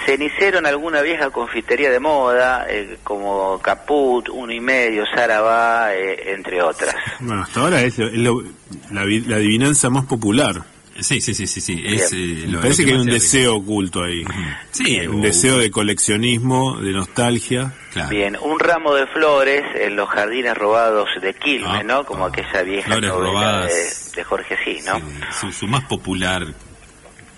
Cenicero 0.04 0.58
en 0.58 0.66
alguna 0.66 1.00
vieja 1.00 1.30
confitería 1.30 1.90
de 1.90 1.98
moda, 2.00 2.66
eh, 2.68 2.98
como 3.04 3.58
Caput, 3.60 4.28
Uno 4.30 4.52
y 4.52 4.60
Medio, 4.60 5.04
Sarabá, 5.14 5.94
eh, 5.94 6.32
entre 6.34 6.60
otras. 6.62 6.94
bueno 7.20 7.42
hasta 7.42 7.60
ahora 7.60 7.80
es, 7.82 7.98
lo- 7.98 8.06
es 8.08 8.18
lo- 8.18 8.42
la, 8.90 9.04
la 9.04 9.36
adivinanza 9.36 9.88
más 9.90 10.04
popular 10.06 10.62
Sí, 11.00 11.20
sí, 11.20 11.34
sí, 11.34 11.46
sí, 11.46 11.60
sí. 11.60 11.82
Es, 11.86 12.12
eh, 12.12 12.44
lo- 12.48 12.60
parece 12.60 12.82
lo 12.82 12.86
que 12.86 12.92
hay 12.92 12.98
más 12.98 13.06
un 13.06 13.12
se 13.12 13.14
deseo 13.14 13.56
oculto 13.56 14.02
ahí 14.02 14.24
Sí, 14.72 15.00
un 15.06 15.20
o- 15.20 15.22
deseo 15.22 15.58
de 15.58 15.70
coleccionismo 15.70 16.78
de 16.80 16.92
nostalgia 16.92 17.72
Claro. 17.92 18.08
Bien, 18.10 18.36
un 18.40 18.58
ramo 18.58 18.94
de 18.94 19.06
flores 19.08 19.62
en 19.74 19.96
los 19.96 20.08
jardines 20.08 20.56
robados 20.56 21.08
de 21.20 21.34
Quilmes, 21.34 21.68
Ah, 21.80 21.82
¿no? 21.82 22.04
Como 22.04 22.24
ah. 22.26 22.28
aquella 22.28 22.62
vieja 22.62 22.86
Flores 22.88 23.10
novela 23.10 23.30
robadas. 23.30 24.10
de, 24.12 24.16
de 24.16 24.24
Jorge 24.24 24.56
Sí, 24.64 24.78
¿no? 24.86 24.96
Sí, 24.98 25.02
su, 25.40 25.52
su 25.52 25.66
más 25.66 25.84
popular 25.84 26.46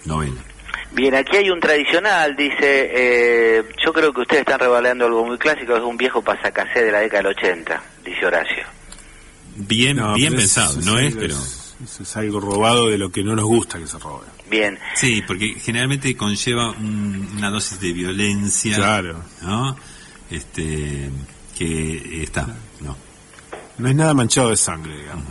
novela. 0.04 0.34
Bien, 0.92 1.12
aquí 1.16 1.36
hay 1.36 1.50
un 1.50 1.58
tradicional, 1.58 2.36
dice, 2.36 2.56
eh, 2.94 3.62
yo 3.84 3.92
creo 3.92 4.12
que 4.12 4.20
ustedes 4.20 4.40
están 4.42 4.60
revalando 4.60 5.06
algo 5.06 5.24
muy 5.26 5.38
clásico, 5.38 5.76
es 5.76 5.82
un 5.82 5.96
viejo 5.96 6.22
pasacasé 6.22 6.84
de 6.84 6.92
la 6.92 7.00
década 7.00 7.22
del 7.24 7.32
80, 7.36 7.82
dice 8.04 8.24
Horacio. 8.26 8.64
Bien, 9.56 9.96
No, 9.96 10.14
bien 10.14 10.34
pensado, 10.36 10.78
eso 10.78 10.88
no 10.90 10.98
es 11.00 11.08
es, 11.08 11.16
pero... 11.16 11.34
Eso 11.84 12.02
es 12.02 12.16
algo 12.16 12.40
robado 12.40 12.88
de 12.88 12.98
lo 12.98 13.10
que 13.10 13.22
no 13.22 13.36
nos 13.36 13.44
gusta 13.44 13.78
que 13.78 13.86
se 13.86 13.98
robe. 13.98 14.26
Bien, 14.50 14.78
Sí, 14.94 15.22
porque 15.26 15.54
generalmente 15.60 16.16
conlleva 16.16 16.70
un- 16.70 17.28
una 17.36 17.50
dosis 17.50 17.78
de 17.80 17.92
violencia, 17.92 18.76
Claro. 18.76 19.22
¿no? 19.42 19.76
Este, 20.30 21.10
que 21.56 22.22
está, 22.22 22.56
¿no? 22.80 22.96
No 23.78 23.88
es 23.88 23.94
nada 23.94 24.14
manchado 24.14 24.50
de 24.50 24.56
sangre, 24.56 24.96
digamos. 24.98 25.26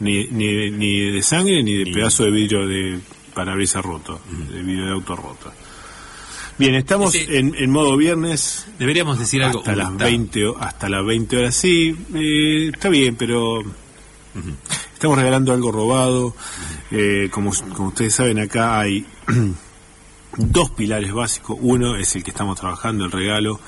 Ni, 0.00 0.26
ni, 0.28 0.70
ni 0.70 1.10
de 1.10 1.22
sangre 1.22 1.62
ni 1.62 1.74
de 1.74 1.84
Ni- 1.84 1.92
pedazo 1.92 2.24
de 2.24 2.30
vidrio 2.30 2.66
de 2.66 2.98
parabrisas 3.34 3.84
roto, 3.84 4.20
de 4.50 4.62
vidrio 4.62 4.86
de 4.86 4.92
auto 4.92 5.14
roto. 5.14 5.52
Bien, 6.58 6.74
estamos 6.74 7.14
Ese- 7.14 7.38
en, 7.38 7.54
en 7.54 7.70
modo 7.70 7.96
viernes 7.96 8.66
Deberíamos 8.78 9.18
decir 9.18 9.42
algo. 9.42 9.60
hasta 9.60 9.76
las 9.76 9.88
Uy, 9.88 9.92
está. 9.94 10.04
20 10.06 10.46
o- 10.46 10.58
hasta 10.58 10.88
las 10.88 11.04
20 11.04 11.36
horas. 11.38 11.54
Sí, 11.54 11.94
eh, 12.14 12.70
está 12.72 12.88
bien, 12.88 13.16
pero 13.16 13.62
estamos 15.00 15.16
regalando 15.16 15.54
algo 15.54 15.72
robado. 15.72 16.34
Eh, 16.90 17.30
como, 17.30 17.52
como 17.74 17.88
ustedes 17.88 18.14
saben, 18.14 18.38
acá 18.38 18.78
hay 18.78 19.06
dos 20.36 20.70
pilares 20.72 21.10
básicos. 21.10 21.56
Uno 21.58 21.96
es 21.96 22.14
el 22.16 22.22
que 22.22 22.32
estamos 22.32 22.60
trabajando, 22.60 23.06
el 23.06 23.10
regalo, 23.10 23.58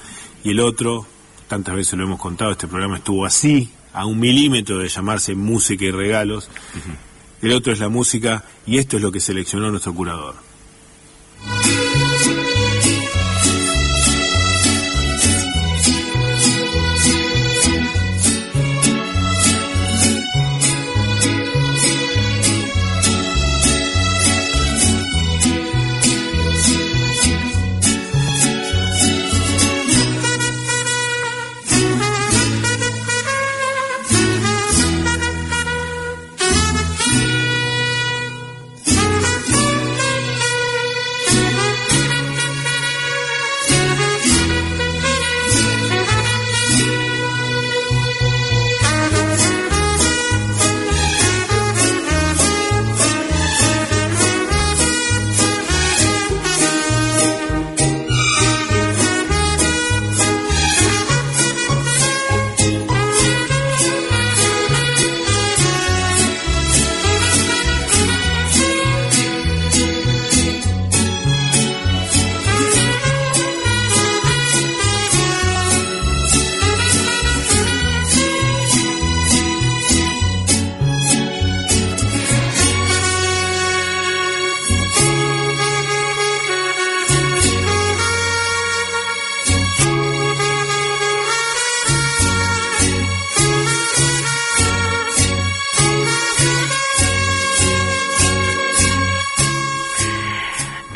y 0.44 0.50
el 0.50 0.60
otro, 0.60 1.06
tantas 1.48 1.74
veces 1.74 1.94
lo 1.94 2.04
hemos 2.04 2.20
contado, 2.20 2.50
este 2.50 2.68
programa 2.68 2.98
estuvo 2.98 3.24
así, 3.24 3.70
a 3.94 4.04
un 4.04 4.20
milímetro 4.20 4.76
de 4.76 4.90
llamarse 4.90 5.34
música 5.34 5.86
y 5.86 5.90
regalos. 5.90 6.50
El 7.40 7.52
otro 7.54 7.72
es 7.72 7.78
la 7.78 7.88
música, 7.88 8.44
y 8.66 8.76
esto 8.76 8.98
es 8.98 9.02
lo 9.02 9.10
que 9.10 9.20
seleccionó 9.20 9.70
nuestro 9.70 9.94
curador. 9.94 10.34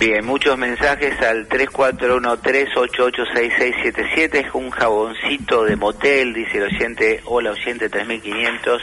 Bien, 0.08 0.24
muchos 0.24 0.56
mensajes 0.56 1.20
al 1.20 1.48
3413886677, 1.48 4.46
es 4.46 4.54
un 4.54 4.70
jaboncito 4.70 5.64
de 5.64 5.74
motel, 5.76 6.32
dice 6.32 6.58
el 6.58 6.64
oyente, 6.64 7.20
hola 7.24 7.50
oyente 7.50 7.88
3500, 7.88 8.82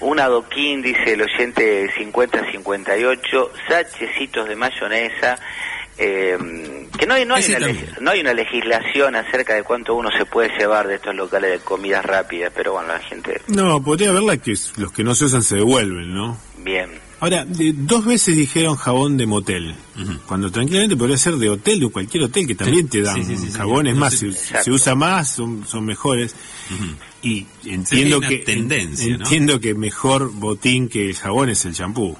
un 0.00 0.20
adoquín, 0.20 0.82
dice 0.82 1.14
el 1.14 1.22
oyente 1.22 1.90
5058, 1.96 3.52
sachecitos 3.68 4.48
de 4.48 4.54
mayonesa, 4.56 5.38
eh, 5.98 6.36
que 6.98 7.06
no 7.06 7.14
hay, 7.14 7.24
no, 7.24 7.34
hay 7.34 7.54
una 7.54 7.68
no 8.00 8.10
hay 8.10 8.20
una 8.20 8.34
legislación 8.34 9.16
acerca 9.16 9.54
de 9.54 9.62
cuánto 9.62 9.94
uno 9.94 10.10
se 10.16 10.26
puede 10.26 10.50
llevar 10.58 10.86
de 10.88 10.96
estos 10.96 11.14
locales 11.14 11.52
de 11.52 11.60
comidas 11.60 12.04
rápidas, 12.04 12.52
pero 12.54 12.72
bueno, 12.74 12.88
la 12.88 12.98
gente, 13.00 13.40
No, 13.48 13.82
podría 13.82 14.10
haberla 14.10 14.36
que 14.36 14.52
los 14.76 14.92
que 14.92 15.02
no 15.04 15.14
se 15.14 15.24
usan 15.26 15.42
se 15.42 15.56
devuelven, 15.56 16.14
¿no? 16.14 16.36
bien. 16.58 16.90
Ahora, 17.24 17.44
de- 17.46 17.72
dos 17.72 18.04
veces 18.04 18.36
dijeron 18.36 18.76
jabón 18.76 19.16
de 19.16 19.26
motel, 19.26 19.74
cuando 20.26 20.50
tranquilamente 20.52 20.94
podría 20.96 21.16
ser 21.16 21.36
de 21.36 21.48
hotel, 21.48 21.80
de 21.80 21.88
cualquier 21.88 22.24
hotel 22.24 22.46
que 22.46 22.54
también 22.54 22.86
te 22.88 23.00
dan 23.00 23.16
Sí, 23.16 23.24
sí, 23.24 23.36
sí, 23.38 23.46
sí. 23.46 23.52
jabones 23.56 23.94
No 23.94 24.00
más, 24.00 24.14
se, 24.62 24.70
usa 24.70 24.94
más, 24.94 25.30
son, 25.34 25.64
son 25.66 25.84
mejores. 25.86 26.34
Y 27.22 27.46
entiendo 27.64 28.20
que 28.20 28.38
tendencia, 28.38 29.16
¿no? 29.16 29.24
entiendo 29.24 29.58
que 29.58 29.74
mejor 29.74 30.32
botín 30.32 30.88
que 30.88 31.08
el 31.08 31.16
jabón 31.16 31.48
es 31.48 31.64
el 31.64 31.72
champú. 31.72 32.14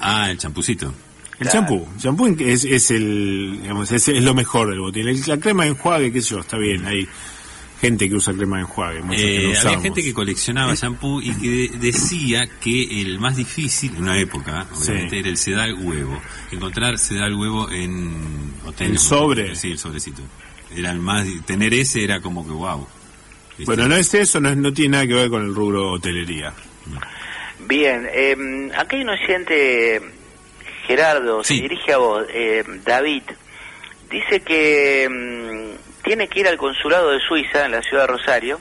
Ah, 0.00 0.30
el 0.30 0.38
champucito. 0.38 0.92
El 1.38 1.48
champú, 1.48 1.86
el 1.94 2.00
champú 2.00 2.26
es, 2.40 2.64
es 2.64 2.90
el 2.92 3.58
digamos, 3.62 3.90
es, 3.92 4.08
es 4.08 4.22
lo 4.22 4.34
mejor 4.34 4.70
del 4.70 4.80
botín. 4.80 5.06
El- 5.08 5.20
la 5.26 5.38
crema 5.38 5.62
de 5.64 5.70
enjuague, 5.70 6.12
qué 6.12 6.20
sé 6.22 6.30
yo, 6.30 6.40
está 6.40 6.56
bien, 6.58 6.84
hay 6.86 7.06
gente 7.82 8.08
que 8.08 8.14
usa 8.14 8.32
crema 8.32 8.56
de 8.56 8.62
enjuague, 8.62 9.02
muchos 9.02 9.20
que 9.20 9.26
no 9.26 9.32
Eh, 9.32 9.38
había 9.46 9.58
usamos. 9.58 9.82
gente 9.82 10.02
que 10.02 10.14
coleccionaba 10.14 10.74
shampoo 10.74 11.20
y 11.20 11.34
que 11.34 11.48
de- 11.48 11.68
decía 11.78 12.48
que 12.60 13.02
el 13.02 13.18
más 13.18 13.36
difícil, 13.36 13.94
en 13.96 14.02
una 14.04 14.18
época, 14.18 14.66
obviamente, 14.74 15.10
Sí. 15.10 15.16
era 15.18 15.28
el 15.28 15.36
sedal 15.36 15.74
huevo. 15.74 16.22
Encontrar 16.52 16.96
sedal 16.98 17.34
huevo 17.34 17.68
en 17.70 18.54
hoteles. 18.64 18.92
¿El 18.92 18.98
sobre? 18.98 19.56
Sí, 19.56 19.72
el 19.72 19.78
sobrecito. 19.78 20.22
Era 20.74 20.90
el 20.92 21.00
más, 21.00 21.26
tener 21.44 21.74
ese 21.74 22.02
era 22.04 22.20
como 22.20 22.46
que 22.46 22.52
wow. 22.52 22.86
Bueno, 23.66 23.86
no 23.88 23.96
es 23.96 24.14
eso, 24.14 24.40
no, 24.40 24.48
es- 24.48 24.56
no 24.56 24.72
tiene 24.72 24.92
nada 24.92 25.06
que 25.06 25.14
ver 25.14 25.28
con 25.28 25.42
el 25.44 25.54
rubro 25.54 25.90
hotelería. 25.92 26.54
Bien, 27.68 28.08
eh, 28.12 28.70
acá 28.76 28.96
hay 28.96 29.02
un 29.02 29.10
oyente, 29.10 30.00
Gerardo, 30.86 31.44
Sí. 31.44 31.56
se 31.56 31.62
dirige 31.62 31.92
a 31.92 31.98
vos, 31.98 32.24
eh, 32.32 32.64
David, 32.84 33.22
dice 34.10 34.40
que 34.40 35.08
mm, 35.08 35.71
tiene 36.02 36.28
que 36.28 36.40
ir 36.40 36.48
al 36.48 36.56
consulado 36.56 37.10
de 37.10 37.20
Suiza 37.20 37.64
en 37.64 37.72
la 37.72 37.82
ciudad 37.82 38.02
de 38.02 38.12
Rosario 38.14 38.60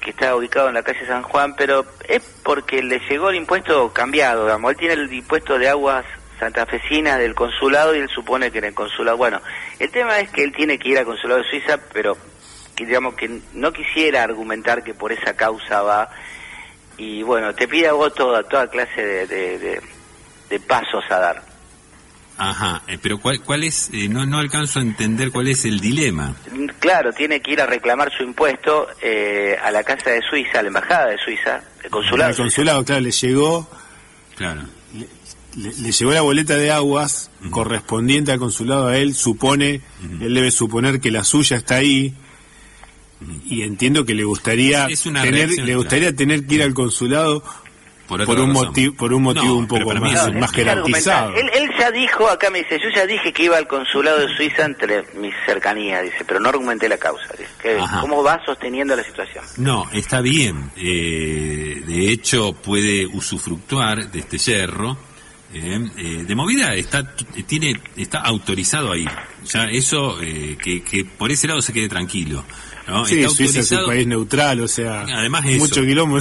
que 0.00 0.10
está 0.10 0.34
ubicado 0.34 0.68
en 0.68 0.74
la 0.74 0.82
calle 0.82 1.06
San 1.06 1.22
Juan, 1.22 1.54
pero 1.56 1.84
es 2.08 2.22
porque 2.42 2.82
le 2.82 3.00
llegó 3.00 3.28
el 3.30 3.36
impuesto 3.36 3.92
cambiado, 3.92 4.44
digamos. 4.44 4.72
Él 4.72 4.76
tiene 4.78 4.94
el 4.94 5.12
impuesto 5.12 5.58
de 5.58 5.68
aguas 5.68 6.06
santafesinas 6.38 7.18
del 7.18 7.34
consulado 7.34 7.94
y 7.94 7.98
él 7.98 8.08
supone 8.08 8.50
que 8.50 8.58
en 8.58 8.64
el 8.64 8.74
consulado... 8.74 9.18
Bueno, 9.18 9.42
el 9.78 9.90
tema 9.90 10.18
es 10.18 10.30
que 10.30 10.42
él 10.42 10.52
tiene 10.52 10.78
que 10.78 10.88
ir 10.88 10.98
al 10.98 11.04
consulado 11.04 11.42
de 11.42 11.50
Suiza, 11.50 11.78
pero 11.92 12.16
que, 12.74 12.86
digamos 12.86 13.14
que 13.14 13.40
no 13.52 13.72
quisiera 13.72 14.22
argumentar 14.22 14.82
que 14.82 14.94
por 14.94 15.12
esa 15.12 15.36
causa 15.36 15.82
va 15.82 16.08
y 16.96 17.22
bueno, 17.22 17.54
te 17.54 17.66
pide 17.66 17.88
a 17.88 17.94
vos 17.94 18.12
toda, 18.14 18.42
toda 18.42 18.68
clase 18.68 19.26
de, 19.26 19.80
de, 20.48 20.60
pasos 20.60 21.02
a 21.08 21.18
dar. 21.18 21.49
Ajá, 22.42 22.82
eh, 22.88 22.96
pero 23.02 23.18
¿cuál, 23.18 23.42
cuál 23.42 23.64
es? 23.64 23.90
eh, 23.92 24.08
no, 24.08 24.24
no 24.24 24.38
alcanzo 24.38 24.78
a 24.78 24.82
entender 24.82 25.30
cuál 25.30 25.48
es 25.48 25.66
el 25.66 25.78
dilema. 25.78 26.34
Claro, 26.78 27.12
tiene 27.12 27.40
que 27.42 27.52
ir 27.52 27.60
a 27.60 27.66
reclamar 27.66 28.10
su 28.16 28.22
impuesto 28.22 28.86
eh, 29.02 29.56
a 29.62 29.70
la 29.70 29.84
casa 29.84 30.10
de 30.10 30.22
Suiza, 30.22 30.60
a 30.60 30.62
la 30.62 30.68
embajada 30.68 31.08
de 31.10 31.18
Suiza, 31.18 31.60
el 31.84 31.90
consulado. 31.90 32.30
El 32.30 32.36
consulado, 32.36 32.84
claro, 32.84 33.02
le 33.02 33.10
llegó, 33.10 33.68
Claro. 34.36 34.62
le, 35.54 35.70
le 35.82 35.92
llegó 35.92 36.12
la 36.12 36.22
boleta 36.22 36.56
de 36.56 36.70
aguas 36.72 37.30
correspondiente 37.50 38.32
al 38.32 38.38
consulado 38.38 38.86
a 38.88 38.96
él, 38.96 39.14
supone, 39.14 39.82
él 40.22 40.32
debe 40.32 40.50
suponer 40.50 40.98
que 40.98 41.10
la 41.10 41.24
suya 41.24 41.58
está 41.58 41.74
ahí. 41.76 42.14
Y 43.44 43.60
entiendo 43.64 44.06
que 44.06 44.14
le 44.14 44.24
gustaría 44.24 44.86
Es 44.86 45.04
una 45.04 45.20
tener, 45.20 45.40
reacción, 45.48 45.66
le 45.66 45.76
gustaría 45.76 46.16
tener 46.16 46.46
que 46.46 46.54
ir 46.54 46.62
al 46.62 46.72
consulado 46.72 47.44
Por, 48.10 48.24
por 48.26 48.40
un 48.40 48.50
motivo, 48.52 48.94
por 48.94 49.12
un 49.14 49.22
motivo 49.22 49.44
No, 49.46 49.54
un 49.54 49.66
poco 49.68 49.94
más, 49.94 50.00
más 50.02 50.20
argumentar. 50.24 50.50
jerarquizado. 50.54 51.34
Él, 51.36 51.48
él 51.54 51.70
ya 51.78 51.90
dijo, 51.92 52.28
acá 52.28 52.50
me 52.50 52.58
dice, 52.58 52.78
yo 52.82 52.88
ya 52.94 53.06
dije 53.06 53.32
que 53.32 53.44
iba 53.44 53.56
al 53.56 53.68
consulado 53.68 54.18
de 54.18 54.34
Suiza 54.36 54.64
entre 54.64 55.04
mis 55.14 55.32
cercanías, 55.46 56.02
dice, 56.02 56.24
pero 56.26 56.40
no 56.40 56.48
argumenté 56.48 56.88
la 56.88 56.98
causa. 56.98 57.24
Dice, 57.38 57.50
que. 57.62 57.78
¿Cómo 58.00 58.22
va 58.24 58.44
sosteniendo 58.44 58.96
la 58.96 59.04
situación? 59.04 59.44
No, 59.58 59.88
está 59.92 60.20
bien. 60.20 60.72
Eh, 60.76 61.82
de 61.86 62.10
hecho, 62.10 62.52
puede 62.52 63.06
usufructuar 63.06 64.10
de 64.10 64.18
este 64.18 64.38
yerro. 64.38 64.98
eh, 65.54 65.80
eh, 65.96 66.24
de 66.26 66.34
movida 66.34 66.74
está 66.74 67.14
tiene 67.46 67.74
está 67.96 68.20
autorizado 68.20 68.92
ahí. 68.92 69.06
Ya 69.46 69.64
eso 69.64 70.20
eh, 70.22 70.56
que, 70.62 70.82
que 70.82 71.04
por 71.04 71.30
ese 71.30 71.46
lado 71.48 71.60
se 71.62 71.72
quede 71.72 71.88
tranquilo. 71.88 72.44
¿no? 72.88 73.04
Sí, 73.04 73.20
está 73.20 73.30
Suiza 73.34 73.60
es 73.60 73.70
un 73.70 73.86
país 73.86 74.06
neutral, 74.06 74.60
o 74.60 74.68
sea, 74.68 75.02
Además 75.02 75.44
eso. 75.46 75.58
mucho 75.60 75.82
quilombo. 75.82 76.18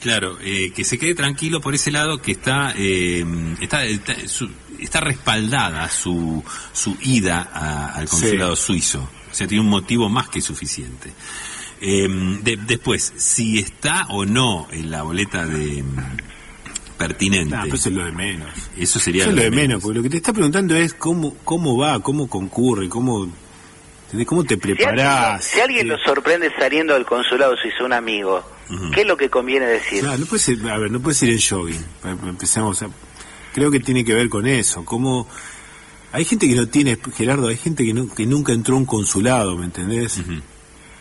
Claro, 0.00 0.38
eh, 0.42 0.72
que 0.74 0.84
se 0.84 0.96
quede 0.98 1.14
tranquilo 1.14 1.60
por 1.60 1.74
ese 1.74 1.90
lado 1.90 2.22
que 2.22 2.32
está 2.32 2.72
eh, 2.76 3.24
está, 3.60 3.84
está, 3.84 4.14
su- 4.28 4.50
está 4.78 5.00
respaldada 5.00 5.88
su, 5.90 6.44
su 6.72 6.96
ida 7.02 7.48
a- 7.52 7.94
al 7.96 8.08
consulado 8.08 8.54
suizo. 8.56 9.08
O 9.30 9.34
sea, 9.34 9.46
tiene 9.48 9.62
un 9.62 9.68
motivo 9.70 10.08
más 10.08 10.28
que 10.28 10.40
suficiente. 10.40 11.12
Eh, 11.80 12.08
de- 12.42 12.56
después, 12.56 13.12
si 13.16 13.58
está 13.58 14.06
o 14.10 14.24
no 14.24 14.68
en 14.70 14.90
la 14.90 15.02
boleta 15.02 15.44
de 15.46 15.84
pertinente, 16.96 17.54
Nah, 17.54 17.62
pero 17.64 17.76
eso 17.76 17.88
es 17.88 17.94
lo 17.94 18.04
de 18.04 18.12
menos. 18.12 18.48
eso 18.76 18.98
sería 18.98 19.22
Eso 19.22 19.30
es 19.30 19.36
lo 19.36 19.42
de 19.42 19.50
de 19.50 19.56
menos, 19.56 19.82
porque 19.82 19.96
lo 19.98 20.02
que 20.02 20.10
te 20.10 20.16
está 20.16 20.32
preguntando 20.32 20.74
es 20.76 20.94
cómo 20.94 21.34
cómo 21.44 21.76
va, 21.76 22.00
cómo 22.00 22.28
concurre, 22.28 22.88
cómo. 22.88 23.28
Cómo 24.26 24.42
te 24.44 24.54
Si 24.54 24.60
alguien, 24.60 24.76
preparás. 24.76 25.44
si 25.44 25.60
alguien 25.60 25.88
lo 25.88 25.98
sorprende 25.98 26.50
saliendo 26.58 26.94
del 26.94 27.04
consulado 27.04 27.56
suizo, 27.56 27.84
un 27.84 27.92
amigo, 27.92 28.42
Ujú. 28.70 28.90
¿qué 28.90 29.02
es 29.02 29.06
lo 29.06 29.16
que 29.16 29.28
conviene 29.28 29.66
decir? 29.66 30.02
No, 30.04 30.16
no 30.16 30.26
puedes 30.26 30.48
ir, 30.48 30.68
a 30.68 30.78
ver, 30.78 30.90
no 30.90 31.00
puedes 31.00 31.22
ir 31.22 31.30
en 31.30 31.40
jogging. 31.40 31.84
Empezamos 32.26 32.82
a, 32.82 32.88
creo 33.54 33.70
que 33.70 33.80
tiene 33.80 34.04
que 34.04 34.14
ver 34.14 34.28
con 34.28 34.46
eso, 34.46 34.84
cómo 34.84 35.28
hay 36.12 36.24
gente 36.24 36.48
que 36.48 36.54
no 36.54 36.66
tiene, 36.68 36.98
Gerardo, 37.16 37.48
hay 37.48 37.56
gente 37.58 37.84
que, 37.84 37.92
no, 37.92 38.08
que 38.14 38.24
nunca 38.24 38.52
entró 38.52 38.74
a 38.76 38.78
un 38.78 38.86
consulado, 38.86 39.56
¿me 39.56 39.66
entendés? 39.66 40.20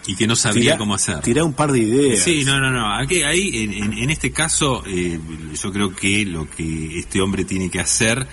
Y 0.05 0.15
que 0.15 0.25
no 0.27 0.35
sabría 0.37 0.73
Tirá- 0.73 0.77
cómo 0.77 0.93
hacer. 0.95 1.19
Tirá 1.21 1.43
un 1.43 1.53
par 1.53 1.71
de 1.71 1.79
ideas. 1.79 2.23
Sí, 2.23 2.43
no, 2.45 2.59
no, 2.61 2.71
no. 2.71 2.93
Aquí, 2.95 3.23
ahí, 3.23 3.51
en, 3.63 3.73
en- 3.73 3.97
en 3.97 4.09
este 4.09 4.31
caso, 4.31 4.81
eh, 4.87 5.19
yo 5.61 5.71
creo 5.73 5.93
que 5.95 6.25
lo 6.25 6.49
que 6.49 6.99
este 6.99 7.19
hombre 7.21 7.43
tiene 7.45 7.69
que 7.69 7.79
hacer 7.81 8.25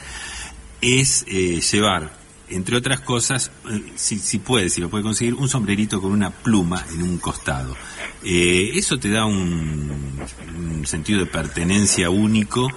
es 0.81 1.25
eh, 1.29 1.61
llevar, 1.61 2.13
entre 2.49 2.77
otras 2.77 3.01
cosas, 3.01 3.51
eh, 3.71 3.93
si, 3.97 4.19
si 4.19 4.39
puede, 4.39 4.69
si 4.71 4.81
lo 4.81 4.89
puede 4.91 5.03
conseguir, 5.05 5.35
un 5.35 5.49
sombrerito 5.49 6.01
con 6.01 6.13
una 6.13 6.31
pluma 6.31 6.85
en 6.93 7.03
un 7.03 7.19
costado. 7.19 7.77
Eh, 8.23 8.71
eso 8.75 8.99
te 8.99 9.11
da 9.11 9.25
un, 9.27 10.19
un 10.57 10.87
sentido 10.87 11.21
de 11.21 11.27
pertenencia 11.27 12.11
único, 12.11 12.69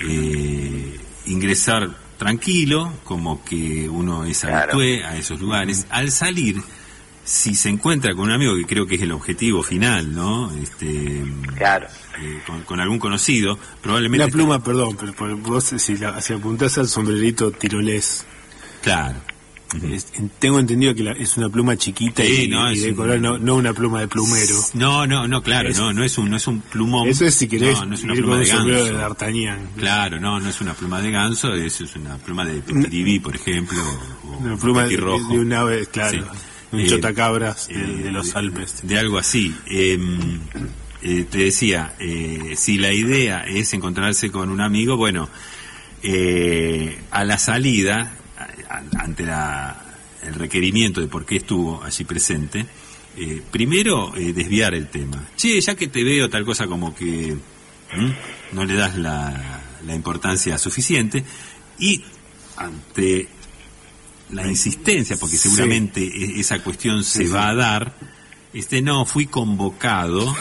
eh, 0.00 0.98
ingresar 1.26 1.90
tranquilo, 2.16 2.92
como 3.04 3.44
que 3.44 3.88
uno 3.88 4.24
es 4.24 4.40
Claro. 4.40 4.72
habitué 4.72 5.04
a 5.04 5.16
esos 5.16 5.40
lugares. 5.40 5.86
Al 5.90 6.10
salir, 6.10 6.60
si 7.24 7.54
se 7.54 7.68
encuentra 7.68 8.14
con 8.14 8.24
un 8.26 8.32
amigo, 8.32 8.56
que 8.56 8.64
creo 8.64 8.86
que 8.86 8.96
es 8.96 9.02
el 9.02 9.12
objetivo 9.12 9.62
final, 9.62 10.14
¿no? 10.14 10.50
Este, 10.56 11.22
Claro. 11.56 11.86
eh, 12.20 12.40
con, 12.46 12.62
con 12.62 12.80
algún 12.80 12.98
conocido, 12.98 13.58
probablemente... 13.82 14.24
Una 14.24 14.32
pluma, 14.32 14.64
perdón, 14.64 14.96
pero, 14.98 15.14
pero 15.16 15.36
vos 15.36 15.64
si, 15.76 15.96
la, 15.96 16.20
si 16.20 16.32
apuntás 16.32 16.76
al 16.78 16.88
sombrerito 16.88 17.50
tirolés, 17.52 18.24
Claro. 18.82 19.16
Es- 19.92 20.06
tengo 20.38 20.58
entendido 20.58 20.94
que 20.94 21.02
la- 21.02 21.12
es 21.12 21.36
una 21.36 21.50
pluma 21.50 21.76
chiquita 21.76 22.22
Sí, 22.24 22.44
y, 22.44 22.48
no, 22.48 22.70
y 22.72 22.76
es 22.76 22.82
de 22.84 22.88
un- 22.90 22.96
color, 22.96 23.20
no, 23.20 23.36
no 23.38 23.54
una 23.56 23.74
pluma 23.74 24.00
de 24.00 24.08
plumero. 24.08 24.56
No, 24.72 25.06
no, 25.06 25.28
no, 25.28 25.42
claro, 25.42 25.68
Es- 25.68 25.76
no, 25.78 25.92
no 25.92 26.02
es 26.04 26.16
un, 26.16 26.30
no 26.30 26.36
es 26.38 26.46
un 26.46 26.60
plumón. 26.62 27.06
Eso 27.06 27.26
es 27.26 27.34
si 27.34 27.48
querés 27.48 27.78
No, 27.80 27.84
no 27.84 27.94
es 27.94 28.02
una 28.02 28.14
pluma 28.14 28.38
de 28.38 28.46
sombrero 28.46 28.78
de 28.84 28.90
ganso. 28.92 28.98
D'Artagnan. 28.98 29.68
Claro, 29.76 30.18
no, 30.20 30.40
no 30.40 30.48
es 30.48 30.60
una 30.62 30.72
pluma 30.72 31.02
de 31.02 31.10
ganso, 31.10 31.52
eso 31.54 31.84
es 31.84 31.94
una 31.96 32.16
pluma 32.16 32.46
de 32.46 32.62
petiribí, 32.62 33.18
por 33.20 33.36
ejemplo, 33.36 33.78
o, 34.24 34.38
Una 34.38 34.56
pluma 34.56 34.84
de, 34.84 34.96
un 35.02 35.52
ave, 35.52 35.84
claro, 35.86 36.12
Sí. 36.18 36.24
un 36.72 36.80
Eh, 36.80 36.86
chotacabras 36.86 37.68
de, 37.68 37.74
eh, 37.74 37.86
de 38.04 38.10
los 38.10 38.34
Alpes. 38.36 38.76
De 38.84 38.98
algo 38.98 39.18
así. 39.18 39.54
Eh, 39.66 39.98
eh, 41.02 41.26
te 41.30 41.38
decía, 41.38 41.94
eh, 41.98 42.54
si 42.56 42.78
la 42.78 42.90
idea 42.94 43.40
es 43.46 43.74
encontrarse 43.74 44.30
con 44.30 44.48
un 44.48 44.62
amigo, 44.62 44.96
bueno, 44.96 45.28
eh, 46.02 46.98
a 47.10 47.24
la 47.24 47.36
salida, 47.38 48.14
ante 48.98 49.24
la- 49.24 49.84
el 50.22 50.34
requerimiento 50.34 51.00
de 51.00 51.06
por 51.08 51.24
qué 51.24 51.36
estuvo 51.36 51.82
allí 51.82 52.04
presente, 52.04 52.66
eh, 53.16 53.42
primero 53.50 54.14
eh, 54.16 54.32
desviar 54.32 54.74
el 54.74 54.88
tema. 54.88 55.24
Che, 55.36 55.60
ya 55.60 55.74
que 55.74 55.88
te 55.88 56.02
veo 56.04 56.28
tal 56.28 56.44
cosa 56.44 56.66
como 56.66 56.94
que 56.94 57.36
no 58.52 58.64
le 58.64 58.74
das 58.74 58.96
la, 58.98 59.60
la 59.86 59.94
importancia 59.94 60.58
suficiente 60.58 61.24
y 61.78 62.02
ante 62.56 63.28
la 64.30 64.46
insistencia, 64.46 65.16
porque 65.16 65.36
seguramente 65.38 66.02
e- 66.04 66.38
esa 66.40 66.62
cuestión 66.62 67.02
se 67.04 67.18
Sí, 67.20 67.26
sí. 67.26 67.32
va 67.32 67.48
a 67.48 67.54
dar, 67.54 67.94
este 68.52 68.82
no, 68.82 69.06
fui 69.06 69.26
convocado, 69.26 70.36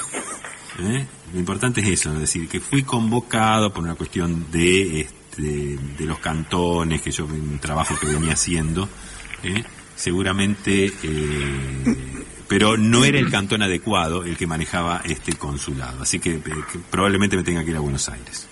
¿eh? 0.79 1.05
lo 1.33 1.39
importante 1.39 1.81
es 1.81 1.87
eso, 2.01 2.11
es 2.13 2.19
decir, 2.19 2.49
que 2.49 2.59
fui 2.59 2.83
convocado 2.83 3.71
por 3.73 3.83
una 3.83 3.95
cuestión 3.95 4.51
de, 4.51 5.01
este, 5.01 5.16
de 5.37 6.05
los 6.05 6.19
cantones, 6.19 7.01
que 7.01 7.11
yo, 7.11 7.25
un 7.25 7.59
trabajo 7.59 7.95
que 7.99 8.07
venía 8.07 8.33
haciendo, 8.33 8.89
¿eh? 9.43 9.63
seguramente, 9.97 10.93
eh, 11.03 12.05
pero 12.47 12.77
no 12.77 13.03
era 13.03 13.19
el 13.19 13.29
cantón 13.29 13.61
adecuado 13.63 14.23
el 14.23 14.37
que 14.37 14.47
manejaba 14.47 15.01
este 15.03 15.33
consulado, 15.33 16.03
así 16.03 16.19
que, 16.19 16.35
eh, 16.35 16.41
que 16.43 16.79
probablemente 16.89 17.35
me 17.35 17.43
tenga 17.43 17.63
que 17.63 17.71
ir 17.71 17.77
a 17.77 17.81
Buenos 17.81 18.07
Aires. 18.07 18.47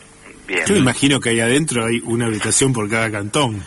Bien. 0.48 0.64
Yo 0.68 0.74
me 0.74 0.82
imagino 0.82 1.20
que 1.20 1.30
ahí 1.30 1.40
adentro 1.40 1.86
hay 1.86 2.02
una 2.04 2.26
habitación 2.26 2.74
por 2.74 2.90
cada 2.90 3.10
cantón. 3.10 3.64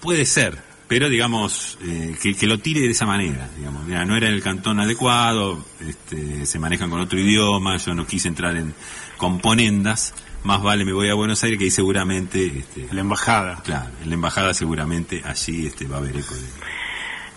Puede 0.00 0.24
ser, 0.24 0.58
pero 0.88 1.08
digamos, 1.08 1.78
eh, 1.82 2.16
que, 2.20 2.34
que 2.34 2.46
lo 2.46 2.58
tire 2.58 2.80
de 2.80 2.90
esa 2.90 3.06
manera, 3.06 3.48
digamos, 3.56 3.86
mira, 3.86 4.04
no 4.04 4.16
era 4.16 4.28
el 4.28 4.42
cantón 4.42 4.80
adecuado, 4.80 5.64
este, 5.80 6.44
se 6.44 6.58
manejan 6.58 6.90
con 6.90 7.00
otro 7.00 7.18
idioma, 7.18 7.76
yo 7.78 7.94
no 7.94 8.06
quise 8.06 8.28
entrar 8.28 8.56
en 8.56 8.74
componendas, 9.16 10.12
más 10.44 10.62
vale 10.62 10.84
me 10.84 10.92
voy 10.92 11.08
a 11.10 11.14
Buenos 11.14 11.42
Aires 11.44 11.58
que 11.58 11.64
ahí 11.66 11.70
seguramente, 11.70 12.46
este, 12.46 12.86
La 12.92 13.00
embajada. 13.00 13.60
claro, 13.64 13.90
en 14.02 14.08
la 14.08 14.14
embajada 14.14 14.54
seguramente 14.54 15.22
allí 15.24 15.66
este, 15.66 15.86
va 15.86 15.96
a 15.96 15.98
haber 16.00 16.16
eco 16.16 16.34
de... 16.34 16.42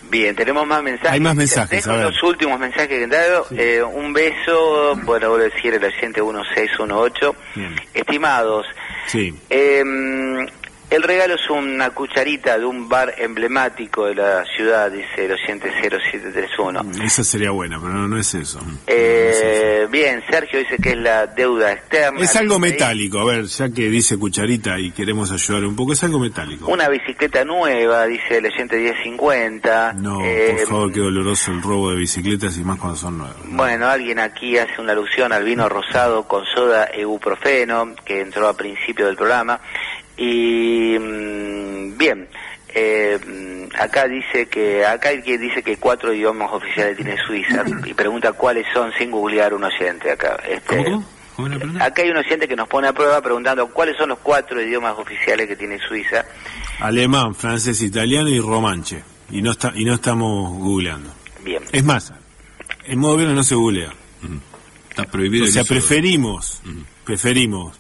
Bien, 0.09 0.35
tenemos 0.35 0.67
más 0.67 0.83
mensajes. 0.83 1.11
Hay 1.11 1.19
más 1.19 1.35
mensajes, 1.35 1.83
Dejo 1.83 1.97
los 1.97 2.21
últimos 2.23 2.59
mensajes 2.59 2.87
que 2.87 3.03
he 3.03 3.07
dado. 3.07 3.47
Eh, 3.51 3.81
un 3.81 4.13
beso, 4.13 4.95
bueno, 5.03 5.29
vuelvo 5.29 5.35
a 5.37 5.39
decir 5.49 5.73
el 5.73 5.83
oyente 5.83 6.21
1618. 6.21 7.35
Bien. 7.55 7.75
Estimados, 7.93 8.65
Sí. 9.07 9.33
eh, 9.49 9.83
el 10.89 11.03
regalo 11.03 11.35
es 11.35 11.49
una 11.49 11.89
cucharita 11.91 12.57
de 12.57 12.65
un 12.65 12.87
bar 12.87 13.13
emblemático 13.17 14.05
de 14.05 14.15
la 14.15 14.43
ciudad, 14.55 14.91
dice 14.91 15.25
el 15.25 15.31
oyente 15.33 15.69
0731. 15.81 17.03
Esa 17.03 17.23
sería 17.23 17.51
buena, 17.51 17.79
pero 17.79 17.93
no, 17.93 18.07
no 18.07 18.17
es 18.17 18.33
eso. 18.33 18.59
Eh, 18.87 19.87
bien, 19.89 20.23
Sergio 20.29 20.59
dice 20.59 20.77
que 20.77 20.91
es 20.91 20.97
la 20.97 21.27
deuda 21.27 21.71
externa. 21.73 22.19
Es 22.21 22.35
algo 22.35 22.59
metálico, 22.59 23.19
a 23.19 23.25
ver, 23.25 23.45
ya 23.45 23.69
que 23.69 23.89
dice 23.89 24.17
cucharita 24.17 24.79
y 24.79 24.91
queremos 24.91 25.31
ayudar 25.31 25.65
un 25.65 25.75
poco, 25.75 25.93
es 25.93 26.03
algo 26.03 26.19
metálico. 26.19 26.67
Una 26.71 26.87
bicicleta 26.87 27.43
nueva, 27.43 28.05
dice 28.05 28.37
el 28.37 28.45
oyente 28.45 28.77
1050. 28.77 29.93
No, 29.93 30.21
Eh, 30.23 30.55
por 30.59 30.67
favor, 30.67 30.91
qué 30.93 30.99
doloroso 30.99 31.51
el 31.51 31.61
robo 31.61 31.91
de 31.91 31.97
bicicletas 31.97 32.57
y 32.57 32.63
más 32.63 32.79
cuando 32.79 32.97
son 32.97 33.17
nuevas. 33.17 33.35
Bueno, 33.45 33.87
alguien 33.87 34.19
aquí 34.19 34.57
hace 34.57 34.79
una 34.79 34.93
alusión 34.93 35.33
al 35.33 35.43
vino 35.43 35.67
rosado 35.67 36.27
con 36.27 36.45
soda 36.45 36.85
e 36.85 37.01
ibuprofeno, 37.01 37.93
que 38.05 38.21
entró 38.21 38.47
a 38.47 38.55
principio 38.55 39.07
del 39.07 39.15
programa. 39.15 39.59
Y 40.17 40.97
mm, 40.99 41.97
bien, 41.97 42.27
Eh, 42.77 43.17
mm, 43.25 43.73
acá 43.79 44.05
dice 44.05 44.47
que 44.47 44.85
acá 44.85 45.09
que 45.21 45.37
dice 45.37 45.63
que 45.63 45.77
cuatro 45.77 46.13
idiomas 46.13 46.51
oficiales 46.51 46.97
tiene 46.97 47.15
Suiza 47.25 47.63
y 47.85 47.93
pregunta 47.93 48.33
cuáles 48.33 48.65
son 48.73 48.91
sin 48.97 49.11
googlear 49.11 49.53
un 49.53 49.63
oyente 49.63 50.11
acá. 50.11 50.37
Este. 50.45 50.85
Acá 51.79 52.01
hay 52.01 52.09
un 52.09 52.17
oyente 52.17 52.49
que 52.49 52.55
nos 52.55 52.67
pone 52.67 52.89
a 52.89 52.93
prueba 52.93 53.21
preguntando 53.21 53.69
cuáles 53.69 53.95
son 53.97 54.09
los 54.09 54.19
cuatro 54.19 54.61
idiomas 54.61 54.97
oficiales 54.97 55.47
que 55.47 55.55
tiene 55.55 55.79
Suiza. 55.79 56.25
Alemán, 56.79 57.33
francés, 57.33 57.81
italiano 57.81 58.27
y 58.27 58.41
romanche. 58.41 59.03
Y 59.31 59.41
no, 59.41 59.51
está, 59.51 59.71
y 59.73 59.85
no 59.85 59.93
estamos 59.93 60.51
googleando. 60.57 61.09
Bien. 61.43 61.63
Es 61.71 61.83
más, 61.83 62.13
en 62.85 62.99
modo 62.99 63.15
viernes 63.15 63.37
no 63.37 63.43
se 63.43 63.55
googlea. 63.55 63.93
Está 64.89 65.03
prohibido 65.05 65.45
O 65.45 65.47
sea, 65.47 65.63
preferimos, 65.63 66.61
preferimos 67.05 67.79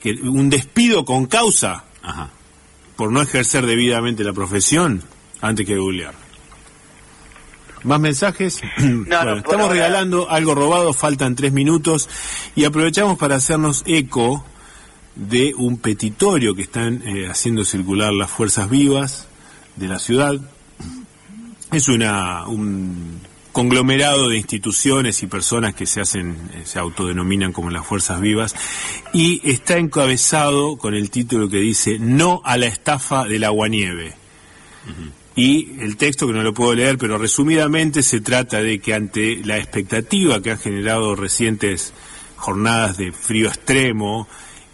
que 0.00 0.12
un 0.12 0.50
despido 0.50 1.04
con 1.04 1.26
causa 1.26 1.84
Ajá. 2.02 2.30
por 2.96 3.10
no 3.12 3.20
ejercer 3.22 3.66
debidamente 3.66 4.24
la 4.24 4.32
profesión 4.32 5.02
antes 5.40 5.66
que 5.66 5.76
googlear. 5.76 6.14
¿Más 7.84 8.00
mensajes? 8.00 8.60
Bueno, 8.78 9.36
estamos 9.36 9.46
ahora- 9.62 9.68
regalando 9.72 10.28
algo 10.30 10.54
robado, 10.54 10.92
faltan 10.92 11.34
tres 11.36 11.52
minutos 11.52 12.08
y 12.56 12.64
aprovechamos 12.64 13.18
para 13.18 13.36
hacernos 13.36 13.82
eco 13.86 14.44
de 15.14 15.54
un 15.56 15.78
petitorio 15.78 16.54
que 16.54 16.62
están 16.62 17.02
eh, 17.06 17.28
haciendo 17.28 17.64
circular 17.64 18.12
las 18.12 18.30
fuerzas 18.30 18.68
vivas 18.70 19.26
de 19.76 19.88
la 19.88 19.98
ciudad. 19.98 20.34
Es 21.72 21.88
una 21.88 22.46
un 22.46 23.20
conglomerado 23.52 24.28
de 24.28 24.36
instituciones 24.36 25.22
y 25.22 25.26
personas 25.26 25.74
que 25.74 25.86
se 25.86 26.00
hacen, 26.00 26.36
eh, 26.54 26.62
se 26.64 26.78
autodenominan 26.78 27.52
como 27.52 27.70
las 27.70 27.86
fuerzas 27.86 28.20
vivas 28.20 28.54
y 29.12 29.40
está 29.48 29.78
encabezado 29.78 30.76
con 30.76 30.94
el 30.94 31.10
título 31.10 31.48
que 31.48 31.58
dice 31.58 31.98
No 31.98 32.42
a 32.44 32.56
la 32.56 32.66
estafa 32.66 33.24
del 33.24 33.44
aguanieve. 33.44 34.14
Y 35.36 35.80
el 35.80 35.96
texto 35.96 36.26
que 36.26 36.32
no 36.32 36.42
lo 36.42 36.54
puedo 36.54 36.74
leer, 36.74 36.98
pero 36.98 37.18
resumidamente 37.18 38.02
se 38.02 38.20
trata 38.20 38.62
de 38.62 38.80
que 38.80 38.94
ante 38.94 39.36
la 39.44 39.58
expectativa 39.58 40.42
que 40.42 40.50
han 40.50 40.58
generado 40.58 41.14
recientes 41.14 41.92
jornadas 42.36 42.96
de 42.96 43.12
frío 43.12 43.48
extremo 43.48 44.26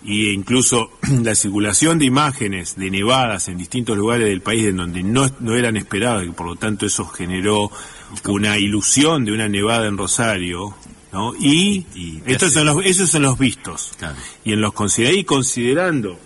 e 0.07 0.33
incluso 0.33 0.91
la 1.23 1.35
circulación 1.35 1.99
de 1.99 2.05
imágenes 2.05 2.77
de 2.77 2.91
nevadas 2.91 3.49
en 3.49 3.59
distintos 3.59 3.97
lugares 3.97 4.29
del 4.29 4.43
país 4.43 4.67
en 4.67 4.77
donde 4.77 5.03
no, 5.03 5.31
no 5.41 5.55
eran 5.55 5.77
esperadas 5.77 6.25
y 6.25 6.31
por 6.31 6.47
lo 6.47 6.57
tanto 6.57 6.87
eso 6.87 7.07
generó 7.07 7.71
una 8.29 8.59
ilusión 8.59 9.25
de 9.25 9.33
una 9.33 9.49
nevada 9.49 9.87
en 9.87 9.97
Rosario, 9.99 10.75
¿no? 11.13 11.35
Y, 11.39 11.87
Y- 11.95 12.23
y 12.27 12.33
estos 12.33 12.49
hace- 12.49 12.55
son 12.61 12.67
los, 12.67 12.85
esos 12.85 13.11
son 13.11 13.23
los 13.23 13.39
vistos. 13.39 13.93
Claro. 13.99 14.17
Y 14.45 14.53
en 14.53 14.61
los 14.61 14.73
consider- 14.73 15.15
y 15.15 15.25
considerando 15.25 16.19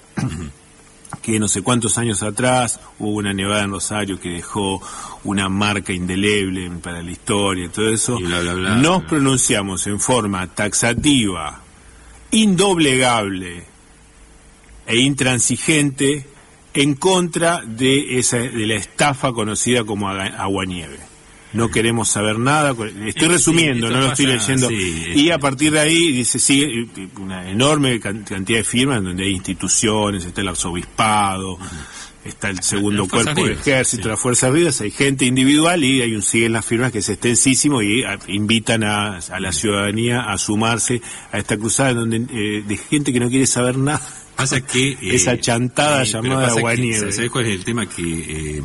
que 1.23 1.39
no 1.39 1.49
sé 1.49 1.63
cuántos 1.63 1.99
años 1.99 2.23
atrás 2.23 2.81
hubo 2.99 3.13
una 3.19 3.33
nevada 3.35 3.65
en 3.65 3.71
Rosario 3.71 4.19
que 4.21 4.31
dejó 4.31 4.81
una 5.25 5.49
marca 5.49 5.93
indeleble 5.93 6.71
para 6.83 7.03
la 7.03 7.11
historia 7.11 7.67
y 7.67 7.69
todo 7.69 7.91
eso, 7.91 8.19
Y 8.19 8.25
bla, 8.25 8.41
bla, 8.41 8.55
bla. 8.55 8.77
nos 8.77 9.05
pronunciamos 9.05 9.87
en 9.87 10.01
forma 10.01 10.47
taxativa, 10.55 11.61
indoblegable 12.31 13.65
e 14.87 14.97
intransigente 14.99 16.27
en 16.75 16.95
contra 16.95 17.63
de 17.63 18.19
esa 18.19 18.39
de 18.39 18.67
la 18.67 18.75
estafa 18.77 19.33
conocida 19.33 19.85
como 19.85 20.09
aguanieve. 20.09 20.99
No 21.53 21.71
queremos 21.71 22.09
saber 22.11 22.39
nada, 22.39 22.71
estoy 22.73 23.13
Sí, 23.13 23.27
resumiendo, 23.29 23.89
no 23.91 24.01
lo 24.01 24.07
estoy 24.09 24.27
leyendo. 24.27 24.69
sí, 24.69 25.05
y 25.15 25.31
a 25.31 25.39
partir 25.39 25.73
de 25.73 25.81
ahí 25.81 26.13
dice 26.13 26.39
sigue 26.39 26.83
eh, 26.83 27.09
una 27.19 27.49
enorme 27.51 27.99
can- 28.01 28.23
cantidad 28.25 28.59
de 28.59 28.65
firmas 28.65 29.03
donde 29.03 29.25
hay 29.25 29.31
instituciones, 29.33 30.25
está 30.27 30.43
el 30.43 30.49
arzobispado, 30.49 31.59
está 32.25 32.51
el 32.51 32.63
segundo 32.63 33.09
cuerpo 33.09 33.43
del 33.45 33.53
ejército, 33.55 34.03
sí. 34.03 34.09
las 34.11 34.21
fuerzas 34.21 34.53
vivas, 34.53 34.81
hay 34.83 34.91
gente 34.91 35.25
individual 35.25 35.83
y 35.85 36.03
hay 36.03 36.15
un 36.15 36.21
siguen 36.23 36.53
las 36.53 36.67
firmas 36.67 36.93
que 36.93 36.99
es 36.99 37.09
extensísimo 37.09 37.81
y 37.81 38.03
a- 38.05 38.19
invitan 38.29 38.85
a, 38.85 39.17
a 39.19 39.41
la 39.41 39.51
ciudadanía 39.53 40.21
a 40.31 40.37
sumarse 40.37 41.01
a 41.33 41.39
esta 41.39 41.57
cruzada 41.57 41.95
donde 41.95 42.17
eh, 42.31 42.63
de 42.67 42.77
gente 42.77 43.11
que 43.13 43.21
no 43.21 43.31
quiere 43.31 43.47
saber 43.47 43.79
nada. 43.79 44.03
Pasa 44.37 44.61
que... 44.61 44.91
eh, 44.93 44.99
Esa 45.15 45.41
chantada 45.41 46.03
pero 46.05 46.23
llamada 46.23 46.49
aguanieve. 46.49 47.11
¿Sabes 47.11 47.31
cuál 47.31 47.47
es 47.47 47.53
el 47.59 47.65
tema? 47.65 47.87
Que 47.87 48.03
eh, 48.03 48.63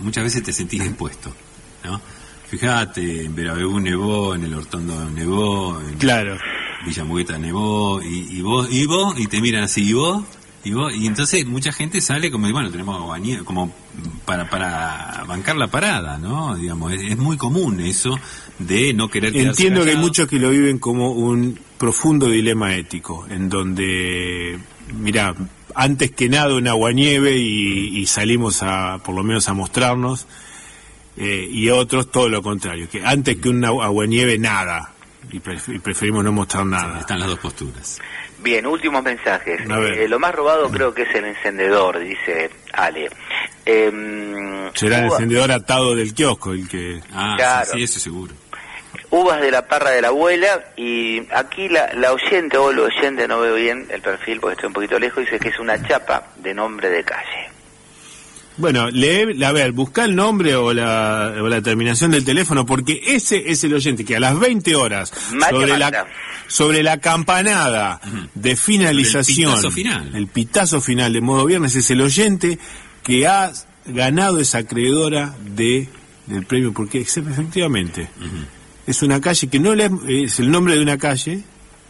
muchas 0.00 0.22
veces 0.22 0.42
te 0.42 0.52
sentís 0.52 0.82
expuesto, 0.82 1.34
¿no? 1.82 2.00
Fíjate, 2.48 3.24
en 3.24 3.34
Verabegú 3.34 3.80
nevó, 3.80 4.34
en 4.34 4.44
el 4.44 4.54
Hortondo 4.54 5.10
nevó, 5.10 5.80
en 5.80 5.98
Claro. 5.98 6.38
Villamugueta 6.86 7.38
nevó, 7.38 8.00
y, 8.02 8.38
y 8.38 8.42
vos, 8.42 8.68
y 8.70 8.86
vos, 8.86 9.18
y 9.18 9.26
te 9.26 9.40
miran 9.40 9.64
así, 9.64 9.88
y 9.88 9.92
vos, 9.94 10.24
y 10.62 10.72
vos, 10.72 10.94
y 10.94 11.06
entonces 11.06 11.44
mucha 11.46 11.72
gente 11.72 12.00
sale 12.00 12.30
como, 12.30 12.50
bueno, 12.52 12.70
tenemos 12.70 12.96
como 13.44 13.72
para, 14.24 14.48
para 14.48 15.24
bancar 15.26 15.56
la 15.56 15.68
parada, 15.68 16.18
¿no? 16.18 16.54
Digamos, 16.56 16.92
es, 16.92 17.02
es 17.12 17.18
muy 17.18 17.36
común 17.36 17.80
eso 17.80 18.16
de 18.58 18.94
no 18.94 19.08
querer 19.08 19.36
Entiendo 19.36 19.84
que 19.84 19.90
hay 19.90 19.96
muchos 19.96 20.28
que 20.28 20.38
lo 20.38 20.50
viven 20.50 20.78
como 20.78 21.10
un 21.12 21.58
profundo 21.78 22.28
dilema 22.28 22.74
ético, 22.76 23.26
en 23.28 23.48
donde, 23.48 24.58
mira, 24.98 25.34
antes 25.74 26.12
que 26.12 26.28
nada 26.28 26.54
un 26.54 26.68
aguanieve 26.68 27.36
y, 27.36 27.98
y 27.98 28.06
salimos 28.06 28.62
a, 28.62 28.98
por 29.04 29.14
lo 29.14 29.24
menos 29.24 29.48
a 29.48 29.54
mostrarnos, 29.54 30.26
eh, 31.16 31.46
y 31.50 31.68
otros 31.70 32.10
todo 32.10 32.28
lo 32.28 32.42
contrario, 32.42 32.88
que 32.90 33.02
antes 33.04 33.36
que 33.36 33.48
un 33.48 33.64
agua- 33.64 33.86
aguanieve 33.86 34.38
nada, 34.38 34.92
y, 35.32 35.40
pref- 35.40 35.74
y 35.74 35.78
preferimos 35.80 36.22
no 36.24 36.30
mostrar 36.32 36.64
nada. 36.66 37.00
Están 37.00 37.18
las 37.18 37.28
dos 37.28 37.38
posturas. 37.40 37.98
Bien, 38.38 38.64
últimos 38.66 39.02
mensajes. 39.02 39.60
Eh, 39.68 40.06
lo 40.08 40.18
más 40.20 40.32
robado 40.34 40.70
creo 40.70 40.94
que 40.94 41.02
es 41.02 41.14
el 41.14 41.24
encendedor, 41.24 41.98
dice 41.98 42.50
Ale. 42.72 43.08
Em, 43.64 44.70
Será 44.74 44.98
el 45.00 45.04
encendedor 45.06 45.50
atado 45.50 45.94
del 45.96 46.14
kiosco 46.14 46.52
el 46.52 46.68
que... 46.68 47.00
Ah, 47.12 47.34
Claro. 47.36 47.66
sí, 47.72 47.78
sí, 47.78 47.82
eso 47.84 47.98
seguro. 47.98 48.34
uvas 49.10 49.40
de 49.40 49.50
la 49.50 49.66
parra 49.66 49.90
de 49.90 50.02
la 50.02 50.08
abuela 50.08 50.64
y 50.76 51.22
aquí 51.32 51.68
la, 51.68 51.92
la 51.94 52.12
oyente 52.12 52.56
o 52.58 52.70
el 52.70 52.78
oyente, 52.78 53.26
no 53.26 53.40
veo 53.40 53.54
bien 53.56 53.86
el 53.90 54.00
perfil 54.02 54.38
porque 54.40 54.52
estoy 54.54 54.68
un 54.68 54.72
poquito 54.74 54.98
lejos, 54.98 55.24
dice 55.24 55.38
que 55.40 55.48
es 55.48 55.58
una 55.58 55.80
chapa 55.88 56.28
de 56.36 56.54
nombre 56.54 56.88
de 56.88 57.02
calle. 57.04 57.50
Bueno, 58.58 58.90
lee, 58.90 59.42
a 59.44 59.52
ver, 59.52 59.72
busca 59.72 60.04
el 60.04 60.14
nombre 60.16 60.54
o 60.56 60.72
la, 60.72 61.34
o 61.42 61.46
la 61.48 61.60
terminación 61.60 62.10
del 62.10 62.24
teléfono, 62.24 62.64
porque 62.64 63.02
ese 63.06 63.50
es 63.50 63.62
el 63.64 63.74
oyente 63.74 64.04
que 64.04 64.16
a 64.16 64.20
las 64.20 64.38
20 64.38 64.74
horas, 64.76 65.12
sobre 65.50 65.66
la, 65.78 65.90
Magda. 65.90 66.06
sobre 66.46 66.82
la 66.82 66.98
campanada 66.98 68.00
de 68.34 68.56
finalización, 68.56 69.50
El 69.50 69.56
pitazo 69.56 69.70
final. 69.70 70.10
el 70.14 70.26
pitazo 70.28 70.80
final 70.80 71.12
de 71.12 71.20
modo 71.20 71.44
viernes, 71.44 71.74
es 71.76 71.90
el 71.90 72.00
oyente 72.00 72.58
que 73.02 73.26
ha 73.26 73.52
ganado 73.84 74.40
esa 74.40 74.58
acreedora 74.58 75.34
de, 75.54 75.88
del 76.26 76.46
premio, 76.46 76.72
porque 76.72 77.00
efectivamente 77.02 78.08
es 78.86 79.02
una 79.02 79.20
calle 79.20 79.48
que 79.48 79.60
no 79.60 79.74
le, 79.74 79.90
es 80.24 80.38
el 80.40 80.50
nombre 80.50 80.76
de 80.76 80.82
una 80.82 80.96
calle, 80.96 81.42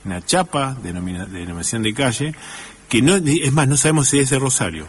una 0.05 0.25
chapa, 0.25 0.77
denomina- 0.83 1.27
denominación 1.27 1.83
de 1.85 1.95
calle, 1.95 2.35
que 2.89 3.03
no, 3.03 3.14
es 3.17 3.53
más, 3.53 3.69
no 3.69 3.77
sabemos 3.77 4.09
si 4.09 4.19
es 4.19 4.31
de 4.31 4.39
Rosario 4.41 4.87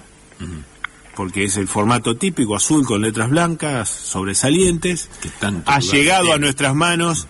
porque 1.18 1.46
es 1.46 1.58
el 1.58 1.68
formato 1.68 2.16
típico, 2.16 2.56
azul 2.56 2.86
con 2.86 3.02
letras 3.02 3.32
blancas, 3.32 3.90
sobresalientes, 3.90 5.10
Que 5.20 5.30
tanto 5.30 5.72
ha 5.72 5.80
llegado 5.80 6.32
a 6.32 6.38
nuestras 6.38 6.76
manos 6.76 7.28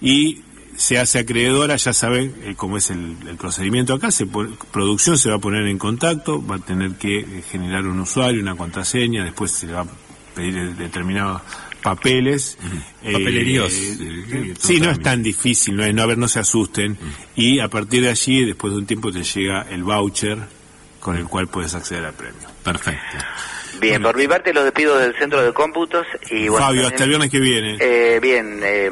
y 0.00 0.40
se 0.76 0.98
hace 0.98 1.20
acreedora, 1.20 1.76
ya 1.76 1.92
saben 1.92 2.34
eh, 2.42 2.54
cómo 2.56 2.78
es 2.78 2.90
el, 2.90 3.16
el 3.28 3.36
procedimiento 3.36 3.94
acá, 3.94 4.10
se 4.10 4.26
producción 4.26 5.18
se 5.18 5.30
va 5.30 5.36
a 5.36 5.38
poner 5.38 5.68
en 5.68 5.78
contacto, 5.78 6.44
va 6.44 6.56
a 6.56 6.58
tener 6.58 6.94
que 6.96 7.20
eh, 7.20 7.44
generar 7.48 7.86
un 7.86 8.00
usuario, 8.00 8.42
una 8.42 8.56
contraseña, 8.56 9.22
después 9.22 9.52
se 9.52 9.68
le 9.68 9.74
va 9.74 9.82
a 9.82 9.86
pedir 10.34 10.74
determinados 10.74 11.40
papeles. 11.80 12.58
eh, 13.04 14.54
todo 14.54 14.66
sí, 14.68 14.80
no 14.80 14.90
es 14.90 15.00
tan 15.00 15.22
difícil, 15.22 15.76
no, 15.76 15.84
es, 15.84 15.94
no, 15.94 16.02
a 16.02 16.06
ver, 16.06 16.18
no 16.18 16.26
se 16.26 16.40
asusten. 16.40 16.98
Y 17.36 17.60
a 17.60 17.68
partir 17.68 18.02
de 18.02 18.10
allí, 18.10 18.44
después 18.44 18.72
de 18.72 18.80
un 18.80 18.86
tiempo, 18.86 19.12
te 19.12 19.22
llega 19.22 19.62
el 19.70 19.84
voucher 19.84 20.57
con 21.08 21.16
el 21.16 21.24
cual 21.24 21.48
puedes 21.48 21.74
acceder 21.74 22.04
al 22.04 22.12
premio. 22.12 22.46
Perfecto. 22.62 23.00
Bien, 23.80 24.02
por 24.02 24.14
mi 24.14 24.28
parte 24.28 24.52
los 24.52 24.64
despido 24.64 24.98
del 24.98 25.16
centro 25.16 25.40
de 25.42 25.54
cómputos 25.54 26.06
y 26.30 26.48
bueno, 26.48 26.66
Fabio, 26.66 26.82
también- 26.82 26.86
hasta 26.92 27.04
el 27.04 27.08
viernes 27.08 27.30
que 27.30 27.40
viene. 27.40 27.76
Eh, 27.80 28.18
bien, 28.20 28.60
eh, 28.62 28.90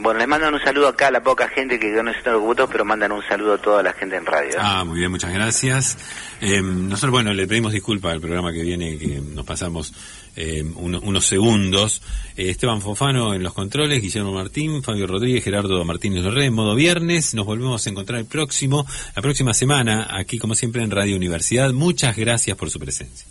bueno, 0.00 0.18
les 0.18 0.28
mandan 0.28 0.54
un 0.54 0.60
saludo 0.60 0.88
acá 0.88 1.08
a 1.08 1.10
la 1.10 1.22
poca 1.22 1.48
gente 1.48 1.78
que 1.78 1.88
no 2.02 2.10
está 2.10 2.30
en 2.30 2.34
los 2.36 2.40
cómputos, 2.40 2.70
pero 2.72 2.84
mandan 2.86 3.12
un 3.12 3.22
saludo 3.28 3.54
a 3.54 3.58
toda 3.58 3.82
la 3.82 3.92
gente 3.92 4.16
en 4.16 4.24
radio. 4.24 4.56
Ah, 4.58 4.82
muy 4.84 4.98
bien, 5.00 5.10
muchas 5.10 5.30
gracias. 5.34 5.98
Eh, 6.40 6.62
nosotros, 6.62 7.10
bueno, 7.10 7.34
le 7.34 7.46
pedimos 7.46 7.72
disculpas 7.72 8.12
al 8.12 8.20
programa 8.20 8.50
que 8.50 8.62
viene, 8.62 8.96
que 8.96 9.20
nos 9.34 9.44
pasamos 9.44 9.92
eh, 10.38 10.64
uno- 10.76 11.00
unos 11.02 11.26
segundos. 11.26 12.00
Eh, 12.36 12.48
Esteban 12.50 12.80
Fofano 12.80 13.34
en 13.34 13.42
los 13.42 13.52
controles, 13.52 14.00
Guillermo 14.00 14.32
Martín, 14.32 14.82
Fabio 14.82 15.06
Rodríguez, 15.06 15.42
Gerardo 15.44 15.84
Martínez 15.84 16.22
Lorré, 16.22 16.46
en 16.46 16.54
modo 16.54 16.74
viernes. 16.74 17.34
Nos 17.34 17.44
volvemos 17.44 17.86
a 17.86 17.90
encontrar 17.90 18.20
el 18.20 18.26
próximo, 18.26 18.86
la 19.16 19.22
próxima 19.22 19.52
semana, 19.52 20.06
aquí 20.10 20.38
como 20.38 20.54
siempre 20.54 20.82
en 20.82 20.90
Radio 20.90 21.16
Universidad. 21.16 21.72
Muchas 21.72 22.16
gracias 22.16 22.56
por 22.56 22.70
su 22.70 22.78
presencia. 22.78 23.26